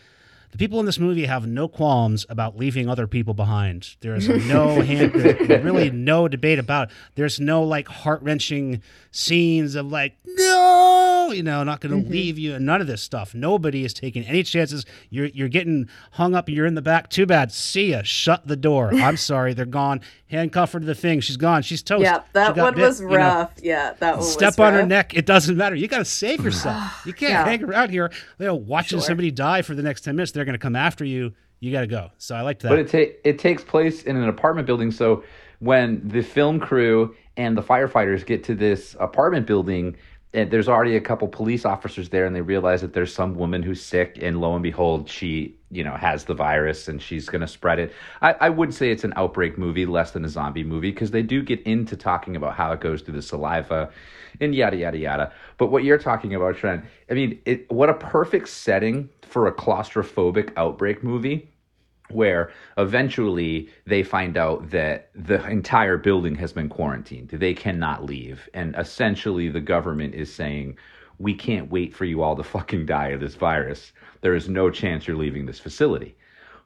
The 0.51 0.57
people 0.57 0.79
in 0.79 0.86
this 0.86 0.99
movie 0.99 1.25
have 1.25 1.47
no 1.47 1.67
qualms 1.67 2.25
about 2.29 2.57
leaving 2.57 2.89
other 2.89 3.07
people 3.07 3.34
behind. 3.34 3.95
There 4.01 4.13
is 4.15 4.27
no 4.47 4.81
hand, 4.81 5.15
really 5.15 5.89
no 5.89 6.27
debate 6.27 6.60
about. 6.60 6.89
It. 6.89 6.95
There's 7.15 7.39
no 7.39 7.63
like 7.63 7.88
heart 7.88 8.21
wrenching 8.21 8.84
scenes 9.12 9.75
of 9.75 9.88
like 9.91 10.17
no, 10.25 11.20
you 11.34 11.44
know, 11.44 11.63
not 11.63 11.82
going 11.82 11.96
to 11.96 12.02
mm-hmm. 12.02 12.12
leave 12.12 12.38
you, 12.38 12.56
and 12.56 12.65
none 12.65 12.82
of 12.82 12.88
this 12.88 13.02
stuff. 13.02 13.34
Nobody 13.34 13.86
is 13.86 13.94
taking 13.94 14.24
any 14.24 14.44
chances. 14.44 14.86
You're 15.10 15.28
you're 15.28 15.50
getting 15.50 15.89
hung 16.12 16.36
up. 16.36 16.50
You're 16.50 16.65
in 16.65 16.76
the 16.76 16.82
back. 16.82 17.10
Too 17.10 17.26
bad. 17.26 17.52
See 17.52 17.91
ya. 17.91 18.02
Shut 18.04 18.48
the 18.48 18.56
door. 18.56 18.91
I'm 18.94 19.17
sorry. 19.17 19.54
They're 19.54 19.65
gone. 19.65 20.02
Handcuff 20.28 20.74
her 20.74 20.80
to 20.80 20.86
the 20.86 20.96
thing. 20.96 21.20
She's 21.20 21.38
gone. 21.38 21.62
She's 21.62 21.84
toast. 21.84 22.04
Yeah, 22.04 22.22
that 22.34 22.56
one 22.56 22.74
bit, 22.76 22.82
was 22.86 23.00
you 23.02 23.08
know. 23.10 23.15
rough. 23.15 23.54
yeah, 23.62 23.94
that 24.00 24.17
one 24.17 24.26
Step 24.26 24.58
was 24.58 24.60
on 24.60 24.74
her 24.74 24.86
neck. 24.86 25.13
It 25.13 25.26
doesn't 25.26 25.58
matter. 25.58 25.76
You 25.76 25.88
got 25.88 26.00
to 26.00 26.06
save 26.06 26.44
yourself. 26.44 26.82
You 27.06 27.13
can't 27.13 27.32
Yeah. 27.32 27.46
hang 27.46 27.63
around 27.63 27.89
here, 27.89 28.12
you 28.39 28.46
know, 28.46 28.56
watching 28.56 29.00
Sure. 29.00 29.08
somebody 29.08 29.32
die 29.32 29.62
for 29.62 29.74
the 29.76 29.82
next 29.84 30.02
ten 30.02 30.15
minutes. 30.15 30.32
They're 30.32 30.46
going 30.46 30.54
to 30.54 30.60
come 30.60 30.76
after 30.76 31.04
you. 31.04 31.34
You 31.60 31.72
got 31.72 31.82
to 31.82 31.88
go. 31.88 32.12
So 32.17 32.36
I 32.36 32.41
liked 32.41 32.62
that. 32.63 32.70
But 32.70 32.80
it 32.80 32.89
ta- 32.89 33.13
it 33.24 33.39
takes 33.39 33.63
place 33.63 34.04
in 34.04 34.15
an 34.17 34.28
apartment 34.28 34.65
building. 34.67 34.91
So 34.91 35.24
when 35.60 36.02
the 36.08 36.22
film 36.22 36.60
crew 36.60 37.15
and 37.38 37.56
the 37.56 37.62
firefighters 37.62 38.26
get 38.26 38.44
to 38.46 38.56
this 38.56 38.96
apartment 39.00 39.46
building, 39.46 39.96
and 40.34 40.50
there's 40.50 40.70
already 40.70 40.96
a 40.96 41.02
couple 41.02 41.28
police 41.28 41.65
officers 41.65 42.10
there, 42.10 42.26
and 42.26 42.36
they 42.36 42.41
realize 42.41 42.82
that 42.82 42.94
there's 42.94 43.13
some 43.13 43.36
woman 43.36 43.63
who's 43.63 43.82
sick, 43.82 44.17
and 44.22 44.39
lo 44.39 44.54
and 44.54 44.63
behold, 44.63 45.10
she 45.10 45.56
you 45.70 45.84
know 45.84 45.96
has 45.96 46.26
the 46.26 46.34
virus 46.34 46.88
and 46.88 47.02
she's 47.02 47.28
going 47.30 47.41
to 47.41 47.48
spread 47.48 47.80
it. 47.80 47.94
I, 48.22 48.34
I 48.39 48.50
would 48.50 48.74
say 48.74 48.91
it's 48.91 49.04
an 49.04 49.13
outbreak 49.15 49.58
movie, 49.58 49.86
less 49.86 50.12
than 50.12 50.24
a 50.24 50.30
zombie 50.30 50.63
movie, 50.63 50.91
because 50.91 51.12
they 51.12 51.22
do 51.24 51.41
get 51.41 51.62
into 51.63 51.98
talking 51.98 52.36
about 52.36 52.56
how 52.56 52.72
it 52.72 52.80
goes 52.80 53.02
through 53.02 53.15
the 53.15 53.22
saliva, 53.22 53.89
and 54.39 54.56
yada 54.56 54.78
yada 54.78 54.98
yada. 54.98 55.34
But 55.58 55.67
what 55.67 55.84
you're 55.84 55.98
talking 55.98 56.34
about, 56.34 56.56
Trent, 56.56 56.86
I 57.10 57.13
mean, 57.13 57.41
it, 57.46 57.70
what 57.72 57.89
a 57.89 57.94
perfect 57.94 58.48
setting 58.48 59.10
for 59.22 59.48
a 59.48 59.52
claustrophobic 59.54 60.54
outbreak 60.56 61.04
movie 61.04 61.50
where 62.13 62.52
eventually 62.78 63.69
they 63.86 64.04
find 64.04 64.38
out 64.38 64.69
that 64.71 65.10
the 65.15 65.45
entire 65.47 65.97
building 65.97 66.36
has 66.36 66.54
been 66.54 66.69
quarantined. 66.69 67.30
They 67.30 67.54
cannot 67.54 68.06
leave. 68.06 68.50
And 68.54 68.76
essentially, 68.78 69.50
the 69.50 69.62
government 69.62 70.15
is 70.15 70.34
saying, 70.34 70.78
we 71.19 71.34
can't 71.34 71.69
wait 71.69 71.95
for 71.95 72.06
you 72.06 72.21
all 72.21 72.36
to 72.36 72.43
fucking 72.43 72.86
die 72.86 73.10
of 73.10 73.19
this 73.19 73.36
virus. 73.36 73.91
There 74.21 74.36
is 74.36 74.50
no 74.50 74.69
chance 74.69 75.08
you're 75.08 75.17
leaving 75.17 75.45
this 75.45 75.60
facility. 75.60 76.15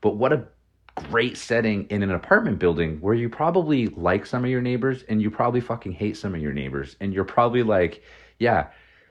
But 0.01 0.15
what 0.15 0.33
a 0.33 0.47
great 1.09 1.37
setting 1.37 1.85
in 1.89 2.03
an 2.03 2.11
apartment 2.11 2.57
building 2.57 2.97
where 3.01 3.13
you 3.13 3.29
probably 3.29 3.87
like 3.87 4.25
some 4.25 4.43
of 4.45 4.49
your 4.49 4.61
neighbors 4.61 5.03
and 5.09 5.21
you 5.21 5.29
probably 5.29 5.59
fucking 5.59 5.91
hate 5.91 6.15
some 6.15 6.33
of 6.33 6.41
your 6.41 6.53
neighbors. 6.53 6.95
And 7.01 7.13
you're 7.13 7.25
probably 7.25 7.63
like, 7.63 8.01
yeah, 8.39 8.67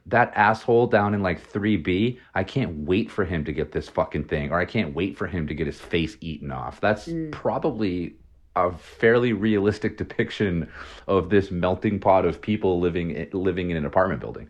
that 0.06 0.32
asshole 0.34 0.86
down 0.88 1.14
in 1.14 1.22
like 1.22 1.50
3B, 1.50 2.18
I 2.34 2.44
can't 2.44 2.78
wait 2.78 3.10
for 3.10 3.24
him 3.24 3.44
to 3.44 3.52
get 3.52 3.72
this 3.72 3.88
fucking 3.88 4.24
thing, 4.24 4.50
or 4.50 4.58
I 4.58 4.64
can't 4.64 4.94
wait 4.94 5.16
for 5.16 5.26
him 5.26 5.46
to 5.48 5.54
get 5.54 5.66
his 5.66 5.80
face 5.80 6.16
eaten 6.20 6.50
off. 6.50 6.80
That's 6.80 7.06
mm. 7.06 7.32
probably 7.32 8.16
a 8.56 8.72
fairly 8.72 9.32
realistic 9.32 9.96
depiction 9.96 10.70
of 11.08 11.30
this 11.30 11.50
melting 11.50 12.00
pot 12.00 12.24
of 12.24 12.40
people 12.40 12.80
living 12.80 13.28
living 13.32 13.70
in 13.70 13.76
an 13.76 13.84
apartment 13.84 14.20
building. 14.20 14.48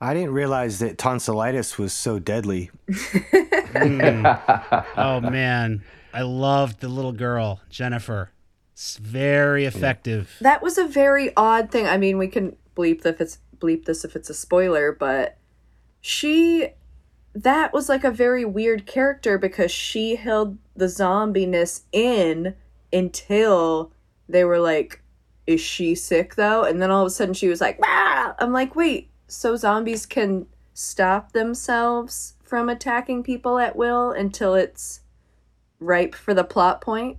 I 0.00 0.12
didn't 0.12 0.32
realize 0.32 0.78
that 0.80 0.98
tonsillitis 0.98 1.78
was 1.78 1.92
so 1.92 2.18
deadly. 2.18 2.70
Mm. 3.76 4.86
oh 4.96 5.20
man, 5.20 5.84
I 6.14 6.22
loved 6.22 6.80
the 6.80 6.88
little 6.88 7.12
girl 7.12 7.60
Jennifer. 7.68 8.30
It's 8.72 8.96
very 8.96 9.66
effective. 9.66 10.34
That 10.40 10.62
was 10.62 10.78
a 10.78 10.86
very 10.86 11.36
odd 11.36 11.70
thing. 11.70 11.86
I 11.86 11.98
mean, 11.98 12.16
we 12.16 12.28
can 12.28 12.56
bleep 12.74 13.04
if 13.04 13.20
it's 13.20 13.38
bleep 13.58 13.84
this 13.84 14.04
if 14.04 14.16
it's 14.16 14.30
a 14.30 14.34
spoiler, 14.34 14.92
but 14.92 15.36
she 16.00 16.68
that 17.34 17.72
was 17.72 17.88
like 17.88 18.04
a 18.04 18.10
very 18.10 18.44
weird 18.46 18.86
character 18.86 19.36
because 19.36 19.70
she 19.70 20.16
held 20.16 20.56
the 20.74 20.86
zombiness 20.86 21.82
in 21.92 22.54
until 22.92 23.92
they 24.28 24.44
were 24.44 24.58
like, 24.58 25.02
"Is 25.46 25.60
she 25.60 25.94
sick 25.94 26.36
though?" 26.36 26.64
And 26.64 26.80
then 26.80 26.90
all 26.90 27.02
of 27.02 27.08
a 27.08 27.10
sudden 27.10 27.34
she 27.34 27.48
was 27.48 27.60
like, 27.60 27.78
"Ah!" 27.84 28.34
I'm 28.38 28.52
like, 28.52 28.74
"Wait, 28.74 29.10
so 29.28 29.54
zombies 29.56 30.06
can 30.06 30.46
stop 30.72 31.32
themselves 31.32 32.34
from 32.42 32.68
attacking 32.68 33.22
people 33.22 33.58
at 33.58 33.76
will 33.76 34.12
until 34.12 34.54
it's 34.54 35.00
ripe 35.80 36.14
for 36.14 36.32
the 36.32 36.44
plot 36.44 36.80
point?" 36.80 37.18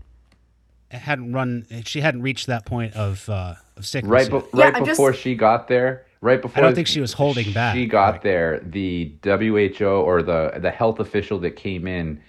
It 0.90 1.00
hadn't 1.00 1.34
run. 1.34 1.68
She 1.86 2.02
hadn't 2.02 2.22
reached 2.24 2.48
that 2.48 2.66
point 2.66 2.96
of 2.96 3.28
uh, 3.30 3.56
of 3.76 3.86
sickness. 3.86 4.10
Right, 4.10 4.32
be- 4.32 4.58
right 4.58 4.74
I'm 4.76 4.84
just- 4.86 4.98
before 4.98 5.14
she 5.14 5.36
got 5.36 5.68
there, 5.68 6.07
right 6.22 6.42
before 6.42 6.64
I 6.64 6.66
don't 6.68 6.76
think 6.76 6.88
she 6.88 7.02
was 7.02 7.14
holding 7.14 7.52
back. 7.54 7.76
She 7.76 7.86
got 7.86 8.14
Like- 8.16 8.24
there. 8.24 8.60
The 8.66 9.16
WHO 9.24 9.86
or 10.02 10.22
the 10.24 10.54
the 10.60 10.72
health 10.72 11.00
official 11.00 11.40
that 11.40 11.52
came 11.56 11.88
in 11.88 12.22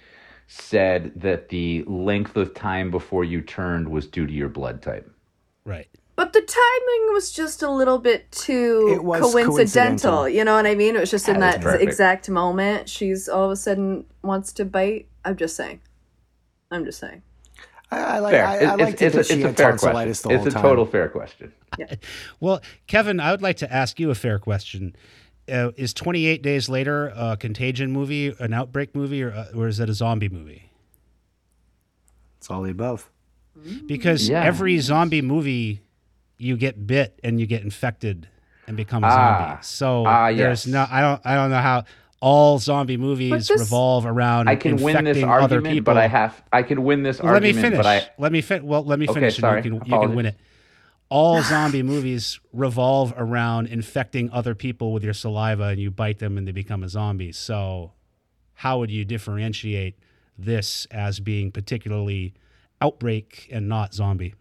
said 0.47 1.11
that 1.15 1.49
the 1.49 1.83
length 1.87 2.35
of 2.35 2.53
time 2.53 2.89
before 2.91 3.23
you 3.23 3.41
turned 3.41 3.87
was 3.89 4.07
due 4.07 4.25
to 4.25 4.33
your 4.33 4.49
blood 4.49 4.81
type. 4.81 5.09
right. 5.65 5.87
But 6.15 6.33
the 6.33 6.41
timing 6.41 7.13
was 7.13 7.31
just 7.31 7.63
a 7.63 7.69
little 7.71 7.97
bit 7.97 8.29
too 8.29 8.99
coincidental, 9.01 9.53
coincidental. 9.55 10.27
You 10.29 10.43
know 10.43 10.53
what 10.53 10.65
I 10.65 10.75
mean? 10.75 10.97
It 10.97 10.99
was 10.99 11.11
just 11.11 11.29
in 11.29 11.39
That 11.39 11.53
that 11.53 11.61
perfect. 11.61 11.83
exact 11.83 12.29
moment. 12.29 12.89
She's 12.89 13.29
all 13.29 13.45
of 13.45 13.51
a 13.51 13.55
sudden 13.55 14.03
wants 14.21 14.51
to 14.53 14.65
bite. 14.65 15.07
I'm 15.23 15.37
just 15.37 15.55
saying. 15.55 15.79
I'm 16.71 16.83
just 16.83 16.99
saying. 16.99 17.21
I, 17.91 17.97
I 17.99 18.19
like. 18.19 18.31
Fair. 18.33 18.45
I, 18.45 18.51
I 18.51 18.55
It's- 18.55 18.79
liked 18.79 19.01
it 19.01 19.05
it's, 19.05 19.15
a, 19.15 19.23
she 19.23 19.41
it's 19.41 19.45
a 19.51 19.53
fair 19.53 19.77
question. 19.77 19.93
the 19.93 20.09
It's 20.09 20.23
whole 20.23 20.47
a 20.47 20.51
time. 20.51 20.61
total 20.61 20.85
fair 20.85 21.09
question. 21.09 21.53
Well, 22.39 22.61
Kevin, 22.87 23.19
I 23.19 23.31
would 23.31 23.41
like 23.41 23.57
to 23.57 23.71
ask 23.73 23.99
you 23.99 24.09
a 24.11 24.15
fair 24.15 24.37
question. 24.39 24.95
Uh, 25.51 25.71
is 25.77 25.93
28 25.95 26.43
Days 26.43 26.69
Later 26.69 27.11
a 27.15 27.35
contagion 27.37 27.91
movie, 27.91 28.35
an 28.39 28.53
outbreak 28.53 28.93
movie, 28.95 29.23
or, 29.23 29.31
uh, 29.33 29.47
or 29.55 29.67
is 29.67 29.79
it 29.79 29.89
a 29.89 29.93
zombie 29.93 30.29
movie? 30.29 30.69
It's 32.37 32.49
all 32.49 32.61
the 32.61 32.71
above. 32.71 33.09
Because 33.87 34.29
Yeah. 34.29 34.43
every 34.43 34.77
zombie 34.79 35.21
movie, 35.21 35.81
you 36.37 36.55
get 36.55 36.85
bit 36.87 37.19
and 37.23 37.39
you 37.39 37.45
get 37.47 37.63
infected 37.63 38.27
and 38.67 38.77
become 38.77 39.03
a 39.03 39.07
Ah. 39.07 39.11
zombie. 39.49 39.63
So 39.63 40.05
Ah, 40.05 40.31
there's 40.31 40.67
no, 40.67 40.85
I 40.89 41.01
don't, 41.01 41.21
I 41.25 41.35
don't 41.35 41.49
know 41.49 41.57
how 41.61 41.83
all 42.21 42.59
zombie 42.59 42.97
movies 42.97 43.47
this- 43.47 43.59
revolve 43.61 44.05
around 44.05 44.49
I 44.49 44.55
can 44.55 44.75
win 44.77 45.03
this 45.05 45.17
infecting 45.17 45.23
other 45.29 45.41
argument, 45.55 45.73
people. 45.73 45.93
but 45.93 45.97
I 45.97 46.07
have 46.07 46.43
I 46.51 46.63
can 46.63 46.83
win 46.83 47.03
this 47.03 47.21
Well, 47.21 47.33
let 47.33 47.43
me 47.43 47.53
finish. 47.53 47.77
but 47.77 47.85
I 47.85 48.07
Let 48.17 48.31
me 48.31 48.41
fin- 48.41 48.65
Well, 48.65 48.83
let 48.83 48.99
me 48.99 49.05
Okay, 49.07 49.19
finish, 49.19 49.37
sorry. 49.37 49.57
and 49.61 49.65
you 49.65 49.79
can 49.79 49.89
you 49.91 49.99
can 49.99 50.15
win 50.15 50.25
it. 50.25 50.35
All 51.09 51.41
zombie 51.53 51.81
movies 51.83 52.39
revolve 52.53 53.13
around 53.17 53.67
infecting 53.67 54.29
other 54.31 54.53
people 54.53 54.91
with 54.93 55.03
your 55.03 55.13
saliva, 55.13 55.63
and 55.65 55.79
you 55.79 55.89
bite 55.91 56.19
them, 56.19 56.37
and 56.37 56.47
they 56.47 56.51
become 56.51 56.83
a 56.83 56.89
zombie. 56.89 57.31
So, 57.31 57.93
how 58.55 58.79
would 58.79 58.91
you 58.91 59.05
differentiate 59.05 59.97
this 60.37 60.85
as 60.91 61.19
being 61.19 61.51
particularly 61.51 62.33
outbreak 62.81 63.47
and 63.51 63.67
not 63.67 63.93
zombie? 63.93 64.35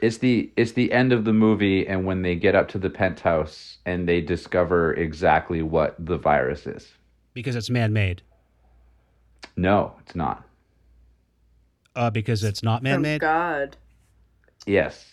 It's 0.00 0.18
the 0.18 0.50
it's 0.56 0.72
the 0.72 0.92
end 0.92 1.12
of 1.12 1.24
the 1.24 1.32
movie, 1.32 1.86
and 1.88 2.04
when 2.04 2.22
they 2.22 2.34
get 2.36 2.54
up 2.54 2.68
to 2.70 2.78
the 2.78 2.90
penthouse 2.90 3.78
and 3.86 4.06
they 4.08 4.20
discover 4.20 4.92
exactly 4.94 5.62
what 5.62 5.94
the 5.98 6.18
virus 6.18 6.66
is. 6.66 6.92
Because 7.34 7.56
it's 7.56 7.70
man-made. 7.70 8.22
No, 9.56 9.94
it's 10.00 10.14
not. 10.14 10.44
Uh, 11.94 12.10
because 12.10 12.42
it's 12.42 12.62
not 12.62 12.82
man-made. 12.82 13.20
From 13.20 13.28
God. 13.28 13.76
Yes. 14.66 15.06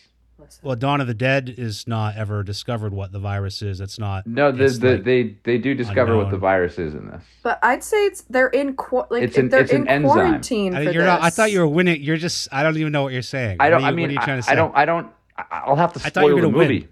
Well, 0.63 0.77
Dawn 0.77 1.01
of 1.01 1.07
the 1.07 1.13
Dead 1.13 1.53
is 1.57 1.85
not 1.85 2.15
ever 2.15 2.43
discovered 2.43 2.93
what 2.93 3.11
the 3.11 3.19
virus 3.19 3.61
is. 3.61 3.81
It's 3.81 3.99
not. 3.99 4.25
No, 4.25 4.53
the, 4.53 4.63
it's 4.63 4.77
the, 4.79 4.93
like- 4.93 5.03
they 5.03 5.35
they 5.43 5.57
do 5.57 5.75
discover 5.75 6.15
what 6.15 6.31
the 6.31 6.37
virus 6.37 6.79
is 6.79 6.93
in 6.95 7.07
this. 7.11 7.21
But 7.43 7.59
I'd 7.61 7.83
say 7.83 8.05
it's 8.05 8.21
they're 8.21 8.47
in 8.47 8.77
qu- 8.77 9.03
like 9.09 9.23
It's 9.23 9.37
an- 9.37 9.49
they're 9.49 9.61
it's 9.61 9.73
an 9.73 9.81
in 9.81 9.87
enzyme. 9.89 10.11
quarantine 10.13 10.75
I, 10.75 10.91
you're 10.91 11.03
not, 11.03 11.21
I 11.21 11.29
thought 11.29 11.51
you 11.51 11.59
were 11.59 11.67
winning. 11.67 12.01
You're 12.01 12.15
just. 12.15 12.47
I 12.53 12.63
don't 12.63 12.77
even 12.77 12.93
know 12.93 13.03
what 13.03 13.11
you're 13.11 13.21
saying. 13.21 13.57
I 13.59 13.69
don't. 13.69 13.83
are 13.83 13.87
I 13.87 13.91
mean, 13.91 14.03
what 14.03 14.09
are 14.11 14.13
you 14.13 14.19
I, 14.21 14.23
trying 14.23 14.37
to 14.37 14.43
say? 14.43 14.51
I 14.53 14.55
don't. 14.55 14.75
I 14.77 14.85
don't. 14.85 15.07
I- 15.37 15.43
I'll 15.65 15.75
have 15.75 15.91
to 15.93 15.99
I 16.05 16.09
thought 16.09 16.21
you 16.21 16.29
spoil 16.29 16.35
were 16.35 16.41
the 16.41 16.47
gonna 16.47 16.57
win. 16.57 16.67
movie. 16.69 16.87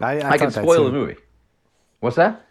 I, 0.00 0.20
I, 0.20 0.30
I, 0.30 0.38
can 0.38 0.50
spoil 0.52 0.84
the 0.84 0.92
movie. 0.92 1.16
What's 1.98 2.16
that? 2.16 2.46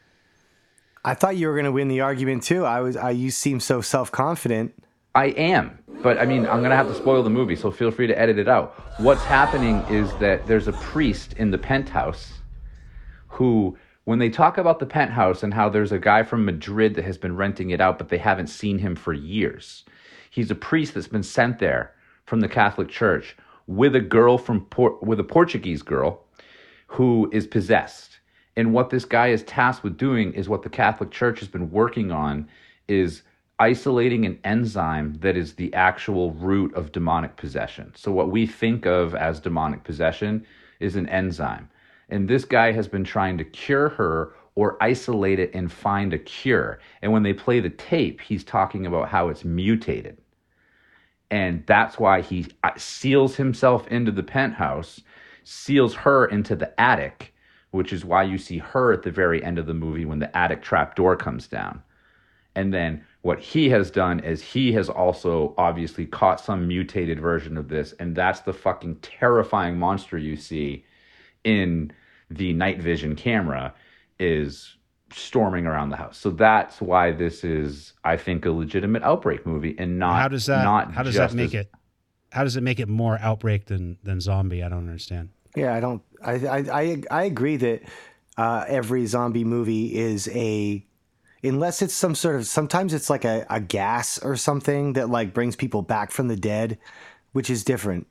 I 1.03 1.13
thought 1.15 1.35
you 1.35 1.47
were 1.47 1.53
going 1.53 1.65
to 1.65 1.71
win 1.71 1.87
the 1.87 2.01
argument 2.01 2.43
too. 2.43 2.65
I 2.65 2.81
was. 2.81 2.95
I, 2.95 3.11
you 3.11 3.31
seem 3.31 3.59
so 3.59 3.81
self 3.81 4.11
confident. 4.11 4.73
I 5.13 5.25
am, 5.27 5.77
but 6.03 6.17
I 6.19 6.25
mean, 6.25 6.45
I'm 6.45 6.61
gonna 6.61 6.75
have 6.75 6.87
to 6.87 6.95
spoil 6.95 7.21
the 7.21 7.29
movie, 7.29 7.57
so 7.57 7.69
feel 7.69 7.91
free 7.91 8.07
to 8.07 8.17
edit 8.17 8.37
it 8.37 8.47
out. 8.47 8.75
What's 8.97 9.23
happening 9.23 9.81
is 9.89 10.13
that 10.19 10.47
there's 10.47 10.69
a 10.69 10.73
priest 10.73 11.33
in 11.33 11.51
the 11.51 11.57
penthouse 11.57 12.31
who, 13.27 13.77
when 14.05 14.19
they 14.19 14.29
talk 14.29 14.57
about 14.57 14.79
the 14.79 14.85
penthouse 14.85 15.43
and 15.43 15.53
how 15.53 15.67
there's 15.67 15.91
a 15.91 15.99
guy 15.99 16.23
from 16.23 16.45
Madrid 16.45 16.95
that 16.95 17.03
has 17.03 17.17
been 17.17 17.35
renting 17.35 17.71
it 17.71 17.81
out, 17.81 17.97
but 17.97 18.07
they 18.07 18.17
haven't 18.17 18.47
seen 18.47 18.77
him 18.79 18.95
for 18.95 19.11
years. 19.11 19.83
He's 20.29 20.49
a 20.49 20.55
priest 20.55 20.93
that's 20.93 21.09
been 21.09 21.23
sent 21.23 21.59
there 21.59 21.93
from 22.25 22.39
the 22.39 22.47
Catholic 22.47 22.87
Church 22.87 23.35
with 23.67 23.95
a 23.95 24.01
girl 24.01 24.37
from 24.37 24.65
Por- 24.65 24.97
with 25.01 25.19
a 25.19 25.25
Portuguese 25.25 25.81
girl 25.81 26.23
who 26.87 27.29
is 27.33 27.47
possessed. 27.47 28.10
And 28.55 28.73
what 28.73 28.89
this 28.89 29.05
guy 29.05 29.27
is 29.27 29.43
tasked 29.43 29.83
with 29.83 29.97
doing 29.97 30.33
is 30.33 30.49
what 30.49 30.63
the 30.63 30.69
Catholic 30.69 31.11
Church 31.11 31.39
has 31.39 31.47
been 31.47 31.71
working 31.71 32.11
on 32.11 32.47
is 32.87 33.23
isolating 33.59 34.25
an 34.25 34.39
enzyme 34.43 35.13
that 35.21 35.37
is 35.37 35.53
the 35.53 35.73
actual 35.73 36.31
root 36.33 36.73
of 36.73 36.91
demonic 36.91 37.37
possession. 37.37 37.93
So 37.95 38.11
what 38.11 38.31
we 38.31 38.45
think 38.45 38.85
of 38.85 39.15
as 39.15 39.39
demonic 39.39 39.83
possession 39.83 40.45
is 40.79 40.95
an 40.95 41.07
enzyme. 41.09 41.69
And 42.09 42.27
this 42.27 42.43
guy 42.43 42.71
has 42.71 42.87
been 42.87 43.03
trying 43.03 43.37
to 43.37 43.45
cure 43.45 43.89
her 43.89 44.33
or 44.55 44.77
isolate 44.81 45.39
it 45.39 45.51
and 45.53 45.71
find 45.71 46.13
a 46.13 46.17
cure. 46.17 46.79
And 47.01 47.13
when 47.13 47.23
they 47.23 47.33
play 47.33 47.59
the 47.59 47.69
tape, 47.69 48.19
he's 48.19 48.43
talking 48.43 48.85
about 48.85 49.07
how 49.07 49.29
it's 49.29 49.45
mutated 49.45 50.17
and 51.31 51.63
that's 51.65 51.97
why 51.97 52.21
he 52.21 52.45
uh, 52.63 52.71
seals 52.75 53.37
himself 53.37 53.87
into 53.87 54.11
the 54.11 54.21
penthouse, 54.21 55.01
seals 55.45 55.95
her 55.95 56.25
into 56.25 56.55
the 56.55 56.79
attic, 56.79 57.33
which 57.71 57.91
is 57.93 58.05
why 58.05 58.23
you 58.23 58.37
see 58.37 58.57
her 58.57 58.91
at 58.93 59.03
the 59.03 59.11
very 59.11 59.43
end 59.43 59.57
of 59.57 59.65
the 59.65 59.73
movie 59.73 60.05
when 60.05 60.19
the 60.19 60.37
attic 60.37 60.61
trap 60.61 60.95
door 60.95 61.15
comes 61.15 61.47
down. 61.47 61.81
And 62.53 62.73
then 62.73 63.03
what 63.21 63.39
he 63.39 63.69
has 63.69 63.89
done 63.89 64.19
is 64.19 64.41
he 64.41 64.73
has 64.73 64.89
also 64.89 65.53
obviously 65.57 66.05
caught 66.05 66.41
some 66.41 66.67
mutated 66.67 67.19
version 67.19 67.57
of 67.57 67.69
this, 67.69 67.93
and 67.93 68.15
that's 68.15 68.41
the 68.41 68.53
fucking 68.53 68.95
terrifying 68.97 69.77
monster 69.77 70.17
you 70.17 70.35
see 70.35 70.85
in 71.45 71.93
the 72.29 72.51
night 72.53 72.81
vision 72.81 73.15
camera 73.15 73.73
is 74.19 74.75
storming 75.13 75.65
around 75.65 75.89
the 75.89 75.97
house. 75.97 76.17
So 76.17 76.29
that's 76.29 76.81
why 76.81 77.11
this 77.11 77.43
is, 77.43 77.93
I 78.03 78.17
think, 78.17 78.45
a 78.45 78.51
legitimate 78.51 79.03
outbreak 79.03 79.45
movie 79.45 79.75
and 79.77 79.97
not 79.97 80.19
how 80.19 80.27
does 80.27 80.45
that? 80.45 80.63
not 80.63 80.91
how 80.93 81.03
does 81.03 81.15
that 81.15 81.33
make 81.33 81.53
as- 81.53 81.65
it? 81.65 81.71
How 82.31 82.45
does 82.45 82.55
it 82.55 82.61
make 82.61 82.79
it 82.79 82.87
more 82.87 83.17
outbreak 83.19 83.65
than 83.65 83.97
than 84.03 84.21
zombie? 84.21 84.63
I 84.63 84.69
don't 84.69 84.87
understand. 84.87 85.29
Yeah, 85.55 85.73
I 85.75 85.79
don't. 85.79 86.01
I 86.23 86.33
I 86.33 86.57
I, 86.81 87.03
I 87.11 87.23
agree 87.23 87.57
that 87.57 87.81
uh, 88.37 88.65
every 88.67 89.05
zombie 89.05 89.43
movie 89.43 89.95
is 89.95 90.29
a 90.29 90.85
unless 91.43 91.81
it's 91.81 91.93
some 91.93 92.15
sort 92.15 92.35
of 92.35 92.45
sometimes 92.45 92.93
it's 92.93 93.09
like 93.09 93.25
a, 93.25 93.45
a 93.49 93.59
gas 93.59 94.19
or 94.23 94.35
something 94.35 94.93
that 94.93 95.09
like 95.09 95.33
brings 95.33 95.55
people 95.55 95.81
back 95.81 96.11
from 96.11 96.27
the 96.27 96.35
dead, 96.37 96.77
which 97.33 97.49
is 97.49 97.63
different. 97.63 98.07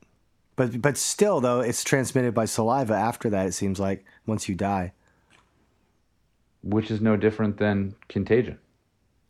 But 0.57 0.82
but 0.82 0.99
still 0.99 1.41
though, 1.41 1.61
it's 1.61 1.82
transmitted 1.84 2.34
by 2.34 2.45
saliva 2.45 2.95
after 2.95 3.30
that. 3.30 3.47
It 3.47 3.53
seems 3.53 3.80
like 3.80 4.05
once 4.26 4.49
you 4.49 4.55
die. 4.55 4.93
which 6.62 6.91
is 6.91 7.01
no 7.01 7.16
different 7.16 7.57
than 7.57 7.95
Contagion. 8.09 8.59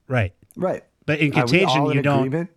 Right. 0.08 0.34
Right. 0.56 0.82
But 1.06 1.20
in 1.20 1.32
Are 1.34 1.46
we 1.46 1.60
Contagion, 1.60 1.80
all 1.80 1.90
in 1.90 1.96
you 1.96 2.02
don't. 2.02 2.48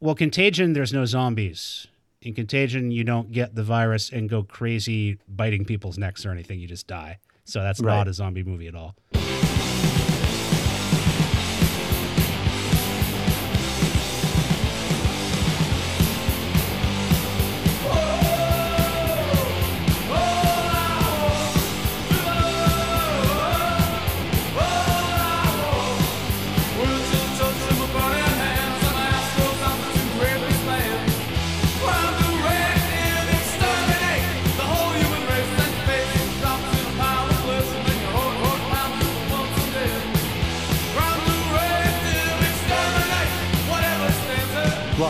Well, 0.00 0.14
Contagion, 0.14 0.72
there's 0.74 0.92
no 0.92 1.04
zombies. 1.06 1.88
In 2.22 2.34
Contagion, 2.34 2.90
you 2.90 3.04
don't 3.04 3.30
get 3.30 3.54
the 3.54 3.62
virus 3.62 4.10
and 4.10 4.28
go 4.28 4.42
crazy 4.42 5.18
biting 5.28 5.64
people's 5.64 5.98
necks 5.98 6.24
or 6.26 6.30
anything. 6.30 6.58
You 6.60 6.66
just 6.66 6.86
die. 6.86 7.18
So 7.44 7.62
that's 7.62 7.80
Right. 7.80 7.94
not 7.96 8.08
a 8.08 8.12
zombie 8.12 8.42
movie 8.42 8.66
at 8.66 8.74
all. 8.74 8.96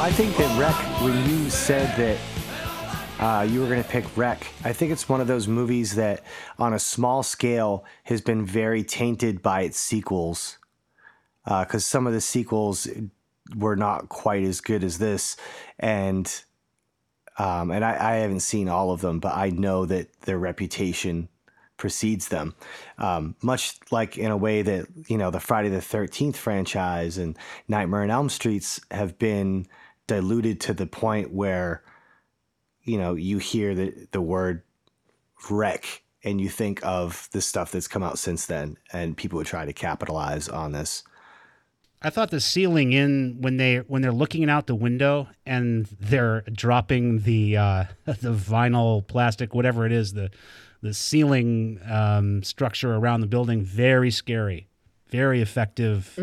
I 0.07 0.13
think 0.13 0.37
that 0.37 0.57
Rec, 0.57 0.73
when 1.03 1.29
you 1.29 1.51
said 1.51 1.97
that 1.97 2.17
uh, 3.19 3.43
you 3.43 3.61
were 3.61 3.67
going 3.67 3.83
to 3.83 3.89
pick 3.89 4.05
Rec, 4.17 4.47
I 4.63 4.73
think 4.73 4.93
it's 4.93 5.09
one 5.09 5.21
of 5.21 5.27
those 5.27 5.49
movies 5.49 5.97
that, 5.97 6.23
on 6.61 6.73
a 6.73 6.79
small 6.79 7.25
scale, 7.25 7.85
has 8.05 8.21
been 8.21 8.47
very 8.47 8.85
tainted 8.85 9.43
by 9.43 9.63
its 9.63 9.81
sequels. 9.81 10.59
Because 11.45 11.85
some 11.85 12.07
of 12.07 12.13
the 12.13 12.21
sequels 12.21 12.87
were 13.57 13.75
not 13.75 14.09
quite 14.09 14.45
as 14.45 14.61
good 14.61 14.85
as 14.85 14.99
this, 14.99 15.37
and 15.77 16.45
um, 17.37 17.73
and 17.73 17.85
I, 17.85 18.13
I 18.13 18.15
haven't 18.19 18.41
seen 18.41 18.69
all 18.69 18.93
of 18.93 19.01
them, 19.01 19.19
but 19.19 19.35
I 19.35 19.51
know 19.51 19.87
that 19.87 20.21
their 20.21 20.39
reputation 20.39 21.29
precedes 21.79 22.29
them. 22.29 22.55
Um, 22.99 23.35
much 23.43 23.77
like 23.91 24.17
in 24.17 24.31
a 24.31 24.37
way 24.37 24.63
that 24.63 24.87
you 25.09 25.19
know 25.19 25.33
the 25.33 25.41
Friday 25.41 25.69
the 25.69 25.81
Thirteenth 25.81 26.37
franchise 26.37 27.19
and 27.19 27.37
Nightmare 27.67 28.05
on 28.05 28.11
Elm 28.13 28.29
Streets 28.29 28.81
have 28.93 29.19
been 29.19 29.67
diluted 30.07 30.61
to 30.63 30.75
the 30.75 30.87
point 30.87 31.33
where 31.33 31.83
you 32.83 32.99
know 32.99 33.15
you 33.15 33.39
hear 33.39 33.75
the 33.75 34.09
the 34.13 34.21
word 34.21 34.63
Rec 35.51 36.03
and 36.25 36.41
you 36.41 36.49
think 36.49 36.85
of 36.85 37.29
the 37.33 37.41
stuff 37.41 37.71
that's 37.71 37.89
come 37.89 38.03
out 38.03 38.19
since 38.19 38.47
then, 38.47 38.77
and 38.93 39.17
people 39.17 39.37
would 39.37 39.47
try 39.47 39.65
to 39.65 39.73
capitalize 39.73 40.49
on 40.49 40.73
this. 40.73 41.05
I 42.03 42.11
thought 42.11 42.31
the 42.31 42.41
ceiling 42.41 42.93
in 42.93 43.39
when 43.41 43.57
they 43.57 43.79
when 43.79 44.03
they're 44.03 44.13
looking 44.13 44.49
out 44.51 44.67
the 44.67 44.75
window 44.75 45.29
and 45.45 45.87
they're 45.99 46.43
dropping 46.53 47.21
the 47.21 47.57
uh, 47.57 47.85
the 48.05 48.33
vinyl 48.33 49.07
plastic 49.07 49.55
whatever 49.55 49.87
it 49.87 49.93
is 49.93 50.13
the 50.13 50.31
the 50.83 50.93
ceiling 50.95 51.81
um, 51.89 52.43
structure 52.43 52.95
around 52.95 53.23
the 53.23 53.27
building 53.27 53.63
very 53.63 54.11
scary, 54.11 54.69
very 55.09 55.41
effective, 55.41 56.15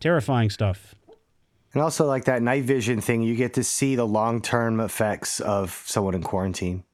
terrifying 0.00 0.50
stuff. 0.50 0.94
And 1.74 1.82
also, 1.82 2.06
like 2.06 2.24
that 2.24 2.42
night 2.42 2.64
vision 2.64 3.00
thing, 3.00 3.22
you 3.22 3.34
get 3.34 3.54
to 3.54 3.64
see 3.64 3.96
the 3.96 4.06
long 4.06 4.42
term 4.42 4.80
effects 4.80 5.40
of 5.40 5.82
someone 5.86 6.14
in 6.14 6.22
quarantine. 6.22 6.84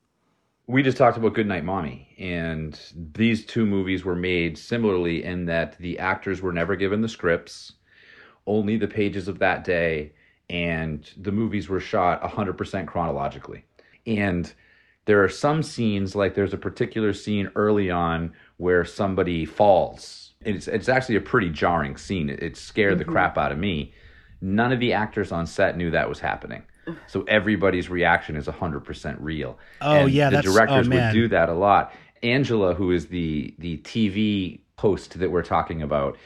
We 0.69 0.83
just 0.83 0.99
talked 0.99 1.17
about 1.17 1.35
Goodnight 1.35 1.65
Mommy, 1.65 2.15
and 2.19 2.79
these 2.95 3.47
two 3.47 3.65
movies 3.65 4.05
were 4.05 4.15
made 4.15 4.59
similarly 4.59 5.25
in 5.25 5.47
that 5.47 5.79
the 5.79 5.99
actors 5.99 6.43
were 6.43 6.53
never 6.53 6.77
given 6.77 7.01
the 7.01 7.09
scripts, 7.09 7.73
only 8.47 8.77
the 8.77 8.87
pages 8.87 9.29
of 9.29 9.39
that 9.39 9.65
day, 9.65 10.13
and 10.51 11.11
the 11.17 11.33
movies 11.33 11.71
were 11.71 11.81
shot 11.81 12.23
100% 12.23 12.87
chronologically. 12.87 13.65
And 14.07 14.53
there 15.07 15.25
are 15.25 15.29
some 15.29 15.63
scenes, 15.63 16.15
like 16.15 16.35
there's 16.35 16.53
a 16.53 16.59
particular 16.59 17.15
scene 17.15 17.51
early 17.57 17.91
on 17.91 18.35
where 18.59 18.85
somebody 18.85 19.47
falls. 19.47 20.35
It's, 20.43 20.69
it's 20.69 20.91
actually 20.91 21.17
a 21.17 21.23
pretty 21.23 21.49
jarring 21.49 21.97
scene. 21.97 22.29
It, 22.29 22.43
it 22.43 22.57
scared 22.59 22.99
the 22.99 23.05
mm-hmm. 23.05 23.13
crap 23.13 23.39
out 23.39 23.53
of 23.53 23.59
me. 23.59 23.95
None 24.41 24.73
of 24.73 24.81
the 24.81 24.93
actors 24.93 25.33
on 25.33 25.47
set 25.47 25.77
knew 25.77 25.91
that 25.91 26.09
was 26.09 26.21
happening. 26.21 26.63
So 27.07 27.23
everybody's 27.29 27.91
reaction 27.91 28.35
is 28.37 28.47
100% 28.47 29.17
real. 29.21 29.59
Oh, 29.83 29.93
And 30.05 30.11
yeah, 30.11 30.31
the 30.31 30.37
that's- 30.37 30.51
oh, 30.51 30.55
directors 30.55 30.89
oh, 30.89 30.91
would 30.91 31.13
do 31.13 31.29
that 31.29 31.49
a 31.49 31.55
lot. 31.55 31.93
Angela, 32.23 32.75
who 32.75 32.91
is 32.93 33.07
the 33.07 33.55
the 33.59 33.77
TV 33.79 34.61
host 34.79 35.19
that 35.19 35.31
we're 35.31 35.43
talking 35.43 35.83
about, 35.83 36.17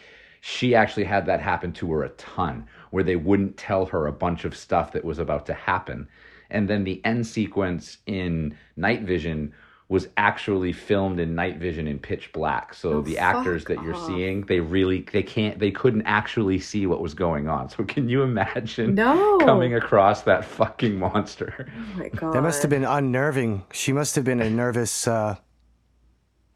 she 0.40 0.74
actually 0.74 1.04
had 1.04 1.26
that 1.26 1.40
happen 1.40 1.72
to 1.72 1.90
her 1.92 2.04
a 2.04 2.08
ton, 2.10 2.66
where 2.90 3.04
they 3.04 3.16
wouldn't 3.16 3.56
tell 3.56 3.86
her 3.86 4.06
a 4.06 4.12
bunch 4.12 4.44
of 4.44 4.56
stuff 4.56 4.92
that 4.92 5.04
was 5.04 5.18
about 5.18 5.46
to 5.46 5.54
happen, 5.54 6.08
and 6.50 6.68
then 6.68 6.84
the 6.84 7.04
end 7.04 7.26
sequence 7.26 7.98
in 8.06 8.56
Night 8.76 9.02
Vision 9.02 9.52
was 9.92 10.08
actually 10.16 10.72
filmed 10.72 11.20
in 11.20 11.34
night 11.34 11.58
vision 11.58 11.86
in 11.86 11.98
pitch 11.98 12.32
black. 12.32 12.72
So 12.72 12.94
Oh, 12.94 13.02
the 13.02 13.18
actors 13.18 13.66
that 13.66 13.82
you're 13.82 13.94
off. 13.94 14.06
seeing, 14.06 14.40
they 14.46 14.58
really 14.58 15.02
they 15.12 15.22
can't 15.22 15.58
they 15.58 15.70
couldn't 15.70 16.02
actually 16.06 16.58
see 16.60 16.86
what 16.86 17.02
was 17.02 17.12
going 17.12 17.46
on. 17.46 17.68
So 17.68 17.84
can 17.84 18.08
you 18.08 18.22
imagine 18.22 18.94
No. 18.94 19.36
coming 19.40 19.74
across 19.74 20.22
that 20.22 20.46
fucking 20.46 20.98
monster? 20.98 21.70
Oh 21.94 21.98
my 21.98 22.08
god. 22.08 22.32
That 22.32 22.42
must 22.42 22.62
have 22.62 22.70
been 22.70 22.84
unnerving. 22.86 23.64
She 23.72 23.92
must 23.92 24.16
have 24.16 24.24
been 24.24 24.40
a 24.40 24.48
nervous 24.48 25.06
uh, 25.06 25.36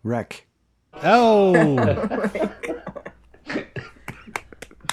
wreck. 0.03 0.47
Oh. 0.95 1.55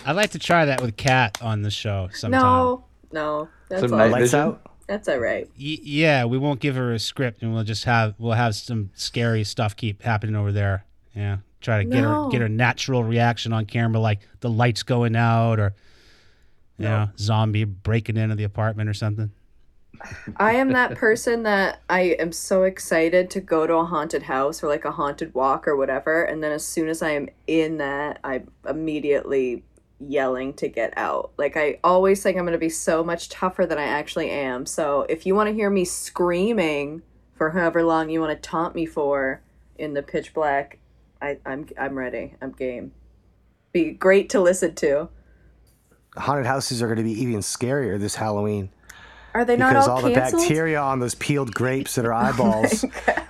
I'd 0.06 0.16
like 0.18 0.32
to 0.32 0.40
try 0.40 0.66
that 0.66 0.82
with 0.82 0.98
Kat 0.98 1.38
on 1.42 1.62
the 1.62 1.72
show 1.72 2.10
sometime. 2.12 2.42
No, 2.42 2.84
no, 3.14 3.48
that's 3.70 3.84
Some 3.84 3.94
all. 3.94 4.00
night 4.00 4.12
Lights 4.12 4.32
vision? 4.32 4.40
out. 4.40 4.73
That's 4.94 5.08
all 5.10 5.18
right. 5.18 5.48
Y- 5.60 5.80
yeah, 5.82 6.26
we 6.26 6.38
won't 6.38 6.60
give 6.60 6.76
her 6.76 6.94
a 6.94 7.00
script, 7.00 7.42
and 7.42 7.52
we'll 7.52 7.64
just 7.64 7.86
have 7.86 8.14
we'll 8.20 8.34
have 8.34 8.54
some 8.54 8.92
scary 8.94 9.44
stuff 9.44 9.76
keep 9.76 10.04
happening 10.04 10.36
over 10.36 10.52
there. 10.52 10.86
Yeah, 11.16 11.38
try 11.62 11.80
to 11.80 11.84
get 11.84 12.02
No. 12.04 12.26
her 12.26 12.30
get 12.30 12.42
her 12.42 12.48
natural 12.50 13.04
reaction 13.04 13.54
on 13.54 13.66
camera, 13.66 14.00
like 14.00 14.20
the 14.42 14.52
lights 14.52 14.84
going 14.84 15.16
out, 15.16 15.60
or 15.60 15.74
you 16.78 16.86
know, 16.86 17.10
zombie 17.18 17.64
breaking 17.64 18.18
into 18.18 18.36
the 18.36 18.44
apartment 18.44 18.88
or 18.88 18.94
something. 18.94 19.32
I 20.38 20.54
am 20.54 20.74
that 20.74 20.96
person 20.96 21.42
that 21.44 21.82
I 21.90 22.02
am 22.20 22.32
so 22.32 22.64
excited 22.64 23.30
to 23.32 23.40
go 23.42 23.66
to 23.66 23.76
a 23.76 23.86
haunted 23.86 24.24
house 24.24 24.64
or 24.64 24.68
like 24.68 24.86
a 24.86 24.92
haunted 24.92 25.34
walk 25.34 25.68
or 25.68 25.76
whatever, 25.76 26.24
and 26.24 26.44
then 26.44 26.52
as 26.52 26.64
soon 26.64 26.88
as 26.88 27.02
I 27.02 27.12
am 27.12 27.30
in 27.48 27.78
that, 27.78 28.20
I'm 28.24 28.52
immediately 28.70 29.64
yelling 30.10 30.54
to 30.56 30.68
get 30.68 30.94
out. 30.98 31.32
Like 31.38 31.58
I 31.58 31.80
always 31.84 32.22
think 32.22 32.38
I'm 32.38 32.44
going 32.44 32.54
to 32.54 32.60
be 32.60 32.70
so 32.70 33.04
much 33.04 33.30
tougher 33.30 33.66
than 33.66 33.78
I 33.78 33.84
actually 33.86 34.30
am. 34.30 34.66
So 34.66 35.06
if 35.10 35.26
you 35.26 35.36
want 35.36 35.50
to 35.50 35.54
hear 35.54 35.70
me 35.70 35.86
screaming 35.86 37.02
for 37.36 37.52
however 37.52 37.84
long 37.84 38.10
you 38.10 38.20
want 38.20 38.42
to 38.42 38.50
taunt 38.50 38.76
me 38.76 38.86
for 38.86 39.42
in 39.78 39.94
the 39.94 40.04
pitch 40.04 40.34
black, 40.34 40.80
I, 41.22 41.38
I'm 41.46 41.68
I'm 41.80 41.98
ready. 41.98 42.36
I'm 42.42 42.52
game. 42.52 42.92
Be 43.72 43.92
great 43.92 44.30
to 44.30 44.42
listen 44.42 44.76
to. 44.76 45.10
Haunted 46.16 46.46
houses 46.46 46.82
are 46.82 46.88
going 46.88 46.98
to 46.98 47.04
be 47.04 47.20
even 47.22 47.40
scarier 47.40 48.00
this 48.00 48.14
Halloween 48.14 48.70
Are 49.34 49.44
they 49.44 49.58
not 49.58 49.70
because 49.70 49.88
all, 49.88 49.96
all 49.96 50.02
the 50.04 50.14
bacteria 50.14 50.80
on 50.80 51.00
those 51.00 51.16
peeled 51.16 51.56
grapes 51.56 51.96
that 51.96 52.06
are 52.06 52.14
oh 52.14 52.18
eyeballs 52.18 52.86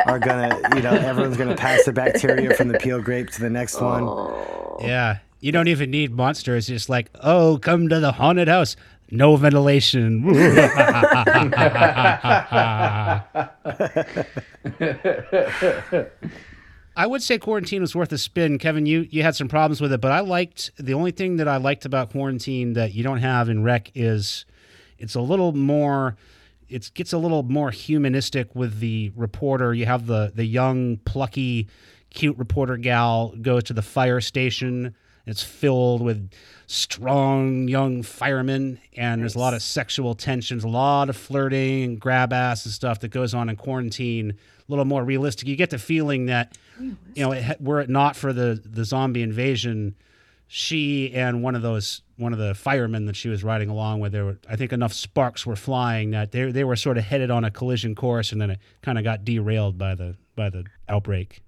are 0.06 0.20
gonna, 0.20 0.60
you 0.76 0.82
know, 0.82 0.92
everyone's 0.92 1.38
gonna 1.38 1.56
pass 1.56 1.86
the 1.86 1.94
bacteria 1.94 2.54
from 2.56 2.68
the 2.68 2.78
peeled 2.80 3.06
grape 3.06 3.30
to 3.30 3.42
the 3.42 3.50
next 3.50 3.80
one. 3.80 4.04
Oh. 4.04 4.78
Yeah, 4.82 5.20
you 5.44 5.52
don't 5.52 5.68
even 5.68 5.92
need 5.92 6.14
monsters. 6.14 6.70
It's 6.70 6.80
just 6.80 6.88
like, 6.88 7.10
oh, 7.20 7.60
come 7.62 7.90
to 7.90 8.00
the 8.00 8.14
haunted 8.14 8.48
house. 8.48 8.78
No 9.12 9.36
ventilation. 9.36 10.24
I 16.96 17.06
would 17.06 17.22
say 17.22 17.38
quarantine 17.38 17.82
was 17.82 17.94
worth 17.94 18.14
a 18.14 18.18
spin. 18.18 18.58
Kevin, 18.58 18.86
you 18.86 19.06
you 19.12 19.22
had 19.22 19.36
some 19.36 19.50
problems 19.50 19.82
with 19.82 19.92
it, 19.92 20.00
but 20.00 20.14
I 20.14 20.22
liked 20.22 20.72
the 20.78 20.94
only 20.94 21.12
thing 21.12 21.36
that 21.36 21.50
I 21.50 21.58
liked 21.58 21.84
about 21.84 22.12
quarantine 22.12 22.72
that 22.74 22.94
you 22.94 23.04
don't 23.04 23.18
have 23.18 23.50
in 23.50 23.64
Rec 23.64 23.92
is 23.96 24.46
it's 24.98 25.16
a 25.16 25.22
little 25.22 25.52
more 25.52 26.16
it 26.70 26.90
gets 26.94 27.12
a 27.12 27.18
little 27.18 27.44
more 27.44 27.70
humanistic 27.70 28.56
with 28.56 28.80
the 28.80 29.12
reporter. 29.14 29.74
You 29.74 29.88
have 29.88 30.08
the 30.08 30.32
the 30.34 30.46
young, 30.46 30.98
plucky, 31.04 31.68
cute 32.12 32.38
reporter 32.38 32.78
gal 32.78 33.34
goes 33.42 33.66
to 33.66 33.74
the 33.74 33.82
fire 33.82 34.22
station. 34.22 34.96
It's 35.26 35.44
filled 35.44 36.02
with 36.02 36.30
strong 36.68 37.68
young 37.68 38.04
firemen, 38.04 38.80
and 38.98 39.22
there's 39.22 39.36
a 39.36 39.40
lot 39.40 39.54
of 39.54 39.62
sexual 39.62 40.16
tensions, 40.16 40.64
a 40.64 40.68
lot 40.68 41.10
of 41.10 41.16
flirting 41.16 41.84
and 41.84 42.00
grab 42.00 42.34
ass 42.34 42.66
and 42.66 42.74
stuff 42.74 43.00
that 43.02 43.10
goes 43.10 43.34
on 43.34 43.50
in 43.50 43.56
quarantine. 43.56 44.32
A 44.32 44.72
little 44.72 44.86
more 44.86 45.04
realistic. 45.04 45.48
You 45.48 45.56
get 45.56 45.70
the 45.70 45.78
feeling 45.78 46.26
that, 46.28 46.58
you 46.80 47.24
know, 47.24 47.32
it, 47.32 47.62
were 47.62 47.80
it 47.80 47.90
not 47.90 48.16
for 48.16 48.34
the 48.34 48.62
the 48.66 48.86
zombie 48.86 49.22
invasion, 49.22 49.96
she 50.48 51.14
and 51.14 51.42
one 51.42 51.56
of 51.56 51.62
those 51.62 52.02
one 52.18 52.32
of 52.32 52.40
the 52.40 52.54
firemen 52.54 53.06
that 53.06 53.16
she 53.16 53.28
was 53.28 53.44
riding 53.44 53.70
along 53.70 54.00
with, 54.00 54.12
there 54.12 54.26
were 54.26 54.38
I 54.50 54.56
think 54.56 54.72
enough 54.72 54.94
sparks 54.94 55.46
were 55.46 55.56
flying 55.56 56.12
that 56.12 56.32
they 56.32 56.52
they 56.52 56.64
were 56.64 56.76
sort 56.76 56.98
of 56.98 57.06
headed 57.06 57.32
on 57.32 57.44
a 57.44 57.52
collision 57.52 57.96
course, 57.96 58.32
and 58.32 58.42
then 58.42 58.52
it 58.52 58.60
kind 58.82 58.98
of 58.98 59.04
got 59.04 59.26
derailed 59.26 59.78
by 59.78 59.96
the 59.96 60.16
by 60.36 60.50
the 60.50 60.66
outbreak. 60.88 61.42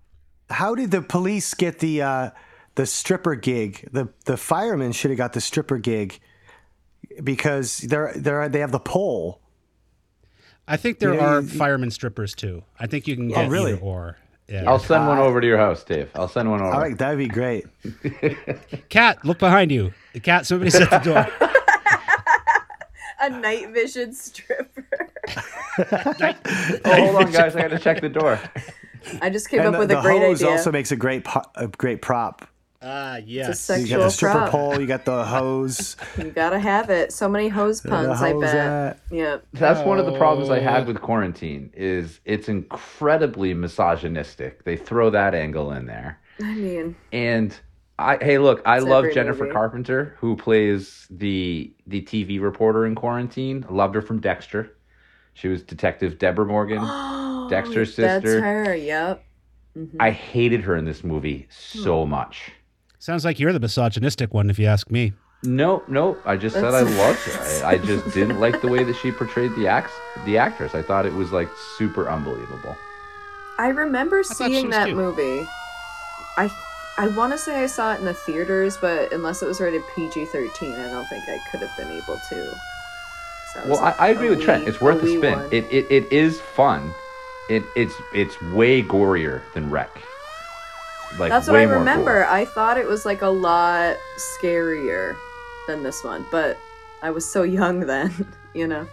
How 0.49 0.75
did 0.75 0.91
the 0.91 1.01
police 1.01 1.53
get 1.53 1.79
the 1.79 2.01
uh, 2.01 2.29
the 2.75 2.85
stripper 2.85 3.35
gig? 3.35 3.87
The 3.91 4.09
the 4.25 4.37
firemen 4.37 4.91
should 4.91 5.11
have 5.11 5.17
got 5.17 5.33
the 5.33 5.41
stripper 5.41 5.77
gig 5.77 6.19
because 7.23 7.77
they're 7.79 8.13
they're 8.15 8.47
they 8.49 8.59
have 8.59 8.71
the 8.71 8.79
pole. 8.79 9.41
I 10.67 10.77
think 10.77 10.99
there 10.99 11.13
You 11.13 11.19
know, 11.19 11.25
are 11.25 11.41
you- 11.41 11.47
fireman 11.47 11.91
strippers 11.91 12.33
too. 12.33 12.63
I 12.79 12.87
think 12.87 13.07
you 13.07 13.15
can 13.15 13.31
oh, 13.31 13.35
get 13.35 13.49
really? 13.49 13.73
either 13.73 13.81
or. 13.81 14.17
Yeah. 14.47 14.63
I'll 14.69 14.77
send 14.79 15.07
one 15.07 15.17
uh, 15.17 15.23
over 15.23 15.41
to 15.41 15.47
your 15.47 15.57
house, 15.57 15.83
Dave. 15.83 16.09
I'll 16.13 16.27
send 16.27 16.51
one 16.51 16.61
over. 16.61 16.71
All 16.71 16.79
right, 16.79 16.95
that'd 16.95 17.17
be 17.17 17.27
great. 17.27 17.65
Cat, 18.89 19.25
look 19.25 19.39
behind 19.39 19.71
you. 19.71 19.91
The 20.13 20.19
cat. 20.19 20.45
Somebody's 20.45 20.75
at 20.75 20.89
the 20.91 20.99
door. 20.99 21.27
A 23.21 23.29
night 23.29 23.69
vision 23.71 24.13
stripper. 24.13 24.85
Oh, 25.77 27.11
hold 27.11 27.15
on, 27.25 27.31
guys. 27.31 27.55
I 27.55 27.61
got 27.63 27.67
to 27.69 27.79
check 27.79 27.99
the 28.01 28.07
door. 28.07 28.39
I 29.21 29.29
just 29.29 29.49
came 29.49 29.59
And 29.59 29.69
up 29.69 29.73
the, 29.73 29.79
with 29.79 29.89
the 29.89 29.99
a 29.99 30.01
great 30.01 30.21
hose 30.21 30.41
idea. 30.41 30.51
also 30.55 30.71
makes 30.71 30.91
a 30.91 30.95
great 30.95 31.25
po- 31.25 31.43
a 31.55 31.67
great 31.67 32.01
prop. 32.01 32.47
Ah, 32.87 33.15
It's 33.17 33.25
a 33.25 33.29
yes. 33.29 33.69
You 33.81 33.87
got 33.97 34.03
the 34.03 34.09
stripper 34.11 34.37
prop. 34.37 34.49
pole. 34.51 34.79
You 34.79 34.85
got 34.85 35.05
the 35.05 35.23
hose. 35.25 35.97
You 36.17 36.29
gotta 36.31 36.59
have 36.59 36.89
it. 36.89 37.11
So 37.11 37.27
many 37.27 37.47
hose 37.49 37.81
the 37.81 37.89
puns, 37.89 38.21
I 38.21 38.33
bet. 38.33 38.55
at. 38.55 38.99
Yeah. 39.11 39.37
That's 39.53 39.85
one 39.85 39.97
of 39.99 40.05
the 40.05 40.15
problems 40.17 40.49
I 40.51 40.59
had 40.59 40.85
with 40.87 41.01
quarantine. 41.01 41.71
Is 41.73 42.19
it's 42.25 42.47
incredibly 42.47 43.53
misogynistic. 43.53 44.63
They 44.63 44.77
throw 44.77 45.09
that 45.09 45.33
angle 45.33 45.71
in 45.71 45.85
there. 45.87 46.19
I 46.41 46.53
mean, 46.53 46.95
And 47.11 47.57
I 47.97 48.17
hey 48.21 48.37
look, 48.37 48.61
I 48.65 48.77
It's 48.77 48.85
love 48.85 49.05
Jennifer 49.13 49.43
movie. 49.45 49.53
Carpenter 49.53 50.15
who 50.19 50.35
plays 50.35 51.07
the 51.09 51.73
the 51.87 52.01
TV 52.03 52.39
reporter 52.41 52.85
in 52.85 52.93
Quarantine. 52.93 53.65
I 53.69 53.73
loved 53.73 53.95
her 53.95 54.01
from 54.01 54.19
Dexter. 54.19 54.75
She 55.33 55.47
was 55.47 55.63
Detective 55.63 56.17
Deborah 56.19 56.45
Morgan. 56.45 56.79
oh, 56.81 57.47
Dexter's 57.49 57.95
That's 57.95 58.23
sister. 58.23 58.41
her. 58.41 58.75
Yep. 58.75 59.23
I 59.99 60.11
hated 60.11 60.61
her 60.61 60.75
in 60.77 60.85
this 60.85 61.03
movie 61.03 61.47
so 61.49 62.05
much. 62.05 62.51
Sounds 63.05 63.23
like 63.23 63.39
you're 63.39 63.53
the 63.53 63.59
misogynistic 63.59 64.33
one, 64.33 64.49
if 64.49 64.57
you 64.57 64.65
ask 64.65 64.89
me. 64.89 65.13
No, 65.43 65.83
no, 65.87 66.17
I 66.25 66.37
just 66.37 66.55
said 66.55 66.73
I 66.73 66.81
loved 66.81 67.19
her. 67.19 67.63
I, 67.63 67.73
I 67.73 67.77
just 67.77 68.15
didn't 68.15 68.39
like 68.39 68.61
the 68.61 68.67
way 68.67 68.83
that 68.83 68.95
she 68.95 69.11
portrayed 69.11 69.51
the 69.55 69.67
act 69.67 69.91
the 70.25 70.39
actress. 70.39 70.73
I 70.73 70.81
thought 70.81 71.05
it 71.05 71.13
was 71.13 71.31
like 71.31 71.47
super 71.77 72.09
unbelievable. 72.09 72.75
I 73.59 73.67
remember 73.67 74.23
seeing 74.23 74.65
was 74.65 74.75
that 74.75 74.85
cute. 74.85 74.97
movie. 74.97 75.47
I 76.37 76.51
I 76.97 77.09
want 77.09 77.31
to 77.33 77.37
say 77.37 77.61
I 77.61 77.67
saw 77.67 77.93
it 77.93 77.99
in 77.99 78.05
the 78.05 78.15
theaters, 78.15 78.75
but 78.77 79.13
unless 79.13 79.43
it 79.43 79.45
was 79.45 79.61
rated 79.61 79.83
PG 79.95 80.25
thirteen, 80.25 80.73
I 80.73 80.89
don't 80.89 81.05
think 81.05 81.25
I 81.29 81.37
could 81.51 81.59
have 81.59 81.77
been 81.77 81.91
able 81.91 82.17
to. 82.17 82.55
So 83.53 83.59
it 83.59 83.67
was 83.67 83.79
Well, 83.81 83.95
I 83.99 84.07
agree 84.07 84.29
a 84.29 84.31
with 84.31 84.41
Trent. 84.41 84.67
It's 84.67 84.81
worth 84.81 85.03
a 85.03 85.05
wee 85.05 85.17
spin. 85.17 85.37
It, 85.51 85.65
it 85.71 85.85
it 85.91 86.11
is 86.11 86.41
fun. 86.41 86.91
It 87.51 87.61
it's 87.75 87.93
it's 88.15 88.41
way 88.41 88.81
gorier 88.81 89.43
than 89.53 89.69
Rec. 89.69 89.91
Like 91.17 91.29
That's 91.29 91.47
what 91.47 91.55
I 91.55 91.63
remember. 91.63 92.21
gore. 92.21 92.25
I 92.25 92.45
thought 92.45 92.77
it 92.77 92.85
was 92.87 93.05
like 93.05 93.21
a 93.21 93.29
lot 93.29 93.95
scarier 94.17 95.15
than 95.67 95.83
this 95.83 96.03
one, 96.03 96.25
but 96.31 96.57
I 97.01 97.11
was 97.11 97.25
so 97.25 97.43
young 97.59 97.81
then, 97.81 98.27
you 98.53 98.67
know. 98.67 98.87